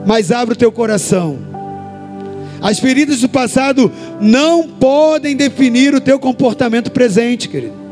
mas 0.06 0.30
abre 0.30 0.54
o 0.54 0.58
teu 0.58 0.72
coração. 0.72 1.38
As 2.60 2.78
feridas 2.78 3.20
do 3.20 3.28
passado 3.28 3.92
não 4.20 4.66
podem 4.66 5.36
definir 5.36 5.94
o 5.94 6.00
teu 6.00 6.18
comportamento 6.18 6.90
presente, 6.90 7.48
querido. 7.48 7.84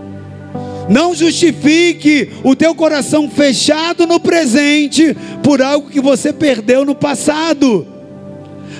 Não 0.88 1.14
justifique 1.14 2.30
o 2.43 2.57
teu 2.57 2.74
coração 2.74 3.30
fechado 3.30 4.07
no 4.07 4.18
presente 4.18 5.16
por 5.43 5.62
algo 5.62 5.90
que 5.90 6.01
você 6.01 6.32
perdeu 6.32 6.84
no 6.84 6.95
passado. 6.95 7.86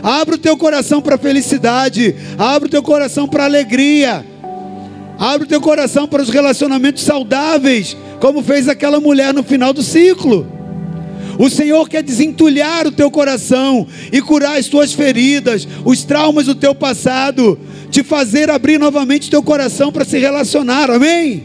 Abra 0.03 0.35
o 0.35 0.39
teu 0.39 0.57
coração 0.57 1.01
para 1.01 1.17
felicidade, 1.17 2.17
abra 2.37 2.67
o 2.67 2.71
teu 2.71 2.83
coração 2.83 3.29
para 3.29 3.45
alegria. 3.45 4.32
Abre 5.23 5.45
o 5.45 5.49
teu 5.49 5.61
coração 5.61 6.09
para 6.09 6.21
os 6.21 6.31
relacionamentos 6.31 7.05
saudáveis, 7.05 7.97
como 8.19 8.43
fez 8.43 8.69
aquela 8.69 8.99
mulher 8.99 9.33
no 9.33 9.45
final 9.45 9.73
do 9.73 9.81
ciclo. 9.81 10.45
O 11.39 11.49
Senhor 11.49 11.89
quer 11.89 12.03
desentulhar 12.03 12.89
o 12.89 12.91
teu 12.91 13.09
coração 13.09 13.87
e 14.11 14.21
curar 14.21 14.59
as 14.59 14.67
tuas 14.67 14.93
feridas, 14.93 15.69
os 15.85 16.03
traumas 16.03 16.47
do 16.47 16.57
teu 16.57 16.75
passado, 16.75 17.57
te 17.89 18.03
fazer 18.03 18.51
abrir 18.51 18.81
novamente 18.81 19.31
teu 19.31 19.45
coração 19.45 19.93
para 19.93 20.05
se 20.05 20.19
relacionar. 20.19 20.91
Amém? 20.91 21.45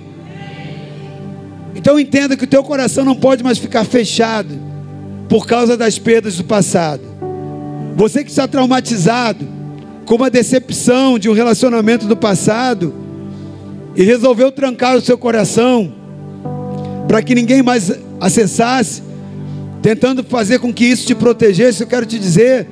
Então 1.75 1.99
entenda 1.99 2.35
que 2.35 2.45
o 2.45 2.47
teu 2.47 2.63
coração 2.63 3.05
não 3.05 3.15
pode 3.15 3.43
mais 3.43 3.59
ficar 3.59 3.85
fechado 3.85 4.59
por 5.29 5.45
causa 5.45 5.77
das 5.77 5.99
perdas 5.99 6.35
do 6.35 6.43
passado. 6.43 7.03
Você 7.95 8.23
que 8.23 8.31
está 8.31 8.47
traumatizado 8.47 9.47
com 10.03 10.15
uma 10.15 10.31
decepção 10.31 11.19
de 11.19 11.29
um 11.29 11.33
relacionamento 11.33 12.07
do 12.07 12.17
passado, 12.17 13.05
e 13.97 14.03
resolveu 14.03 14.51
trancar 14.51 14.95
o 14.95 15.01
seu 15.01 15.17
coração 15.17 15.91
para 17.07 17.19
que 17.23 17.33
ninguém 17.33 17.63
mais 17.63 17.91
acessasse, 18.21 19.01
tentando 19.81 20.23
fazer 20.23 20.59
com 20.59 20.71
que 20.71 20.85
isso 20.85 21.07
te 21.07 21.15
protegesse, 21.15 21.81
eu 21.81 21.87
quero 21.87 22.05
te 22.05 22.19
dizer 22.19 22.67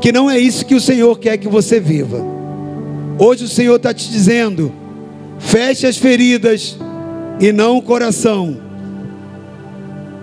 que 0.00 0.10
não 0.10 0.30
é 0.30 0.38
isso 0.38 0.64
que 0.64 0.74
o 0.74 0.80
Senhor 0.80 1.18
quer 1.18 1.36
que 1.36 1.48
você 1.48 1.78
viva. 1.78 2.24
Hoje 3.18 3.44
o 3.44 3.48
Senhor 3.48 3.76
está 3.76 3.92
te 3.92 4.08
dizendo: 4.08 4.72
feche 5.38 5.86
as 5.86 5.98
feridas 5.98 6.78
e 7.38 7.52
não 7.52 7.76
o 7.76 7.82
coração. 7.82 8.56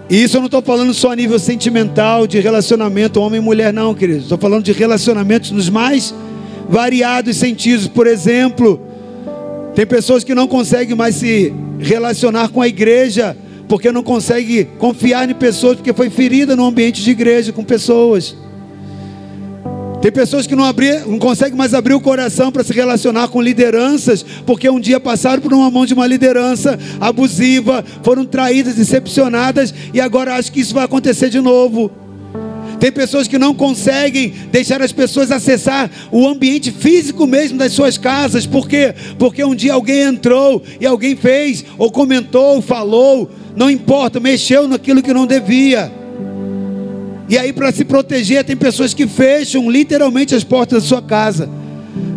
E 0.09 0.23
isso 0.23 0.37
eu 0.37 0.41
não 0.41 0.47
estou 0.47 0.61
falando 0.61 0.93
só 0.93 1.11
a 1.11 1.15
nível 1.15 1.37
sentimental, 1.37 2.25
de 2.25 2.39
relacionamento 2.39 3.19
homem 3.19 3.39
e 3.39 3.43
mulher, 3.43 3.71
não, 3.71 3.93
querido. 3.93 4.19
Estou 4.19 4.37
falando 4.37 4.63
de 4.63 4.71
relacionamentos 4.71 5.51
nos 5.51 5.69
mais 5.69 6.15
variados 6.69 7.37
sentidos. 7.37 7.87
Por 7.87 8.07
exemplo, 8.07 8.84
tem 9.75 9.85
pessoas 9.85 10.23
que 10.23 10.33
não 10.33 10.47
conseguem 10.47 10.95
mais 10.95 11.15
se 11.15 11.53
relacionar 11.77 12.47
com 12.47 12.61
a 12.61 12.67
igreja, 12.67 13.35
porque 13.67 13.91
não 13.91 14.01
conseguem 14.01 14.63
confiar 14.79 15.29
em 15.29 15.35
pessoas, 15.35 15.75
porque 15.75 15.91
foi 15.91 16.09
ferida 16.09 16.55
no 16.55 16.65
ambiente 16.65 17.03
de 17.03 17.11
igreja 17.11 17.51
com 17.51 17.61
pessoas. 17.61 18.37
Tem 20.01 20.11
pessoas 20.11 20.47
que 20.47 20.55
não, 20.55 20.63
abrir, 20.63 21.05
não 21.05 21.19
conseguem 21.19 21.57
mais 21.57 21.73
abrir 21.73 21.93
o 21.93 21.99
coração 21.99 22.51
para 22.51 22.63
se 22.63 22.71
relacionar 22.71 23.27
com 23.27 23.41
lideranças, 23.41 24.23
porque 24.45 24.69
um 24.69 24.79
dia 24.79 24.99
passaram 24.99 25.41
por 25.41 25.51
uma 25.51 25.69
mão 25.69 25.85
de 25.85 25.93
uma 25.93 26.07
liderança 26.07 26.79
abusiva, 27.01 27.83
foram 28.01 28.23
traídas, 28.23 28.75
decepcionadas, 28.75 29.73
e 29.93 29.99
agora 29.99 30.35
acho 30.35 30.53
que 30.53 30.61
isso 30.61 30.73
vai 30.73 30.85
acontecer 30.85 31.29
de 31.29 31.41
novo. 31.41 31.91
Tem 32.79 32.91
pessoas 32.91 33.27
que 33.27 33.37
não 33.37 33.53
conseguem 33.53 34.33
deixar 34.51 34.81
as 34.81 34.91
pessoas 34.91 35.31
acessar 35.31 35.89
o 36.11 36.27
ambiente 36.27 36.71
físico 36.71 37.25
mesmo 37.25 37.57
das 37.57 37.73
suas 37.73 37.97
casas. 37.97 38.45
Por 38.45 38.67
quê? 38.67 38.93
Porque 39.17 39.43
um 39.43 39.55
dia 39.55 39.73
alguém 39.73 40.01
entrou 40.01 40.61
e 40.79 40.85
alguém 40.85 41.15
fez, 41.15 41.65
ou 41.77 41.91
comentou, 41.91 42.61
falou, 42.61 43.29
não 43.55 43.69
importa, 43.69 44.19
mexeu 44.19 44.67
naquilo 44.67 45.01
que 45.01 45.13
não 45.13 45.25
devia. 45.25 45.91
E 47.27 47.37
aí, 47.37 47.51
para 47.51 47.71
se 47.71 47.83
proteger, 47.83 48.43
tem 48.43 48.55
pessoas 48.55 48.93
que 48.93 49.07
fecham 49.07 49.69
literalmente 49.69 50.35
as 50.35 50.43
portas 50.43 50.83
da 50.83 50.87
sua 50.87 51.01
casa. 51.01 51.49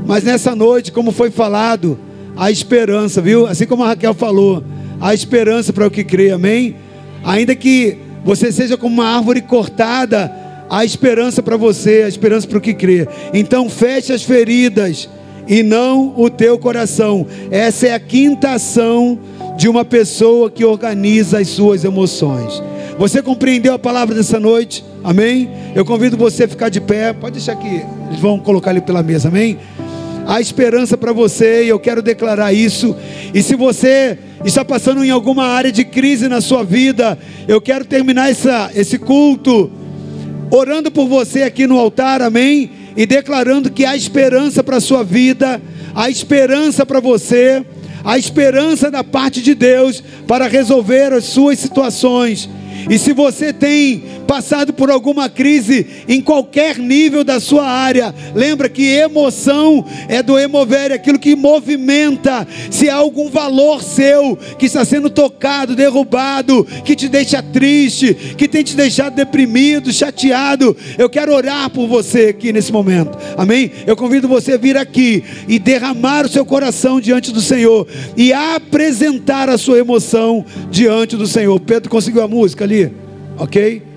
Mas 0.06 0.22
nessa 0.22 0.54
noite, 0.54 0.92
como 0.92 1.12
foi 1.12 1.30
falado, 1.30 1.98
há 2.36 2.50
esperança, 2.50 3.22
viu? 3.22 3.46
Assim 3.46 3.66
como 3.66 3.84
a 3.84 3.88
Raquel 3.88 4.12
falou, 4.12 4.62
há 5.00 5.14
esperança 5.14 5.72
para 5.72 5.86
o 5.86 5.90
que 5.90 6.04
crê, 6.04 6.30
amém? 6.30 6.76
Ainda 7.24 7.54
que 7.54 7.96
você 8.24 8.52
seja 8.52 8.76
como 8.76 8.94
uma 8.94 9.16
árvore 9.16 9.40
cortada, 9.40 10.30
Há 10.70 10.84
esperança 10.84 11.42
para 11.42 11.56
você, 11.56 12.02
há 12.04 12.08
esperança 12.08 12.46
para 12.46 12.58
o 12.58 12.60
que 12.60 12.74
crê. 12.74 13.08
Então 13.32 13.68
feche 13.68 14.12
as 14.12 14.22
feridas 14.22 15.08
e 15.46 15.62
não 15.62 16.12
o 16.16 16.28
teu 16.28 16.58
coração. 16.58 17.26
Essa 17.50 17.88
é 17.88 17.94
a 17.94 18.00
quinta 18.00 18.50
ação 18.50 19.18
de 19.56 19.68
uma 19.68 19.84
pessoa 19.84 20.50
que 20.50 20.64
organiza 20.64 21.38
as 21.38 21.48
suas 21.48 21.84
emoções. 21.84 22.62
Você 22.98 23.22
compreendeu 23.22 23.72
a 23.72 23.78
palavra 23.78 24.14
dessa 24.14 24.38
noite? 24.38 24.84
Amém? 25.02 25.48
Eu 25.74 25.84
convido 25.84 26.16
você 26.16 26.44
a 26.44 26.48
ficar 26.48 26.68
de 26.68 26.80
pé. 26.80 27.12
Pode 27.12 27.34
deixar 27.34 27.52
aqui. 27.52 27.82
Eles 28.08 28.20
vão 28.20 28.38
colocar 28.38 28.70
ali 28.70 28.80
pela 28.80 29.02
mesa. 29.02 29.28
Amém? 29.28 29.58
Há 30.26 30.40
esperança 30.42 30.98
para 30.98 31.12
você 31.12 31.64
e 31.64 31.68
eu 31.68 31.78
quero 31.78 32.02
declarar 32.02 32.52
isso. 32.52 32.94
E 33.32 33.42
se 33.42 33.56
você 33.56 34.18
está 34.44 34.62
passando 34.62 35.02
em 35.02 35.10
alguma 35.10 35.46
área 35.46 35.72
de 35.72 35.84
crise 35.84 36.28
na 36.28 36.42
sua 36.42 36.62
vida, 36.62 37.18
eu 37.46 37.60
quero 37.60 37.84
terminar 37.84 38.30
essa, 38.30 38.70
esse 38.74 38.98
culto 38.98 39.70
orando 40.50 40.90
por 40.90 41.06
você 41.06 41.42
aqui 41.42 41.66
no 41.66 41.78
altar, 41.78 42.22
amém? 42.22 42.70
E 42.96 43.06
declarando 43.06 43.70
que 43.70 43.84
há 43.84 43.96
esperança 43.96 44.62
para 44.62 44.76
a 44.76 44.80
sua 44.80 45.02
vida, 45.04 45.60
há 45.94 46.10
esperança 46.10 46.84
para 46.84 47.00
você, 47.00 47.64
há 48.04 48.18
esperança 48.18 48.90
da 48.90 49.04
parte 49.04 49.42
de 49.42 49.54
Deus 49.54 50.02
para 50.26 50.48
resolver 50.48 51.12
as 51.12 51.24
suas 51.24 51.58
situações. 51.58 52.48
E 52.88 52.98
se 52.98 53.12
você 53.12 53.52
tem 53.52 54.04
passado 54.28 54.74
por 54.74 54.90
alguma 54.90 55.26
crise 55.30 56.04
em 56.06 56.20
qualquer 56.20 56.78
nível 56.78 57.24
da 57.24 57.40
sua 57.40 57.66
área, 57.66 58.14
lembra 58.34 58.68
que 58.68 58.84
emoção 58.84 59.82
é 60.06 60.22
do 60.22 60.38
emover, 60.38 60.90
é 60.90 60.94
aquilo 60.94 61.18
que 61.18 61.34
movimenta. 61.34 62.46
Se 62.70 62.90
há 62.90 62.96
algum 62.96 63.30
valor 63.30 63.82
seu 63.82 64.36
que 64.58 64.66
está 64.66 64.84
sendo 64.84 65.08
tocado, 65.08 65.74
derrubado, 65.74 66.66
que 66.84 66.94
te 66.94 67.08
deixa 67.08 67.42
triste, 67.42 68.14
que 68.36 68.46
tem 68.46 68.62
te 68.62 68.76
deixado 68.76 69.14
deprimido, 69.14 69.90
chateado, 69.90 70.76
eu 70.98 71.08
quero 71.08 71.32
orar 71.34 71.70
por 71.70 71.88
você 71.88 72.26
aqui 72.26 72.52
nesse 72.52 72.70
momento. 72.70 73.16
Amém? 73.34 73.72
Eu 73.86 73.96
convido 73.96 74.28
você 74.28 74.52
a 74.52 74.58
vir 74.58 74.76
aqui 74.76 75.24
e 75.48 75.58
derramar 75.58 76.26
o 76.26 76.28
seu 76.28 76.44
coração 76.44 77.00
diante 77.00 77.32
do 77.32 77.40
Senhor 77.40 77.88
e 78.14 78.30
apresentar 78.30 79.48
a 79.48 79.56
sua 79.56 79.78
emoção 79.78 80.44
diante 80.70 81.16
do 81.16 81.26
Senhor. 81.26 81.58
Pedro 81.60 81.88
conseguiu 81.88 82.22
a 82.22 82.28
música 82.28 82.64
ali? 82.64 82.92
Ok? 83.38 83.87